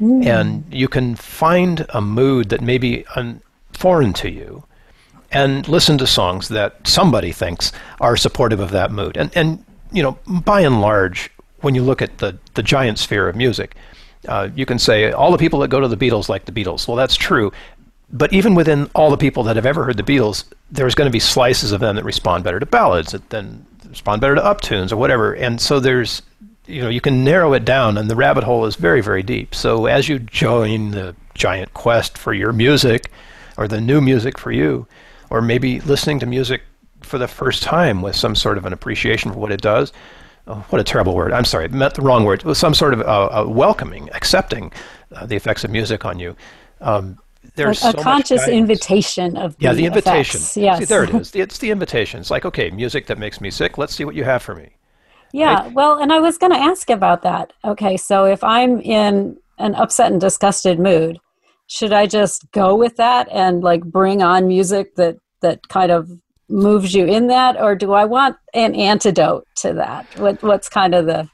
mm. 0.00 0.24
and 0.24 0.64
you 0.70 0.88
can 0.88 1.16
find 1.16 1.86
a 1.90 2.00
mood 2.00 2.50
that 2.50 2.60
may 2.60 2.78
be 2.78 3.04
un- 3.16 3.42
foreign 3.72 4.12
to 4.14 4.30
you, 4.30 4.64
and 5.32 5.66
listen 5.68 5.98
to 5.98 6.06
songs 6.06 6.48
that 6.48 6.86
somebody 6.86 7.32
thinks 7.32 7.72
are 8.00 8.16
supportive 8.16 8.60
of 8.60 8.70
that 8.70 8.90
mood. 8.90 9.16
And 9.16 9.30
and 9.36 9.64
you 9.92 10.02
know, 10.02 10.18
by 10.26 10.60
and 10.60 10.80
large, 10.80 11.30
when 11.60 11.74
you 11.74 11.82
look 11.82 12.02
at 12.02 12.18
the 12.18 12.38
the 12.54 12.62
giant 12.62 12.98
sphere 12.98 13.28
of 13.28 13.36
music, 13.36 13.74
uh, 14.28 14.48
you 14.54 14.66
can 14.66 14.78
say 14.78 15.12
all 15.12 15.32
the 15.32 15.38
people 15.38 15.60
that 15.60 15.68
go 15.68 15.80
to 15.80 15.88
the 15.88 15.96
Beatles 15.96 16.28
like 16.28 16.44
the 16.44 16.52
Beatles. 16.52 16.86
Well, 16.86 16.96
that's 16.96 17.16
true. 17.16 17.52
But 18.12 18.32
even 18.32 18.56
within 18.56 18.90
all 18.94 19.10
the 19.10 19.16
people 19.16 19.44
that 19.44 19.54
have 19.54 19.66
ever 19.66 19.84
heard 19.84 19.96
the 19.96 20.02
Beatles, 20.02 20.44
there's 20.70 20.96
going 20.96 21.06
to 21.06 21.12
be 21.12 21.20
slices 21.20 21.70
of 21.70 21.80
them 21.80 21.94
that 21.94 22.04
respond 22.04 22.42
better 22.42 22.58
to 22.58 22.66
ballads, 22.66 23.12
that 23.12 23.30
then 23.30 23.64
respond 23.88 24.20
better 24.20 24.34
to 24.34 24.40
uptunes 24.40 24.90
or 24.90 24.96
whatever. 24.96 25.32
And 25.32 25.60
so 25.60 25.78
there's, 25.78 26.22
you 26.66 26.82
know, 26.82 26.88
you 26.88 27.00
can 27.00 27.22
narrow 27.22 27.52
it 27.52 27.64
down, 27.64 27.96
and 27.96 28.10
the 28.10 28.16
rabbit 28.16 28.42
hole 28.42 28.64
is 28.66 28.74
very, 28.74 29.00
very 29.00 29.22
deep. 29.22 29.54
So 29.54 29.86
as 29.86 30.08
you 30.08 30.18
join 30.18 30.90
the 30.90 31.14
giant 31.34 31.72
quest 31.72 32.18
for 32.18 32.32
your 32.32 32.52
music, 32.52 33.12
or 33.56 33.68
the 33.68 33.80
new 33.80 34.00
music 34.00 34.38
for 34.38 34.50
you, 34.50 34.86
or 35.30 35.40
maybe 35.40 35.80
listening 35.80 36.18
to 36.20 36.26
music 36.26 36.62
for 37.02 37.18
the 37.18 37.28
first 37.28 37.62
time 37.62 38.02
with 38.02 38.14
some 38.14 38.34
sort 38.34 38.58
of 38.58 38.66
an 38.66 38.72
appreciation 38.72 39.32
for 39.32 39.38
what 39.38 39.52
it 39.52 39.62
does. 39.62 39.92
Oh, 40.46 40.64
what 40.70 40.80
a 40.80 40.84
terrible 40.84 41.14
word. 41.14 41.32
I'm 41.32 41.44
sorry, 41.44 41.64
I 41.64 41.68
meant 41.68 41.94
the 41.94 42.02
wrong 42.02 42.24
word. 42.24 42.42
With 42.42 42.58
some 42.58 42.74
sort 42.74 42.94
of 42.94 43.00
uh, 43.02 43.44
welcoming, 43.48 44.10
accepting 44.12 44.72
uh, 45.14 45.26
the 45.26 45.36
effects 45.36 45.64
of 45.64 45.70
music 45.70 46.04
on 46.04 46.18
you. 46.18 46.36
Um, 46.80 47.18
there's 47.54 47.82
a, 47.84 47.88
a 47.88 47.92
so 47.92 48.02
conscious 48.02 48.46
invitation 48.48 49.36
of 49.36 49.56
the 49.58 49.64
yeah 49.64 49.72
the 49.72 49.86
invitation 49.86 50.38
effects. 50.38 50.56
yes 50.56 50.78
see, 50.78 50.84
there 50.84 51.04
it 51.04 51.14
is 51.14 51.34
it's 51.34 51.58
the 51.58 51.70
invitation 51.70 52.20
it's 52.20 52.30
like 52.30 52.44
okay 52.44 52.70
music 52.70 53.06
that 53.06 53.18
makes 53.18 53.40
me 53.40 53.50
sick 53.50 53.78
let's 53.78 53.94
see 53.94 54.04
what 54.04 54.14
you 54.14 54.24
have 54.24 54.42
for 54.42 54.54
me 54.54 54.68
yeah 55.32 55.62
right? 55.62 55.72
well 55.72 55.98
and 55.98 56.12
i 56.12 56.18
was 56.18 56.36
going 56.36 56.52
to 56.52 56.58
ask 56.58 56.90
about 56.90 57.22
that 57.22 57.52
okay 57.64 57.96
so 57.96 58.24
if 58.24 58.44
i'm 58.44 58.80
in 58.82 59.36
an 59.58 59.74
upset 59.74 60.12
and 60.12 60.20
disgusted 60.20 60.78
mood 60.78 61.18
should 61.70 61.92
i 61.92 62.04
just 62.06 62.50
go 62.50 62.74
with 62.74 62.96
that 62.96 63.28
and 63.30 63.62
like 63.62 63.82
bring 63.84 64.22
on 64.22 64.48
music 64.48 64.94
that 64.96 65.16
that 65.40 65.66
kind 65.68 65.92
of 65.92 66.10
moves 66.48 66.92
you 66.94 67.06
in 67.06 67.28
that 67.28 67.56
or 67.60 67.76
do 67.76 67.92
i 67.92 68.04
want 68.04 68.36
an 68.54 68.74
antidote 68.74 69.46
to 69.54 69.72
that 69.72 70.04
what, 70.18 70.42
what's 70.42 70.68
kind 70.68 70.94
of 70.94 71.06
the 71.06 71.28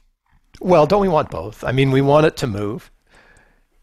well 0.61 0.85
don't 0.85 1.01
we 1.01 1.09
want 1.09 1.29
both 1.31 1.63
i 1.63 1.71
mean 1.71 1.91
we 1.91 2.01
want 2.01 2.25
it 2.25 2.37
to 2.37 2.45
move 2.45 2.91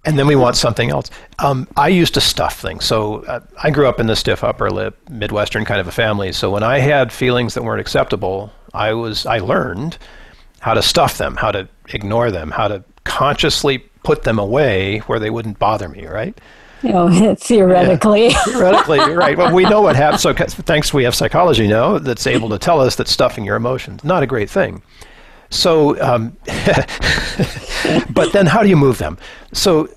and 0.07 0.19
then 0.19 0.27
we 0.27 0.37
want 0.37 0.55
something 0.57 0.91
else. 0.91 1.11
Um, 1.39 1.67
I 1.77 1.89
used 1.89 2.13
to 2.15 2.21
stuff 2.21 2.61
things. 2.61 2.85
So 2.85 3.25
uh, 3.25 3.41
I 3.63 3.71
grew 3.71 3.89
up 3.89 3.99
in 3.99 4.07
the 4.07 4.17
stiff 4.17 4.45
upper 4.45 4.71
lip, 4.71 4.99
Midwestern 5.09 5.65
kind 5.65 5.81
of 5.81 5.89
a 5.89 5.93
family. 5.93 6.31
So 6.33 6.51
when 6.51 6.63
I 6.63 6.79
had 6.79 7.11
feelings 7.11 7.55
that 7.55 7.63
weren't 7.63 7.81
acceptable, 7.81 8.53
I 8.75 8.93
was 8.93 9.25
I 9.25 9.39
learned 9.39 9.97
how 10.61 10.75
to 10.75 10.83
stuff 10.83 11.17
them, 11.17 11.37
how 11.37 11.53
to 11.53 11.69
ignore 11.89 12.31
them, 12.31 12.51
how 12.51 12.69
to 12.69 12.85
consciously 13.05 13.85
put 14.05 14.23
them 14.23 14.39
away 14.39 14.99
where 15.01 15.19
they 15.19 15.31
wouldn't 15.31 15.59
bother 15.59 15.89
me. 15.89 16.07
Right? 16.07 16.39
You 16.83 16.93
know, 16.93 17.35
theoretically. 17.35 18.29
Yeah, 18.29 18.43
theoretically, 18.45 18.99
you're 18.99 19.17
right. 19.17 19.37
Well, 19.37 19.53
we 19.55 19.65
know 19.65 19.81
what 19.81 19.97
happens. 19.97 20.23
So 20.23 20.33
thanks, 20.33 20.95
we 20.95 21.05
have 21.05 21.15
psychology 21.15 21.67
now 21.67 21.99
that's 21.99 22.27
able 22.27 22.49
to 22.51 22.59
tell 22.59 22.81
us 22.81 22.97
that 22.97 23.09
stuffing 23.09 23.45
your 23.45 23.57
emotions 23.57 24.05
not 24.05 24.23
a 24.23 24.27
great 24.27 24.51
thing. 24.51 24.83
So, 25.51 26.01
um, 26.03 26.37
but 28.11 28.33
then 28.33 28.47
how 28.47 28.63
do 28.63 28.69
you 28.69 28.77
move 28.77 28.99
them? 28.99 29.19
So, 29.53 29.89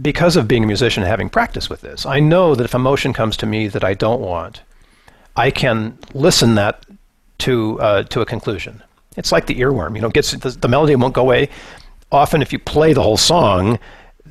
because 0.00 0.36
of 0.36 0.46
being 0.46 0.64
a 0.64 0.66
musician 0.66 1.02
and 1.02 1.10
having 1.10 1.28
practice 1.28 1.68
with 1.68 1.80
this, 1.80 2.06
I 2.06 2.20
know 2.20 2.54
that 2.54 2.64
if 2.64 2.74
emotion 2.74 3.12
comes 3.12 3.36
to 3.38 3.46
me 3.46 3.66
that 3.68 3.84
I 3.84 3.94
don't 3.94 4.20
want, 4.20 4.62
I 5.36 5.50
can 5.50 5.98
listen 6.14 6.54
that 6.56 6.84
to 7.38 7.80
uh, 7.80 8.02
to 8.04 8.20
a 8.20 8.26
conclusion. 8.26 8.82
It's 9.16 9.32
like 9.32 9.46
the 9.46 9.56
earworm, 9.56 9.96
you 9.96 10.02
know, 10.02 10.10
gets 10.10 10.32
the, 10.32 10.50
the 10.50 10.68
melody 10.68 10.94
won't 10.96 11.14
go 11.14 11.22
away. 11.22 11.48
Often, 12.12 12.42
if 12.42 12.52
you 12.52 12.58
play 12.58 12.92
the 12.92 13.02
whole 13.02 13.16
song, 13.16 13.78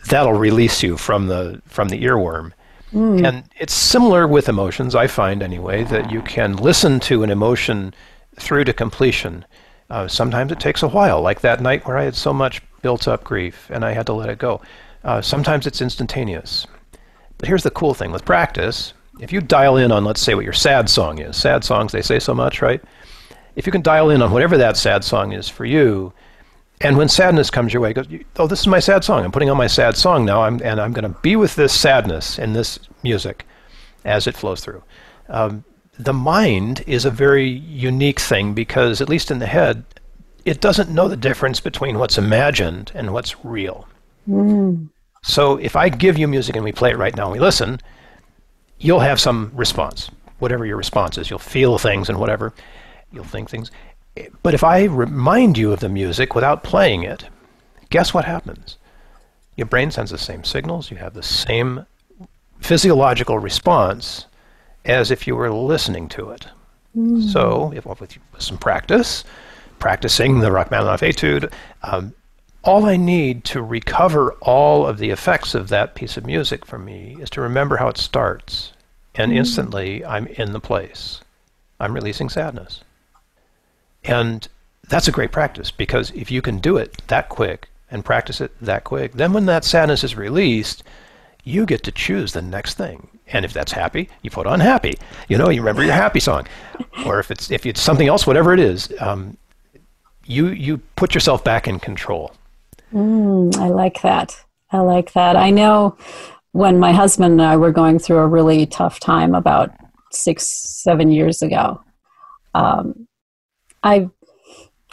that'll 0.10 0.34
release 0.34 0.84
you 0.84 0.98
from 0.98 1.28
the 1.28 1.62
from 1.66 1.90
the 1.90 2.04
earworm. 2.04 2.52
Mm. 2.94 3.28
And 3.28 3.44
it's 3.60 3.74
similar 3.74 4.28
with 4.28 4.50
emotions, 4.50 4.96
I 4.96 5.08
find 5.08 5.44
anyway, 5.44 5.84
that 5.86 6.12
you 6.12 6.22
can 6.24 6.56
listen 6.56 7.00
to 7.02 7.22
an 7.24 7.30
emotion 7.30 7.94
through 8.36 8.64
to 8.64 8.74
completion 8.74 9.46
uh, 9.90 10.08
sometimes 10.08 10.52
it 10.52 10.60
takes 10.60 10.84
a 10.84 10.88
while, 10.88 11.22
like 11.22 11.42
that 11.42 11.62
night 11.62 11.86
where 11.86 11.98
I 11.98 12.04
had 12.04 12.16
so 12.16 12.32
much 12.32 12.62
built 12.82 13.08
up 13.08 13.24
grief 13.24 13.70
and 13.72 13.84
I 13.84 13.92
had 13.92 14.06
to 14.06 14.14
let 14.14 14.30
it 14.30 14.38
go. 14.38 14.62
Uh, 15.04 15.22
sometimes 15.22 15.66
it's 15.66 15.82
instantaneous. 15.82 16.68
But 17.38 17.48
here's 17.48 17.64
the 17.64 17.72
cool 17.72 17.94
thing 17.94 18.12
with 18.12 18.26
practice 18.26 18.94
if 19.20 19.34
you 19.34 19.42
dial 19.42 19.76
in 19.76 19.92
on, 19.92 20.06
let's 20.06 20.22
say, 20.22 20.34
what 20.34 20.46
your 20.46 20.54
sad 20.54 20.90
song 20.90 21.20
is, 21.20 21.36
sad 21.36 21.66
songs, 21.66 21.92
they 21.92 22.02
say 22.02 22.20
so 22.20 22.34
much, 22.34 22.62
right? 22.62 22.82
If 23.58 23.66
you 23.66 23.72
can 23.72 23.82
dial 23.82 24.12
in 24.12 24.22
on 24.22 24.32
whatever 24.32 24.58
that 24.58 24.78
sad 24.78 25.04
song 25.04 25.34
is 25.34 25.50
for 25.50 25.66
you, 25.66 26.14
and 26.82 26.98
when 26.98 27.10
sadness 27.10 27.50
comes 27.50 27.74
your 27.74 27.82
way, 27.82 27.94
go, 27.94 28.04
oh, 28.38 28.48
this 28.48 28.62
is 28.62 28.68
my 28.68 28.80
sad 28.80 29.04
song. 29.04 29.26
I'm 29.26 29.32
putting 29.32 29.50
on 29.50 29.58
my 29.58 29.68
sad 29.68 29.98
song 29.98 30.26
now, 30.26 30.44
I'm, 30.44 30.62
and 30.64 30.80
I'm 30.80 30.94
going 30.94 31.12
to 31.12 31.20
be 31.22 31.36
with 31.36 31.56
this 31.56 31.74
sadness 31.74 32.40
in 32.40 32.54
this 32.54 32.80
music 33.04 33.46
as 34.06 34.28
it 34.28 34.38
flows 34.38 34.62
through. 34.62 34.82
Um, 35.28 35.64
the 35.98 36.14
mind 36.14 36.84
is 36.88 37.04
a 37.04 37.12
very 37.12 37.50
unique 37.50 38.20
thing 38.20 38.54
because, 38.54 39.02
at 39.02 39.10
least 39.10 39.30
in 39.30 39.40
the 39.40 39.46
head, 39.46 39.84
it 40.46 40.62
doesn't 40.62 40.90
know 40.90 41.10
the 41.10 41.18
difference 41.18 41.60
between 41.60 42.00
what's 42.00 42.18
imagined 42.18 42.92
and 42.96 43.12
what's 43.12 43.44
real. 43.44 43.88
Mm. 44.28 44.90
So 45.22 45.58
if 45.58 45.76
I 45.76 45.90
give 45.90 46.18
you 46.18 46.28
music 46.28 46.56
and 46.56 46.64
we 46.64 46.72
play 46.72 46.92
it 46.92 46.98
right 46.98 47.16
now 47.16 47.26
and 47.26 47.34
we 47.34 47.40
listen, 47.40 47.82
you'll 48.80 49.02
have 49.02 49.20
some 49.20 49.52
response, 49.54 50.10
whatever 50.40 50.66
your 50.66 50.78
response 50.78 51.18
is. 51.18 51.30
You'll 51.30 51.40
feel 51.40 51.78
things 51.78 52.08
and 52.08 52.18
whatever. 52.18 52.54
You'll 53.12 53.26
think 53.26 53.50
things. 53.50 53.70
But 54.44 54.54
if 54.54 54.64
I 54.64 54.84
remind 54.86 55.58
you 55.58 55.72
of 55.72 55.80
the 55.80 55.90
music 55.90 56.36
without 56.36 56.64
playing 56.64 57.04
it, 57.04 57.26
guess 57.90 58.14
what 58.14 58.26
happens? 58.26 58.78
Your 59.56 59.68
brain 59.68 59.92
sends 59.92 60.12
the 60.12 60.18
same 60.18 60.44
signals. 60.44 60.92
You 60.92 60.98
have 60.98 61.14
the 61.14 61.24
same 61.24 61.86
physiological 62.60 63.40
response 63.40 64.26
as 64.86 65.12
if 65.12 65.28
you 65.28 65.36
were 65.36 65.52
listening 65.52 66.08
to 66.10 66.30
it. 66.32 66.48
Mm. 66.96 67.30
So, 67.32 67.72
if, 67.76 67.86
with 67.86 68.18
some 68.40 68.58
practice, 68.58 69.24
practicing 69.78 70.40
the 70.40 70.52
Rachmaninoff 70.52 71.04
etude, 71.04 71.52
um, 71.84 72.14
all 72.64 72.86
I 72.86 72.98
need 72.98 73.44
to 73.46 73.62
recover 73.62 74.34
all 74.42 74.86
of 74.86 74.98
the 74.98 75.12
effects 75.12 75.56
of 75.56 75.70
that 75.70 75.96
piece 75.96 76.18
of 76.18 76.26
music 76.26 76.66
for 76.66 76.78
me 76.78 77.16
is 77.20 77.30
to 77.32 77.42
remember 77.42 77.78
how 77.78 77.88
it 77.88 77.98
starts. 77.98 78.74
And 79.16 79.32
mm. 79.32 79.38
instantly, 79.38 80.04
I'm 80.06 80.28
in 80.28 80.54
the 80.54 80.60
place. 80.60 81.22
I'm 81.80 81.94
releasing 81.94 82.30
sadness. 82.30 82.82
And 84.04 84.48
that's 84.88 85.08
a 85.08 85.12
great 85.12 85.32
practice 85.32 85.72
because 85.72 86.12
if 86.12 86.32
you 86.32 86.42
can 86.42 86.60
do 86.60 86.78
it 86.78 87.02
that 87.08 87.30
quick 87.30 87.70
and 87.92 88.04
practice 88.06 88.42
it 88.42 88.52
that 88.62 88.84
quick, 88.84 89.14
then 89.14 89.34
when 89.34 89.46
that 89.46 89.64
sadness 89.64 90.04
is 90.04 90.16
released, 90.16 90.84
you 91.44 91.66
get 91.66 91.84
to 91.84 91.92
choose 91.92 92.34
the 92.34 92.42
next 92.42 92.76
thing. 92.76 93.08
And 93.28 93.46
if 93.46 93.54
that's 93.54 93.72
happy, 93.72 94.10
you 94.22 94.30
put 94.30 94.48
on 94.48 94.60
happy. 94.60 94.96
You 95.28 95.38
know, 95.38 95.50
you 95.50 95.62
remember 95.62 95.84
your 95.84 95.94
happy 95.94 96.20
song. 96.20 96.48
Or 97.06 97.20
if 97.20 97.30
it's 97.32 97.52
if 97.52 97.66
it's 97.66 97.82
something 97.82 98.08
else, 98.08 98.26
whatever 98.26 98.54
it 98.54 98.60
is, 98.60 98.92
um, 99.00 99.38
you 100.26 100.48
you 100.48 100.80
put 100.96 101.14
yourself 101.14 101.44
back 101.44 101.68
in 101.68 101.80
control. 101.80 102.34
Mm, 102.94 103.56
I 103.58 103.68
like 103.68 104.02
that. 104.02 104.36
I 104.72 104.80
like 104.80 105.14
that. 105.14 105.36
I 105.36 105.52
know 105.52 105.98
when 106.52 106.80
my 106.80 106.92
husband 106.92 107.34
and 107.34 107.42
I 107.42 107.56
were 107.58 107.72
going 107.72 108.00
through 108.00 108.18
a 108.18 108.28
really 108.28 108.66
tough 108.66 109.00
time 109.00 109.36
about 109.36 109.72
six, 110.12 110.48
seven 110.84 111.12
years 111.12 111.42
ago. 111.42 111.82
Um, 112.56 113.08
I, 113.84 114.10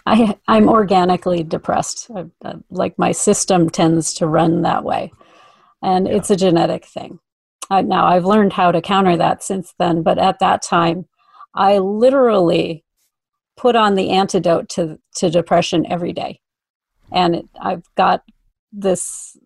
I, 0.05 0.37
I'm 0.47 0.69
organically 0.69 1.43
depressed. 1.43 2.11
I, 2.15 2.27
I, 2.45 2.55
like 2.71 2.99
my 2.99 3.13
system 3.13 3.69
tends 3.69 4.15
to 4.15 4.27
run 4.27 4.63
that 4.63 4.85
way, 4.85 5.13
and 5.83 6.07
yeah. 6.07 6.15
it's 6.15 6.31
a 6.31 6.37
genetic 6.37 6.85
thing. 6.85 7.19
Uh, 7.71 7.83
now 7.83 8.07
I've 8.07 8.25
learned 8.25 8.53
how 8.53 8.71
to 8.71 8.81
counter 8.81 9.17
that 9.17 9.43
since 9.43 9.75
then, 9.79 10.03
but 10.03 10.19
at 10.19 10.39
that 10.39 10.63
time, 10.63 11.07
I 11.55 11.79
literally 11.79 12.85
put 13.57 13.75
on 13.75 13.95
the 13.95 14.11
antidote 14.11 14.69
to 14.71 14.99
to 15.17 15.31
depression 15.31 15.87
every 15.91 16.13
day, 16.13 16.41
and 17.11 17.37
it, 17.37 17.49
I've 17.61 17.85
got 17.97 18.23
this 18.73 19.37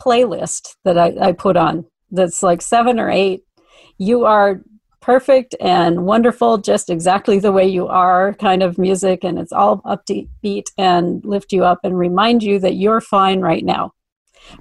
playlist 0.00 0.76
that 0.84 0.98
I, 0.98 1.14
I 1.20 1.32
put 1.32 1.56
on 1.56 1.86
that's 2.10 2.42
like 2.42 2.62
seven 2.62 2.98
or 2.98 3.10
eight. 3.10 3.42
You 3.98 4.24
are 4.24 4.62
perfect 5.06 5.54
and 5.60 6.04
wonderful, 6.04 6.58
just 6.58 6.90
exactly 6.90 7.38
the 7.38 7.52
way 7.52 7.64
you 7.64 7.86
are, 7.86 8.34
kind 8.34 8.60
of 8.60 8.76
music, 8.76 9.22
and 9.22 9.38
it's 9.38 9.52
all 9.52 9.80
upbeat 9.82 10.66
and 10.76 11.24
lift 11.24 11.52
you 11.52 11.64
up 11.64 11.78
and 11.84 11.96
remind 11.96 12.42
you 12.42 12.58
that 12.58 12.74
you're 12.74 13.00
fine 13.00 13.40
right 13.40 13.64
now 13.64 13.92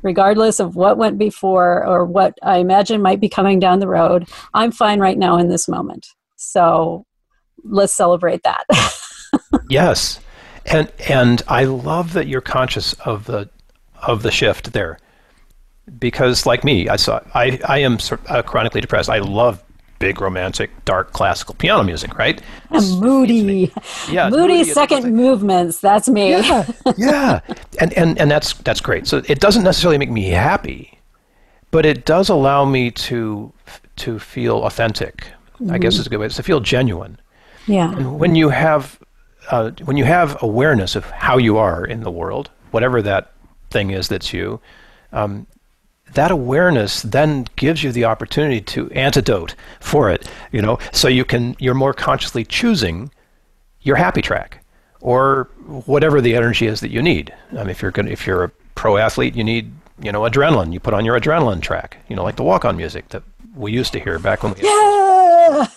regardless 0.02 0.60
of 0.60 0.76
what 0.76 0.98
went 0.98 1.18
before 1.18 1.86
or 1.86 2.06
what 2.06 2.36
I 2.42 2.58
imagine 2.58 3.04
might 3.04 3.20
be 3.20 3.30
coming 3.30 3.60
down 3.60 3.80
the 3.80 3.88
road. 3.88 4.28
I'm 4.54 4.72
fine 4.72 5.00
right 5.00 5.18
now 5.18 5.38
in 5.38 5.48
this 5.48 5.68
moment. 5.68 6.08
So 6.38 7.06
let's 7.64 7.94
celebrate 7.94 8.42
that. 8.44 8.66
yes. 9.70 10.20
And 10.66 10.92
and 11.08 11.44
I 11.48 11.66
love 11.66 12.14
that 12.14 12.28
you're 12.28 12.42
conscious 12.42 12.94
of 12.94 13.26
the 13.26 13.48
of 14.02 14.24
the 14.24 14.32
shift 14.32 14.74
there. 14.74 14.98
Because 16.00 16.48
like 16.48 16.64
me, 16.64 16.90
I 16.90 16.96
saw 16.96 17.20
I 17.36 17.60
I 17.68 17.78
am 17.80 18.00
uh, 18.28 18.42
chronically 18.42 18.82
depressed. 18.82 19.10
I 19.10 19.20
love 19.20 19.64
big 20.06 20.22
romantic 20.22 20.70
dark 20.86 21.12
classical 21.14 21.56
piano 21.56 21.84
music 21.84 22.16
right? 22.18 22.42
Moody. 22.72 23.72
yeah 24.10 24.30
moody, 24.30 24.60
moody 24.60 24.64
second 24.64 25.16
movements 25.16 25.80
that's 25.80 26.08
me. 26.08 26.30
Yeah, 26.30 26.72
yeah. 26.98 27.40
And, 27.80 27.92
and 27.94 28.20
and 28.20 28.30
that's 28.30 28.54
that's 28.68 28.82
great. 28.82 29.08
So 29.08 29.24
it 29.28 29.40
doesn't 29.40 29.64
necessarily 29.64 29.98
make 29.98 30.12
me 30.12 30.30
happy 30.30 30.96
but 31.72 31.86
it 31.86 32.06
does 32.06 32.30
allow 32.30 32.64
me 32.64 32.92
to 32.92 33.52
to 33.98 34.20
feel 34.20 34.64
authentic 34.64 35.16
mm-hmm. 35.16 35.72
i 35.72 35.78
guess 35.78 35.94
mm-hmm. 35.94 36.02
is 36.02 36.08
a 36.08 36.10
good 36.10 36.20
way 36.20 36.30
to 36.30 36.44
feel 36.44 36.60
genuine. 36.60 37.18
Yeah. 37.68 37.92
And 37.98 38.20
when 38.20 38.36
you 38.36 38.50
have 38.50 39.00
uh, 39.50 39.72
when 39.86 39.98
you 39.98 40.06
have 40.06 40.38
awareness 40.42 40.96
of 40.96 41.04
how 41.10 41.38
you 41.38 41.58
are 41.58 41.84
in 41.84 42.02
the 42.02 42.12
world 42.12 42.52
whatever 42.72 43.02
that 43.02 43.32
thing 43.72 43.90
is 43.90 44.08
that's 44.08 44.32
you 44.34 44.60
um, 45.14 45.48
that 46.14 46.32
awareness 46.32 47.02
then 47.02 47.48
gives 47.56 47.84
you 47.84 47.92
the 47.92 48.06
opportunity 48.06 48.62
to 48.62 48.90
antidote 48.92 49.56
for 49.80 50.10
it, 50.10 50.30
you 50.52 50.62
know, 50.62 50.80
so 50.92 51.08
you 51.08 51.26
can 51.26 51.56
you're 51.60 51.74
more 51.74 51.94
consciously 51.94 52.46
choosing 52.46 53.12
your 53.82 53.98
happy 53.98 54.22
track 54.22 54.64
or 55.02 55.50
whatever 55.86 56.22
the 56.22 56.36
energy 56.36 56.68
is 56.68 56.80
that 56.80 56.90
you 56.90 57.02
need. 57.02 57.34
I 57.52 57.58
mean, 57.58 57.70
if 57.70 57.82
you're 57.82 57.92
going 57.92 58.08
if 58.08 58.26
you're 58.26 58.46
a 58.46 58.52
pro 58.76 58.98
athlete, 58.98 59.36
you 59.36 59.44
need 59.44 59.72
you 60.02 60.12
know 60.12 60.22
adrenaline. 60.22 60.74
You 60.74 60.80
put 60.80 60.94
on 60.94 61.06
your 61.06 61.20
adrenaline 61.20 61.62
track, 61.62 61.98
you 62.08 62.16
know, 62.16 62.24
like 62.24 62.38
the 62.38 62.44
walk 62.44 62.66
on 62.66 62.78
music 62.78 63.10
that 63.10 63.24
we 63.56 63.72
used 63.72 63.94
to 63.94 64.00
hear 64.00 64.20
back 64.20 64.44
when 64.44 64.54
we. 64.54 64.62
Yeah. 64.62 65.15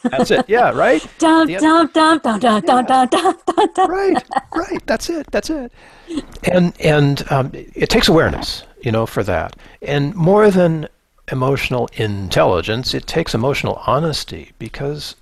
That's 0.02 0.30
it. 0.30 0.44
Yeah. 0.48 0.70
Right. 0.70 1.06
Dum, 1.18 1.48
dum, 1.48 1.90
dum, 1.92 2.18
dum, 2.18 2.38
dum, 2.40 2.60
dum, 2.62 2.84
dum, 2.84 3.08
dum. 3.08 3.90
Right. 3.90 4.22
Right. 4.54 4.86
That's 4.86 5.10
it. 5.10 5.26
That's 5.30 5.50
it. 5.50 5.72
And 6.44 6.78
and 6.80 7.30
um, 7.30 7.50
it 7.54 7.90
takes 7.90 8.08
awareness, 8.08 8.64
you 8.80 8.92
know, 8.92 9.06
for 9.06 9.22
that, 9.24 9.56
and 9.82 10.14
more 10.14 10.50
than 10.50 10.88
emotional 11.30 11.88
intelligence, 11.94 12.94
it 12.94 13.06
takes 13.06 13.34
emotional 13.34 13.82
honesty 13.86 14.52
because, 14.58 15.16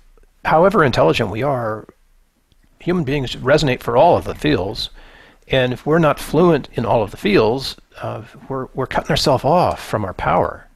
however 0.45 0.83
intelligent 0.83 1.29
we 1.29 1.43
are, 1.43 1.85
human 2.79 3.03
beings 3.03 3.35
resonate 3.35 3.81
for 3.81 3.97
all 3.97 4.17
of 4.17 4.25
the 4.25 4.35
fields. 4.35 4.89
And 5.49 5.73
if 5.73 5.85
we're 5.85 5.99
not 5.99 6.19
fluent 6.19 6.69
in 6.73 6.85
all 6.85 7.03
of 7.03 7.11
the 7.11 7.17
fields, 7.17 7.75
uh, 8.01 8.23
we're, 8.49 8.67
we're 8.73 8.87
cutting 8.87 9.09
ourselves 9.09 9.45
off 9.45 9.83
from 9.83 10.05
our 10.05 10.13
power 10.13 10.67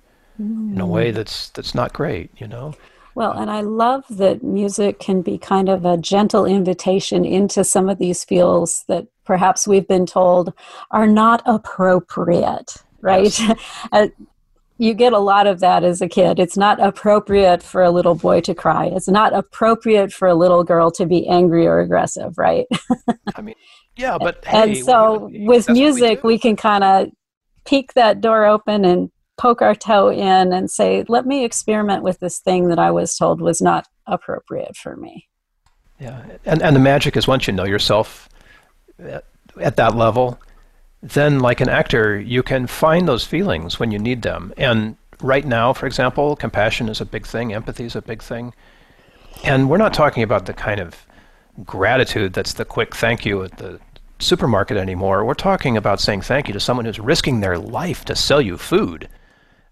mm. 0.42 0.74
in 0.74 0.82
a 0.82 0.86
way 0.86 1.12
that's, 1.12 1.50
that's 1.50 1.76
not 1.76 1.94
great, 1.94 2.32
you 2.38 2.48
know? 2.48 2.74
Well, 3.16 3.34
and 3.34 3.52
I 3.52 3.62
love 3.62 4.06
that 4.10 4.44
music 4.44 5.00
can 5.00 5.22
be 5.22 5.38
kind 5.38 5.70
of 5.70 5.86
a 5.86 5.98
gentle 5.98 6.46
invitation 6.46 7.26
into 7.26 7.64
some 7.64 7.90
of 7.90 7.98
these 7.98 8.24
fields 8.24 8.86
that 8.88 9.08
perhaps 9.26 9.68
we've 9.68 9.88
been 9.88 10.06
told 10.06 10.54
are 10.92 11.08
not 11.08 11.42
appropriate, 11.46 12.76
right? 13.02 13.38
Uh, 13.92 14.08
you 14.78 14.96
get 14.96 15.14
a 15.14 15.20
lot 15.20 15.46
of 15.46 15.60
that 15.60 15.84
as 15.84 16.02
a 16.02 16.10
kid. 16.10 16.40
It's 16.40 16.58
not 16.58 16.80
appropriate 16.80 17.62
for 17.62 17.84
a 17.84 17.92
little 17.92 18.16
boy 18.16 18.42
to 18.42 18.56
cry. 18.56 18.88
It's 18.88 19.08
not 19.08 19.32
appropriate 19.32 20.12
for 20.12 20.28
a 20.28 20.34
little 20.34 20.64
girl 20.64 20.90
to 20.92 21.06
be 21.06 21.28
angry 21.28 21.68
or 21.68 21.82
aggressive, 21.82 22.36
right? 22.36 22.66
I 23.36 23.42
mean, 23.42 23.54
yeah, 23.96 24.18
but 24.20 24.44
hey, 24.44 24.74
and 24.74 24.78
so 24.84 25.30
with 25.32 25.70
music, 25.70 26.24
we, 26.24 26.34
we 26.34 26.40
can 26.40 26.56
kind 26.56 26.84
of 26.84 27.10
peek 27.64 27.94
that 27.94 28.22
door 28.22 28.46
open 28.46 28.84
and 28.84 29.11
poke 29.42 29.62
our 29.64 29.74
toe 29.74 30.10
in 30.10 30.54
and 30.54 30.70
say, 30.70 31.04
let 31.08 31.26
me 31.26 31.44
experiment 31.44 32.04
with 32.04 32.20
this 32.20 32.40
thing 32.40 32.68
that 32.68 32.78
I 32.78 32.92
was 32.92 33.16
told 33.16 33.42
was 33.42 33.60
not 33.60 33.88
appropriate 34.06 34.76
for 34.76 34.96
me. 34.96 35.28
Yeah, 36.00 36.24
and 36.46 36.62
and 36.62 36.76
the 36.76 36.80
magic 36.80 37.18
is 37.18 37.28
once 37.28 37.48
you 37.48 37.54
know 37.54 37.66
yourself 37.66 38.30
at, 39.00 39.26
at 39.60 39.76
that 39.78 39.96
level, 39.96 40.40
then 41.02 41.40
like 41.40 41.60
an 41.60 41.70
actor, 41.70 42.20
you 42.20 42.44
can 42.44 42.68
find 42.68 43.08
those 43.08 43.26
feelings 43.26 43.80
when 43.80 43.92
you 43.92 44.00
need 44.00 44.22
them. 44.22 44.54
And 44.58 44.96
right 45.22 45.46
now, 45.46 45.74
for 45.74 45.88
example, 45.88 46.36
compassion 46.36 46.88
is 46.90 47.02
a 47.02 47.06
big 47.06 47.26
thing, 47.26 47.54
empathy 47.54 47.86
is 47.86 47.96
a 47.96 48.02
big 48.02 48.22
thing. 48.22 48.54
And 49.44 49.70
we're 49.70 49.78
not 49.78 49.94
talking 49.94 50.22
about 50.22 50.46
the 50.46 50.54
kind 50.54 50.80
of 50.80 51.06
gratitude 51.66 52.34
that's 52.34 52.54
the 52.54 52.66
quick 52.66 52.96
thank 52.96 53.26
you 53.26 53.44
at 53.44 53.58
the 53.58 53.80
supermarket 54.20 54.78
anymore. 54.78 55.26
We're 55.26 55.34
talking 55.34 55.78
about 55.78 56.00
saying 56.00 56.22
thank 56.22 56.48
you 56.48 56.54
to 56.54 56.60
someone 56.60 56.86
who's 56.86 57.00
risking 57.00 57.42
their 57.42 57.58
life 57.58 58.06
to 58.06 58.16
sell 58.16 58.42
you 58.42 58.58
food. 58.58 59.10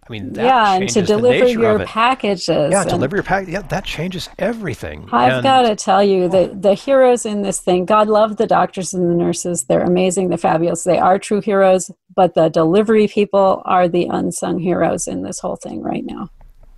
I 0.09 0.11
mean, 0.11 0.33
yeah, 0.33 0.73
and 0.73 0.89
to 0.89 1.03
deliver 1.03 1.47
your 1.47 1.85
packages. 1.85 2.71
Yeah, 2.71 2.83
deliver 2.83 3.15
your 3.15 3.23
package. 3.23 3.49
Yeah, 3.49 3.61
that 3.61 3.85
changes 3.85 4.27
everything. 4.39 5.07
I've 5.11 5.43
got 5.43 5.61
to 5.61 5.75
tell 5.75 6.03
you, 6.03 6.27
the 6.27 6.51
the 6.59 6.73
heroes 6.73 7.27
in 7.27 7.43
this 7.43 7.59
thing. 7.59 7.85
God 7.85 8.07
love 8.07 8.37
the 8.37 8.47
doctors 8.47 8.93
and 8.93 9.07
the 9.07 9.13
nurses. 9.13 9.65
They're 9.65 9.83
amazing. 9.83 10.29
They're 10.29 10.39
fabulous. 10.39 10.83
They 10.83 10.97
are 10.97 11.19
true 11.19 11.41
heroes. 11.41 11.91
But 12.15 12.33
the 12.33 12.49
delivery 12.49 13.07
people 13.07 13.61
are 13.65 13.87
the 13.87 14.07
unsung 14.07 14.57
heroes 14.57 15.07
in 15.07 15.21
this 15.21 15.39
whole 15.39 15.55
thing 15.55 15.83
right 15.83 16.03
now. 16.03 16.29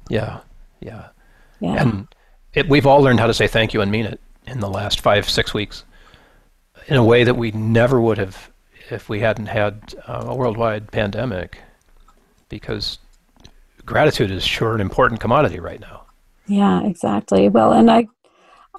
Yeah, 0.10 0.42
yeah, 0.82 1.08
yeah. 1.62 1.82
And 1.82 2.08
it, 2.54 2.68
we've 2.68 2.86
all 2.86 3.02
learned 3.02 3.22
how 3.22 3.28
to 3.28 3.34
say 3.34 3.48
thank 3.48 3.74
you 3.74 3.80
and 3.80 3.90
mean 3.90 4.06
it 4.06 4.20
in 4.46 4.60
the 4.60 4.70
last 4.70 5.00
five, 5.00 5.30
six 5.30 5.54
weeks, 5.54 5.86
in 6.88 6.98
a 6.98 7.04
way 7.04 7.24
that 7.24 7.36
we 7.36 7.52
never 7.52 8.02
would 8.02 8.18
have 8.18 8.52
if 8.90 9.08
we 9.08 9.22
hadn't 9.22 9.46
had 9.46 9.96
uh, 10.06 10.26
a 10.28 10.36
worldwide 10.36 10.92
pandemic, 10.92 11.60
because 12.50 13.00
gratitude 13.86 14.32
is 14.32 14.44
sure 14.44 14.76
an 14.76 14.82
important 14.82 15.20
commodity 15.20 15.60
right 15.60 15.80
now. 15.80 16.06
Yeah, 16.48 16.84
exactly. 16.84 17.50
Well, 17.50 17.72
and 17.72 17.90
I 17.90 18.08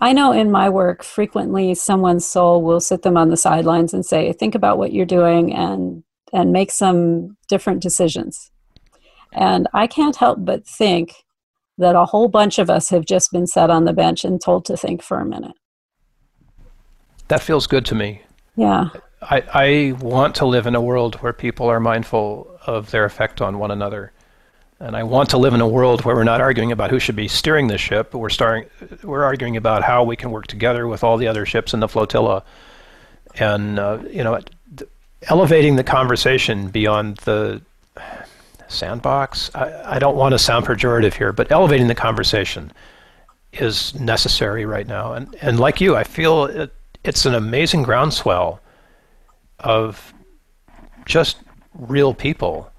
I 0.00 0.12
know 0.12 0.32
in 0.32 0.50
my 0.50 0.68
work 0.68 1.04
frequently 1.04 1.74
someone's 1.74 2.26
soul 2.26 2.62
will 2.62 2.80
sit 2.80 3.02
them 3.02 3.16
on 3.16 3.30
the 3.30 3.36
sidelines 3.36 3.94
and 3.94 4.04
say, 4.04 4.32
"Think 4.32 4.54
about 4.54 4.78
what 4.78 4.92
you're 4.92 5.06
doing 5.06 5.54
and 5.54 6.02
and 6.32 6.52
make 6.52 6.70
some 6.70 7.36
different 7.48 7.82
decisions." 7.82 8.50
And 9.32 9.68
I 9.72 9.86
can't 9.86 10.16
help 10.16 10.38
but 10.40 10.66
think 10.66 11.24
that 11.78 11.96
a 11.96 12.04
whole 12.04 12.28
bunch 12.28 12.58
of 12.58 12.68
us 12.68 12.90
have 12.90 13.06
just 13.06 13.32
been 13.32 13.46
set 13.46 13.70
on 13.70 13.84
the 13.84 13.92
bench 13.92 14.24
and 14.24 14.40
told 14.40 14.64
to 14.66 14.76
think 14.76 15.02
for 15.02 15.20
a 15.20 15.24
minute. 15.24 15.56
That 17.28 17.40
feels 17.40 17.66
good 17.66 17.86
to 17.86 17.94
me. 17.94 18.22
Yeah. 18.56 18.90
I, 19.22 19.44
I 19.54 19.92
want 20.00 20.34
to 20.36 20.46
live 20.46 20.66
in 20.66 20.74
a 20.74 20.82
world 20.82 21.14
where 21.16 21.32
people 21.32 21.68
are 21.68 21.80
mindful 21.80 22.58
of 22.66 22.90
their 22.90 23.04
effect 23.04 23.40
on 23.40 23.58
one 23.58 23.70
another 23.70 24.12
and 24.82 24.96
I 24.96 25.04
want 25.04 25.30
to 25.30 25.38
live 25.38 25.54
in 25.54 25.60
a 25.60 25.68
world 25.68 26.04
where 26.04 26.16
we're 26.16 26.24
not 26.24 26.40
arguing 26.40 26.72
about 26.72 26.90
who 26.90 26.98
should 26.98 27.14
be 27.14 27.28
steering 27.28 27.68
the 27.68 27.78
ship, 27.78 28.10
but 28.10 28.18
we're 28.18 28.28
starting, 28.28 28.68
we're 29.04 29.22
arguing 29.22 29.56
about 29.56 29.84
how 29.84 30.02
we 30.02 30.16
can 30.16 30.32
work 30.32 30.48
together 30.48 30.88
with 30.88 31.04
all 31.04 31.16
the 31.16 31.28
other 31.28 31.46
ships 31.46 31.72
in 31.72 31.78
the 31.78 31.86
flotilla, 31.86 32.42
and 33.36 33.78
uh, 33.78 34.02
you 34.10 34.24
know, 34.24 34.40
elevating 35.28 35.76
the 35.76 35.84
conversation 35.84 36.68
beyond 36.68 37.18
the 37.18 37.62
sandbox. 38.66 39.54
I, 39.54 39.96
I 39.96 39.98
don't 40.00 40.16
want 40.16 40.32
to 40.32 40.38
sound 40.38 40.66
pejorative 40.66 41.14
here, 41.14 41.32
but 41.32 41.52
elevating 41.52 41.86
the 41.86 41.94
conversation 41.94 42.72
is 43.52 43.94
necessary 44.00 44.66
right 44.66 44.86
now. 44.86 45.12
And 45.12 45.32
and 45.40 45.60
like 45.60 45.80
you, 45.80 45.94
I 45.94 46.02
feel 46.02 46.46
it, 46.46 46.74
it's 47.04 47.24
an 47.24 47.36
amazing 47.36 47.84
groundswell 47.84 48.60
of 49.60 50.12
just 51.06 51.36
real 51.74 52.14
people 52.14 52.71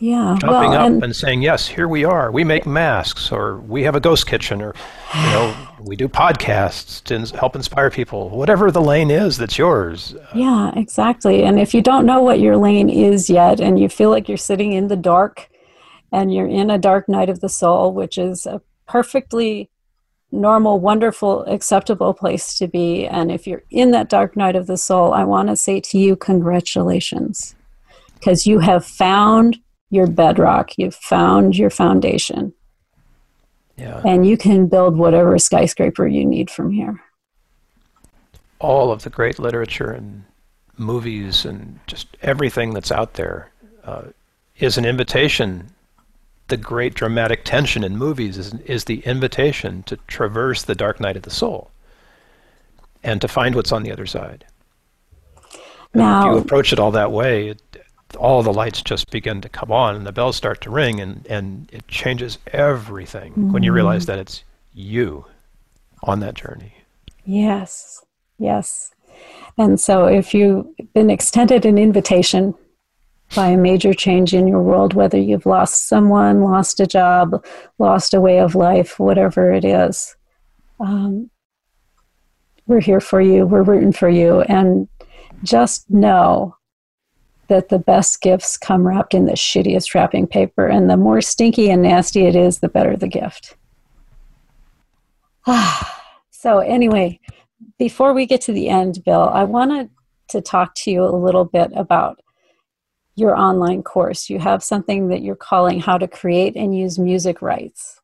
yeah 0.00 0.36
jumping 0.40 0.70
well, 0.70 0.72
up 0.72 0.86
and, 0.86 1.04
and, 1.04 1.14
saying 1.14 1.42
yes 1.42 1.68
here 1.68 1.86
we 1.86 2.04
are. 2.04 2.32
We 2.32 2.42
make 2.42 2.66
masks 2.66 3.30
or 3.30 3.58
we 3.58 3.82
have 3.82 3.94
a 3.94 4.00
ghost 4.00 4.26
kitchen 4.26 4.62
or 4.62 4.74
you 5.14 5.30
know 5.30 5.68
we 5.80 5.94
do 5.94 6.08
podcasts 6.08 7.04
to 7.04 7.38
help 7.38 7.54
inspire 7.54 7.90
people. 7.90 8.30
Whatever 8.30 8.70
the 8.70 8.80
lane 8.80 9.10
is 9.10 9.36
that's 9.36 9.58
yours. 9.58 10.16
Yeah 10.34 10.72
exactly. 10.74 11.44
And 11.44 11.60
if 11.60 11.74
you 11.74 11.82
don't 11.82 12.06
know 12.06 12.22
what 12.22 12.40
your 12.40 12.56
lane 12.56 12.88
is 12.88 13.28
yet 13.28 13.60
and 13.60 13.78
you 13.78 13.88
feel 13.88 14.10
like 14.10 14.28
you're 14.28 14.38
sitting 14.38 14.72
in 14.72 14.88
the 14.88 14.96
dark 14.96 15.50
and 16.10 16.34
you're 16.34 16.48
in 16.48 16.70
a 16.70 16.78
dark 16.78 17.08
night 17.08 17.28
of 17.28 17.40
the 17.40 17.48
soul 17.48 17.92
which 17.92 18.16
is 18.16 18.46
a 18.46 18.62
perfectly 18.88 19.70
normal 20.32 20.80
wonderful 20.80 21.44
acceptable 21.44 22.14
place 22.14 22.56
to 22.56 22.66
be. 22.66 23.06
And 23.06 23.30
if 23.30 23.46
you're 23.46 23.64
in 23.70 23.90
that 23.90 24.08
dark 24.08 24.34
night 24.34 24.56
of 24.56 24.66
the 24.66 24.78
soul 24.78 25.12
i 25.12 25.24
want 25.24 25.48
to 25.48 25.56
say 25.56 25.78
to 25.80 25.98
you 25.98 26.16
congratulations. 26.16 27.54
Because 28.14 28.46
you 28.46 28.58
have 28.58 28.84
found 28.84 29.58
your 29.90 30.06
bedrock. 30.06 30.70
You've 30.78 30.94
found 30.94 31.56
your 31.56 31.70
foundation. 31.70 32.52
Yeah. 33.76 34.02
And 34.04 34.26
you 34.26 34.36
can 34.36 34.66
build 34.66 34.96
whatever 34.96 35.38
skyscraper 35.38 36.06
you 36.06 36.24
need 36.24 36.50
from 36.50 36.70
here. 36.70 37.02
All 38.58 38.92
of 38.92 39.02
the 39.02 39.10
great 39.10 39.38
literature 39.38 39.90
and 39.90 40.24
movies 40.76 41.44
and 41.44 41.78
just 41.86 42.08
everything 42.22 42.72
that's 42.72 42.92
out 42.92 43.14
there 43.14 43.50
uh, 43.84 44.02
is 44.58 44.76
an 44.78 44.84
invitation. 44.84 45.70
The 46.48 46.56
great 46.56 46.94
dramatic 46.94 47.44
tension 47.44 47.84
in 47.84 47.96
movies 47.96 48.36
is, 48.36 48.54
is 48.66 48.84
the 48.84 49.00
invitation 49.00 49.82
to 49.84 49.96
traverse 50.08 50.62
the 50.62 50.74
dark 50.74 51.00
night 51.00 51.16
of 51.16 51.22
the 51.22 51.30
soul 51.30 51.70
and 53.02 53.20
to 53.20 53.28
find 53.28 53.54
what's 53.54 53.72
on 53.72 53.82
the 53.82 53.92
other 53.92 54.06
side. 54.06 54.44
Now, 55.94 56.20
if 56.20 56.34
you 56.34 56.38
approach 56.38 56.72
it 56.72 56.78
all 56.78 56.92
that 56.92 57.10
way, 57.10 57.48
it, 57.48 57.62
all 58.16 58.42
the 58.42 58.52
lights 58.52 58.82
just 58.82 59.10
begin 59.10 59.40
to 59.40 59.48
come 59.48 59.70
on 59.70 59.96
and 59.96 60.06
the 60.06 60.12
bells 60.12 60.36
start 60.36 60.60
to 60.62 60.70
ring 60.70 61.00
and, 61.00 61.26
and 61.28 61.68
it 61.72 61.86
changes 61.88 62.38
everything 62.48 63.32
mm-hmm. 63.32 63.52
when 63.52 63.62
you 63.62 63.72
realize 63.72 64.06
that 64.06 64.18
it's 64.18 64.44
you 64.72 65.24
on 66.02 66.20
that 66.20 66.34
journey. 66.34 66.74
Yes, 67.24 68.04
yes. 68.38 68.92
And 69.58 69.78
so 69.78 70.06
if 70.06 70.34
you've 70.34 70.66
been 70.94 71.10
extended 71.10 71.66
an 71.66 71.78
invitation 71.78 72.54
by 73.34 73.48
a 73.48 73.56
major 73.56 73.94
change 73.94 74.34
in 74.34 74.48
your 74.48 74.62
world, 74.62 74.94
whether 74.94 75.18
you've 75.18 75.46
lost 75.46 75.88
someone, 75.88 76.42
lost 76.42 76.80
a 76.80 76.86
job, 76.86 77.44
lost 77.78 78.14
a 78.14 78.20
way 78.20 78.40
of 78.40 78.54
life, 78.54 78.98
whatever 78.98 79.52
it 79.52 79.64
is, 79.64 80.16
um, 80.80 81.30
we're 82.66 82.80
here 82.80 83.00
for 83.00 83.20
you, 83.20 83.46
we're 83.46 83.62
rooting 83.62 83.92
for 83.92 84.08
you. 84.08 84.40
And 84.42 84.88
just 85.42 85.88
know 85.90 86.56
that 87.50 87.68
the 87.68 87.80
best 87.80 88.22
gifts 88.22 88.56
come 88.56 88.86
wrapped 88.86 89.12
in 89.12 89.26
the 89.26 89.32
shittiest 89.32 89.92
wrapping 89.94 90.26
paper, 90.26 90.66
and 90.66 90.88
the 90.88 90.96
more 90.96 91.20
stinky 91.20 91.68
and 91.68 91.82
nasty 91.82 92.24
it 92.26 92.36
is, 92.36 92.60
the 92.60 92.68
better 92.68 92.96
the 92.96 93.08
gift. 93.08 93.56
so, 96.30 96.60
anyway, 96.60 97.18
before 97.76 98.14
we 98.14 98.24
get 98.24 98.40
to 98.42 98.52
the 98.52 98.68
end, 98.68 99.04
Bill, 99.04 99.28
I 99.28 99.44
wanted 99.44 99.90
to 100.28 100.40
talk 100.40 100.74
to 100.76 100.92
you 100.92 101.04
a 101.04 101.10
little 101.14 101.44
bit 101.44 101.72
about 101.74 102.20
your 103.16 103.36
online 103.36 103.82
course. 103.82 104.30
You 104.30 104.38
have 104.38 104.62
something 104.62 105.08
that 105.08 105.22
you're 105.22 105.34
calling 105.34 105.80
How 105.80 105.98
to 105.98 106.06
Create 106.06 106.54
and 106.54 106.76
Use 106.76 106.98
Music 107.00 107.42
Rites. 107.42 108.00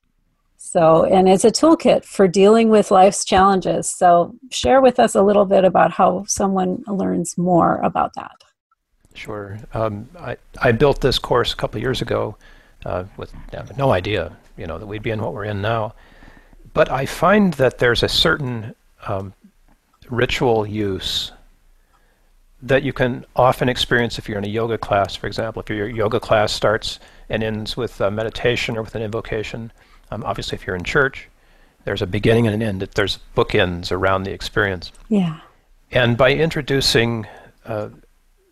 So, 0.57 1.05
and 1.05 1.29
it's 1.29 1.45
a 1.45 1.53
toolkit 1.53 2.05
for 2.05 2.27
dealing 2.27 2.69
with 2.69 2.91
life's 2.91 3.25
challenges. 3.25 3.89
So, 3.89 4.35
share 4.51 4.81
with 4.81 4.99
us 4.99 5.15
a 5.15 5.23
little 5.23 5.45
bit 5.45 5.65
about 5.65 5.93
how 5.93 6.25
someone 6.27 6.83
learns 6.89 7.39
more 7.39 7.77
about 7.83 8.15
that. 8.15 8.43
Sure. 9.17 9.59
Um, 9.75 10.09
I, 10.19 10.37
I 10.61 10.73
built 10.73 11.01
this 11.01 11.19
course 11.19 11.53
a 11.53 11.57
couple 11.57 11.81
years 11.81 12.03
ago 12.03 12.37
uh, 12.85 13.05
with 13.17 13.33
no 13.77 13.91
idea, 13.91 14.37
you 14.57 14.67
know, 14.67 14.79
that 14.79 14.87
we'd 14.87 15.03
be 15.03 15.11
in 15.11 15.21
what 15.21 15.35
we're 15.35 15.45
in 15.45 15.63
now. 15.63 15.95
But 16.75 16.91
I 16.91 17.07
find 17.07 17.55
that 17.55 17.79
there's 17.79 18.03
a 18.03 18.09
certain 18.09 18.75
um, 19.07 19.33
ritual 20.11 20.67
use 20.67 21.33
that 22.63 22.83
you 22.83 22.93
can 22.93 23.25
often 23.35 23.69
experience 23.69 24.19
if 24.19 24.29
you're 24.29 24.39
in 24.39 24.45
a 24.45 24.49
yoga 24.49 24.79
class, 24.79 25.15
for 25.15 25.27
example. 25.27 25.63
If 25.63 25.71
your 25.71 25.89
yoga 25.89 26.21
class 26.21 26.53
starts 26.53 26.99
and 27.29 27.43
ends 27.43 27.77
with 27.77 28.01
meditation 28.01 28.77
or 28.77 28.83
with 28.83 28.95
an 28.95 29.03
invocation, 29.03 29.73
um, 30.11 30.23
obviously, 30.25 30.57
if 30.57 30.67
you're 30.67 30.77
in 30.77 30.85
church, 30.85 31.29
there's 31.85 32.03
a 32.03 32.07
beginning 32.07 32.47
and 32.47 32.55
an 32.55 32.63
end. 32.63 32.81
There's 32.95 33.19
bookends 33.37 33.93
around 33.93 34.25
the 34.25 34.33
experience. 34.33 34.93
Yeah. 35.09 35.41
And 35.91 36.17
by 36.17 36.33
introducing 36.33 37.27
uh, 37.65 37.91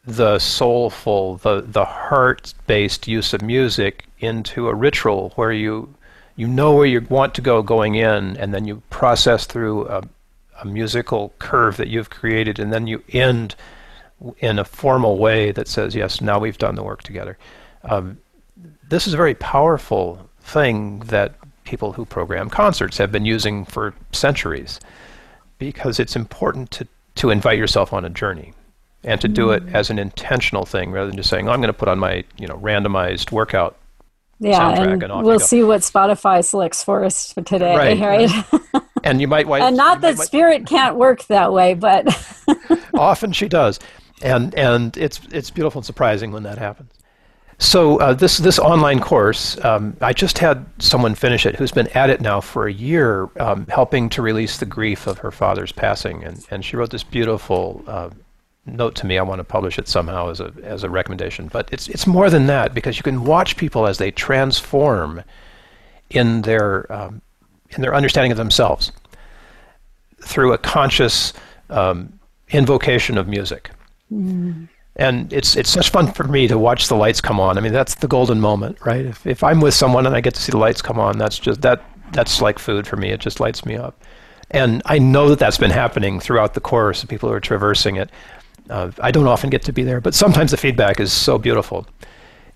the 0.06 0.38
soulful, 0.38 1.36
the 1.38 1.62
the 1.62 1.84
heart-based 1.84 3.08
use 3.08 3.32
of 3.32 3.42
music 3.42 4.06
into 4.18 4.68
a 4.68 4.74
ritual 4.74 5.32
where 5.36 5.52
you 5.52 5.94
you 6.36 6.46
know 6.46 6.74
where 6.74 6.86
you 6.86 7.00
want 7.08 7.34
to 7.34 7.40
go 7.40 7.62
going 7.62 7.94
in, 7.94 8.36
and 8.36 8.52
then 8.52 8.66
you 8.66 8.82
process 8.90 9.46
through 9.46 9.86
a, 9.88 10.02
a 10.60 10.66
musical 10.66 11.32
curve 11.38 11.76
that 11.76 11.88
you've 11.88 12.10
created, 12.10 12.58
and 12.58 12.72
then 12.72 12.86
you 12.86 13.02
end 13.12 13.54
in 14.38 14.58
a 14.58 14.64
formal 14.64 15.16
way 15.16 15.52
that 15.52 15.68
says, 15.68 15.94
"Yes, 15.94 16.20
now 16.20 16.38
we've 16.38 16.58
done 16.58 16.74
the 16.74 16.82
work 16.82 17.02
together." 17.02 17.38
Um, 17.84 18.18
this 18.88 19.06
is 19.06 19.14
a 19.14 19.18
very 19.18 19.34
powerful 19.34 20.28
thing 20.40 21.00
that 21.00 21.34
people 21.64 21.92
who 21.92 22.04
program 22.04 22.50
concerts 22.50 22.98
have 22.98 23.10
been 23.10 23.24
using 23.24 23.64
for 23.64 23.94
centuries 24.12 24.80
because 25.58 25.98
it's 25.98 26.14
important 26.14 26.70
to, 26.70 26.86
to 27.14 27.30
invite 27.30 27.56
yourself 27.56 27.92
on 27.94 28.04
a 28.04 28.10
journey 28.10 28.52
and 29.04 29.20
to 29.20 29.28
do 29.28 29.50
it 29.50 29.62
as 29.72 29.90
an 29.90 29.98
intentional 29.98 30.64
thing 30.64 30.90
rather 30.90 31.08
than 31.08 31.16
just 31.16 31.30
saying, 31.30 31.48
oh, 31.48 31.52
I'm 31.52 31.60
going 31.60 31.72
to 31.72 31.78
put 31.78 31.88
on 31.88 31.98
my 31.98 32.24
you 32.38 32.46
know 32.46 32.56
randomized 32.58 33.32
workout 33.32 33.76
yeah, 34.40 34.70
and, 34.70 35.02
and 35.02 35.24
we'll 35.24 35.38
see 35.38 35.62
what 35.62 35.82
Spotify 35.82 36.44
selects 36.44 36.82
for 36.82 37.04
us 37.04 37.32
for 37.32 37.42
today, 37.42 37.96
right? 37.96 38.00
right? 38.00 38.72
and 39.04 39.20
you 39.20 39.28
might, 39.28 39.46
and 39.46 39.76
not 39.76 40.00
that 40.00 40.16
might, 40.16 40.26
spirit 40.26 40.66
can't 40.66 40.96
work 40.96 41.24
that 41.26 41.52
way, 41.52 41.74
but 41.74 42.06
often 42.94 43.32
she 43.32 43.48
does, 43.48 43.78
and 44.22 44.54
and 44.54 44.96
it's 44.96 45.20
it's 45.30 45.50
beautiful 45.50 45.78
and 45.78 45.86
surprising 45.86 46.32
when 46.32 46.42
that 46.42 46.58
happens. 46.58 46.90
So 47.58 47.98
uh, 48.00 48.14
this 48.14 48.38
this 48.38 48.58
online 48.58 48.98
course, 48.98 49.62
um, 49.64 49.96
I 50.00 50.12
just 50.12 50.38
had 50.38 50.66
someone 50.78 51.14
finish 51.14 51.46
it 51.46 51.54
who's 51.54 51.72
been 51.72 51.88
at 51.88 52.10
it 52.10 52.20
now 52.20 52.40
for 52.40 52.66
a 52.66 52.72
year, 52.72 53.30
um, 53.38 53.66
helping 53.68 54.08
to 54.10 54.22
release 54.22 54.58
the 54.58 54.66
grief 54.66 55.06
of 55.06 55.18
her 55.18 55.30
father's 55.30 55.70
passing, 55.70 56.24
and 56.24 56.44
and 56.50 56.64
she 56.64 56.76
wrote 56.76 56.90
this 56.90 57.04
beautiful. 57.04 57.84
Uh, 57.86 58.10
note 58.66 58.94
to 58.96 59.06
me. 59.06 59.18
I 59.18 59.22
want 59.22 59.40
to 59.40 59.44
publish 59.44 59.78
it 59.78 59.88
somehow 59.88 60.30
as 60.30 60.40
a 60.40 60.52
as 60.62 60.84
a 60.84 60.90
recommendation. 60.90 61.48
But 61.48 61.68
it's 61.72 61.88
it's 61.88 62.06
more 62.06 62.30
than 62.30 62.46
that 62.46 62.74
because 62.74 62.96
you 62.96 63.02
can 63.02 63.24
watch 63.24 63.56
people 63.56 63.86
as 63.86 63.98
they 63.98 64.10
transform 64.10 65.22
in 66.10 66.42
their 66.42 66.90
um, 66.92 67.22
in 67.70 67.82
their 67.82 67.94
understanding 67.94 68.32
of 68.32 68.38
themselves 68.38 68.92
through 70.22 70.52
a 70.52 70.58
conscious 70.58 71.32
um, 71.70 72.18
invocation 72.50 73.18
of 73.18 73.28
music. 73.28 73.70
Mm 74.12 74.68
and 74.96 75.32
it's 75.32 75.56
it's 75.56 75.70
such 75.70 75.90
fun 75.90 76.12
for 76.12 76.24
me 76.24 76.46
to 76.46 76.58
watch 76.58 76.88
the 76.88 76.94
lights 76.94 77.20
come 77.20 77.40
on. 77.40 77.58
I 77.58 77.60
mean, 77.60 77.72
that's 77.72 77.96
the 77.96 78.08
golden 78.08 78.40
moment, 78.40 78.78
right? 78.84 79.04
If 79.04 79.26
if 79.26 79.42
I'm 79.42 79.60
with 79.60 79.74
someone 79.74 80.06
and 80.06 80.14
I 80.14 80.20
get 80.20 80.34
to 80.34 80.42
see 80.42 80.52
the 80.52 80.58
lights 80.58 80.82
come 80.82 80.98
on, 80.98 81.18
that's 81.18 81.38
just 81.38 81.62
that 81.62 81.82
that's 82.12 82.40
like 82.40 82.58
food 82.58 82.86
for 82.86 82.96
me. 82.96 83.10
It 83.10 83.20
just 83.20 83.40
lights 83.40 83.66
me 83.66 83.76
up. 83.76 84.00
And 84.50 84.82
I 84.86 84.98
know 84.98 85.28
that 85.30 85.38
that's 85.38 85.58
been 85.58 85.70
happening 85.70 86.20
throughout 86.20 86.54
the 86.54 86.60
course. 86.60 87.02
Of 87.02 87.08
people 87.08 87.28
who 87.28 87.34
are 87.34 87.40
traversing 87.40 87.96
it. 87.96 88.10
Uh, 88.70 88.90
I 88.98 89.10
don't 89.10 89.26
often 89.26 89.50
get 89.50 89.62
to 89.64 89.72
be 89.72 89.84
there, 89.84 90.00
but 90.00 90.14
sometimes 90.14 90.50
the 90.50 90.56
feedback 90.56 91.00
is 91.00 91.12
so 91.12 91.38
beautiful. 91.38 91.86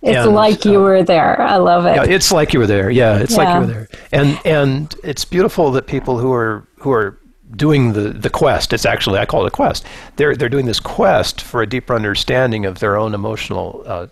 It's 0.00 0.16
and, 0.16 0.34
like 0.34 0.64
you 0.64 0.78
uh, 0.78 0.84
were 0.84 1.02
there. 1.02 1.40
I 1.40 1.56
love 1.56 1.84
it. 1.84 1.96
Yeah, 1.96 2.04
it's 2.04 2.30
like 2.30 2.52
you 2.52 2.60
were 2.60 2.66
there. 2.66 2.88
Yeah, 2.88 3.18
it's 3.18 3.32
yeah. 3.32 3.38
like 3.38 3.54
you 3.54 3.60
were 3.60 3.66
there. 3.66 3.88
And 4.12 4.40
and 4.44 4.94
it's 5.02 5.24
beautiful 5.24 5.72
that 5.72 5.86
people 5.86 6.18
who 6.18 6.32
are 6.32 6.66
who 6.76 6.92
are 6.92 7.18
doing 7.56 7.92
the, 7.94 8.10
the 8.10 8.30
quest. 8.30 8.72
It's 8.72 8.86
actually 8.86 9.18
I 9.18 9.26
call 9.26 9.44
it 9.44 9.48
a 9.48 9.50
quest. 9.50 9.84
They're 10.16 10.36
they're 10.36 10.48
doing 10.48 10.66
this 10.66 10.78
quest 10.80 11.40
for 11.40 11.62
a 11.62 11.66
deeper 11.66 11.94
understanding 11.94 12.64
of 12.64 12.78
their 12.78 12.96
own 12.96 13.12
emotional 13.12 13.82
uh, 13.86 14.06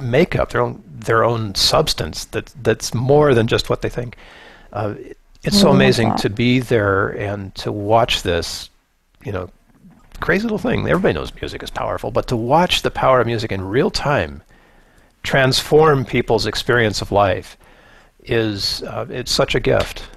makeup, 0.00 0.50
their 0.50 0.62
own 0.62 0.82
their 0.86 1.24
own 1.24 1.54
substance. 1.54 2.24
That 2.26 2.46
that's 2.62 2.94
more 2.94 3.34
than 3.34 3.46
just 3.46 3.68
what 3.68 3.82
they 3.82 3.90
think. 3.90 4.16
Uh, 4.72 4.94
it's 5.44 5.60
so 5.60 5.70
amazing 5.70 6.14
to 6.18 6.30
be 6.30 6.60
there 6.60 7.08
and 7.08 7.54
to 7.56 7.70
watch 7.70 8.22
this. 8.22 8.70
You 9.24 9.32
know, 9.32 9.50
crazy 10.22 10.44
little 10.44 10.58
thing. 10.58 10.88
Everybody 10.88 11.14
knows 11.14 11.34
music 11.34 11.62
is 11.62 11.70
powerful, 11.70 12.10
but 12.10 12.28
to 12.28 12.36
watch 12.36 12.82
the 12.82 12.90
power 12.90 13.20
of 13.20 13.26
music 13.26 13.52
in 13.52 13.60
real 13.62 13.90
time 13.90 14.42
transform 15.22 16.04
people's 16.04 16.46
experience 16.46 17.00
of 17.00 17.12
life 17.12 17.56
is 18.24 18.82
uh, 18.84 19.06
it's 19.08 19.30
such 19.30 19.54
a 19.54 19.60
gift. 19.60 20.08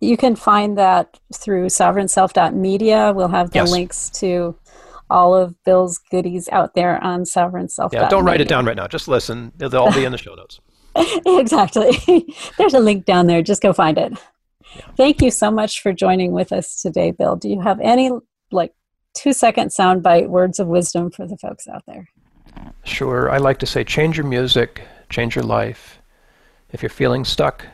You 0.00 0.16
can 0.16 0.34
find 0.34 0.76
that 0.78 1.20
through 1.34 1.66
sovereignself.media. 1.66 3.12
We'll 3.14 3.28
have 3.28 3.50
the 3.50 3.60
yes. 3.60 3.70
links 3.70 4.10
to 4.10 4.56
all 5.08 5.34
of 5.34 5.54
Bill's 5.64 5.98
goodies 6.10 6.48
out 6.48 6.74
there 6.74 7.02
on 7.04 7.24
sovereignself. 7.24 7.92
Yeah, 7.92 8.08
don't 8.08 8.24
write 8.24 8.40
it 8.40 8.48
down 8.48 8.64
right 8.64 8.76
now. 8.76 8.88
Just 8.88 9.06
listen. 9.06 9.52
They'll 9.56 9.76
all 9.76 9.92
be 9.92 10.04
in 10.04 10.12
the 10.12 10.18
show 10.18 10.34
notes. 10.34 10.60
exactly. 11.26 12.26
There's 12.58 12.74
a 12.74 12.80
link 12.80 13.04
down 13.04 13.26
there. 13.26 13.42
Just 13.42 13.62
go 13.62 13.72
find 13.72 13.96
it. 13.98 14.12
Yeah. 14.74 14.86
Thank 14.96 15.22
you 15.22 15.30
so 15.30 15.50
much 15.50 15.82
for 15.82 15.92
joining 15.92 16.32
with 16.32 16.52
us 16.52 16.80
today, 16.80 17.10
Bill. 17.10 17.36
Do 17.36 17.48
you 17.48 17.60
have 17.60 17.78
any 17.80 18.10
like 18.50 18.74
two 19.14 19.32
second 19.32 19.68
soundbite 19.68 20.28
words 20.28 20.58
of 20.58 20.66
wisdom 20.66 21.10
for 21.10 21.26
the 21.26 21.36
folks 21.36 21.68
out 21.68 21.84
there? 21.86 22.08
Sure. 22.84 23.30
I 23.30 23.38
like 23.38 23.58
to 23.58 23.66
say 23.66 23.84
change 23.84 24.16
your 24.16 24.26
music, 24.26 24.82
change 25.08 25.34
your 25.34 25.44
life. 25.44 25.98
If 26.72 26.82
you're 26.82 26.90
feeling 26.90 27.24
stuck, 27.24 27.66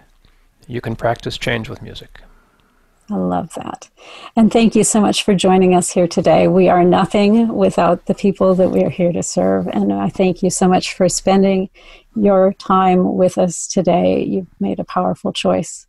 you 0.67 0.81
can 0.81 0.97
practice 0.97 1.39
change 1.39 1.69
with 1.69 1.83
music. 1.83 2.21
I 3.11 3.17
love 3.17 3.55
that. 3.55 3.89
And 4.37 4.53
thank 4.53 4.77
you 4.77 4.85
so 4.85 5.01
much 5.01 5.23
for 5.23 5.35
joining 5.35 5.75
us 5.75 5.91
here 5.91 6.07
today. 6.07 6.47
We 6.47 6.69
are 6.69 6.85
nothing 6.85 7.49
without 7.49 8.05
the 8.05 8.15
people 8.15 8.55
that 8.57 8.71
we 8.71 8.83
are 8.85 8.91
here 8.91 9.13
to 9.13 9.23
serve. 9.23 9.67
And 9.69 9.93
I 9.95 10.11
thank 10.11 10.43
you 10.43 10.51
so 10.51 10.69
much 10.69 10.93
for 10.93 11.09
spending 11.09 11.71
your 12.15 12.53
time 12.53 13.17
with 13.17 13.39
us 13.39 13.67
today. 13.67 14.23
You've 14.23 14.49
made 14.61 14.79
a 14.79 14.85
powerful 14.85 15.33
choice. 15.33 15.87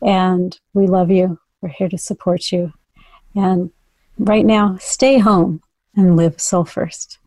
And 0.00 0.58
we 0.72 0.86
love 0.86 1.10
you. 1.10 1.38
We're 1.60 1.68
here 1.68 1.90
to 1.90 1.98
support 1.98 2.50
you. 2.50 2.72
And 3.34 3.70
right 4.18 4.44
now, 4.44 4.76
stay 4.80 5.18
home 5.18 5.62
and 5.96 6.16
live 6.16 6.40
soul 6.40 6.64
first. 6.64 7.18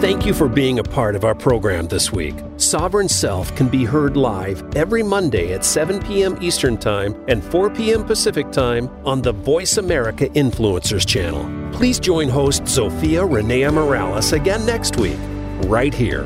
Thank 0.00 0.24
you 0.24 0.32
for 0.32 0.48
being 0.48 0.78
a 0.78 0.84
part 0.84 1.16
of 1.16 1.24
our 1.24 1.34
program 1.34 1.88
this 1.88 2.12
week. 2.12 2.36
Sovereign 2.56 3.08
Self 3.08 3.54
can 3.56 3.68
be 3.68 3.84
heard 3.84 4.16
live 4.16 4.62
every 4.76 5.02
Monday 5.02 5.52
at 5.52 5.64
7 5.64 6.00
p.m. 6.00 6.38
Eastern 6.40 6.78
Time 6.78 7.20
and 7.26 7.42
4 7.42 7.68
p.m. 7.70 8.04
Pacific 8.04 8.52
Time 8.52 8.88
on 9.04 9.20
the 9.20 9.32
Voice 9.32 9.76
America 9.76 10.28
Influencers 10.28 11.04
channel. 11.04 11.44
Please 11.72 11.98
join 11.98 12.28
host 12.28 12.62
Zofia 12.62 13.28
Renea 13.28 13.74
Morales 13.74 14.32
again 14.32 14.64
next 14.64 14.98
week, 14.98 15.18
right 15.66 15.92
here 15.92 16.24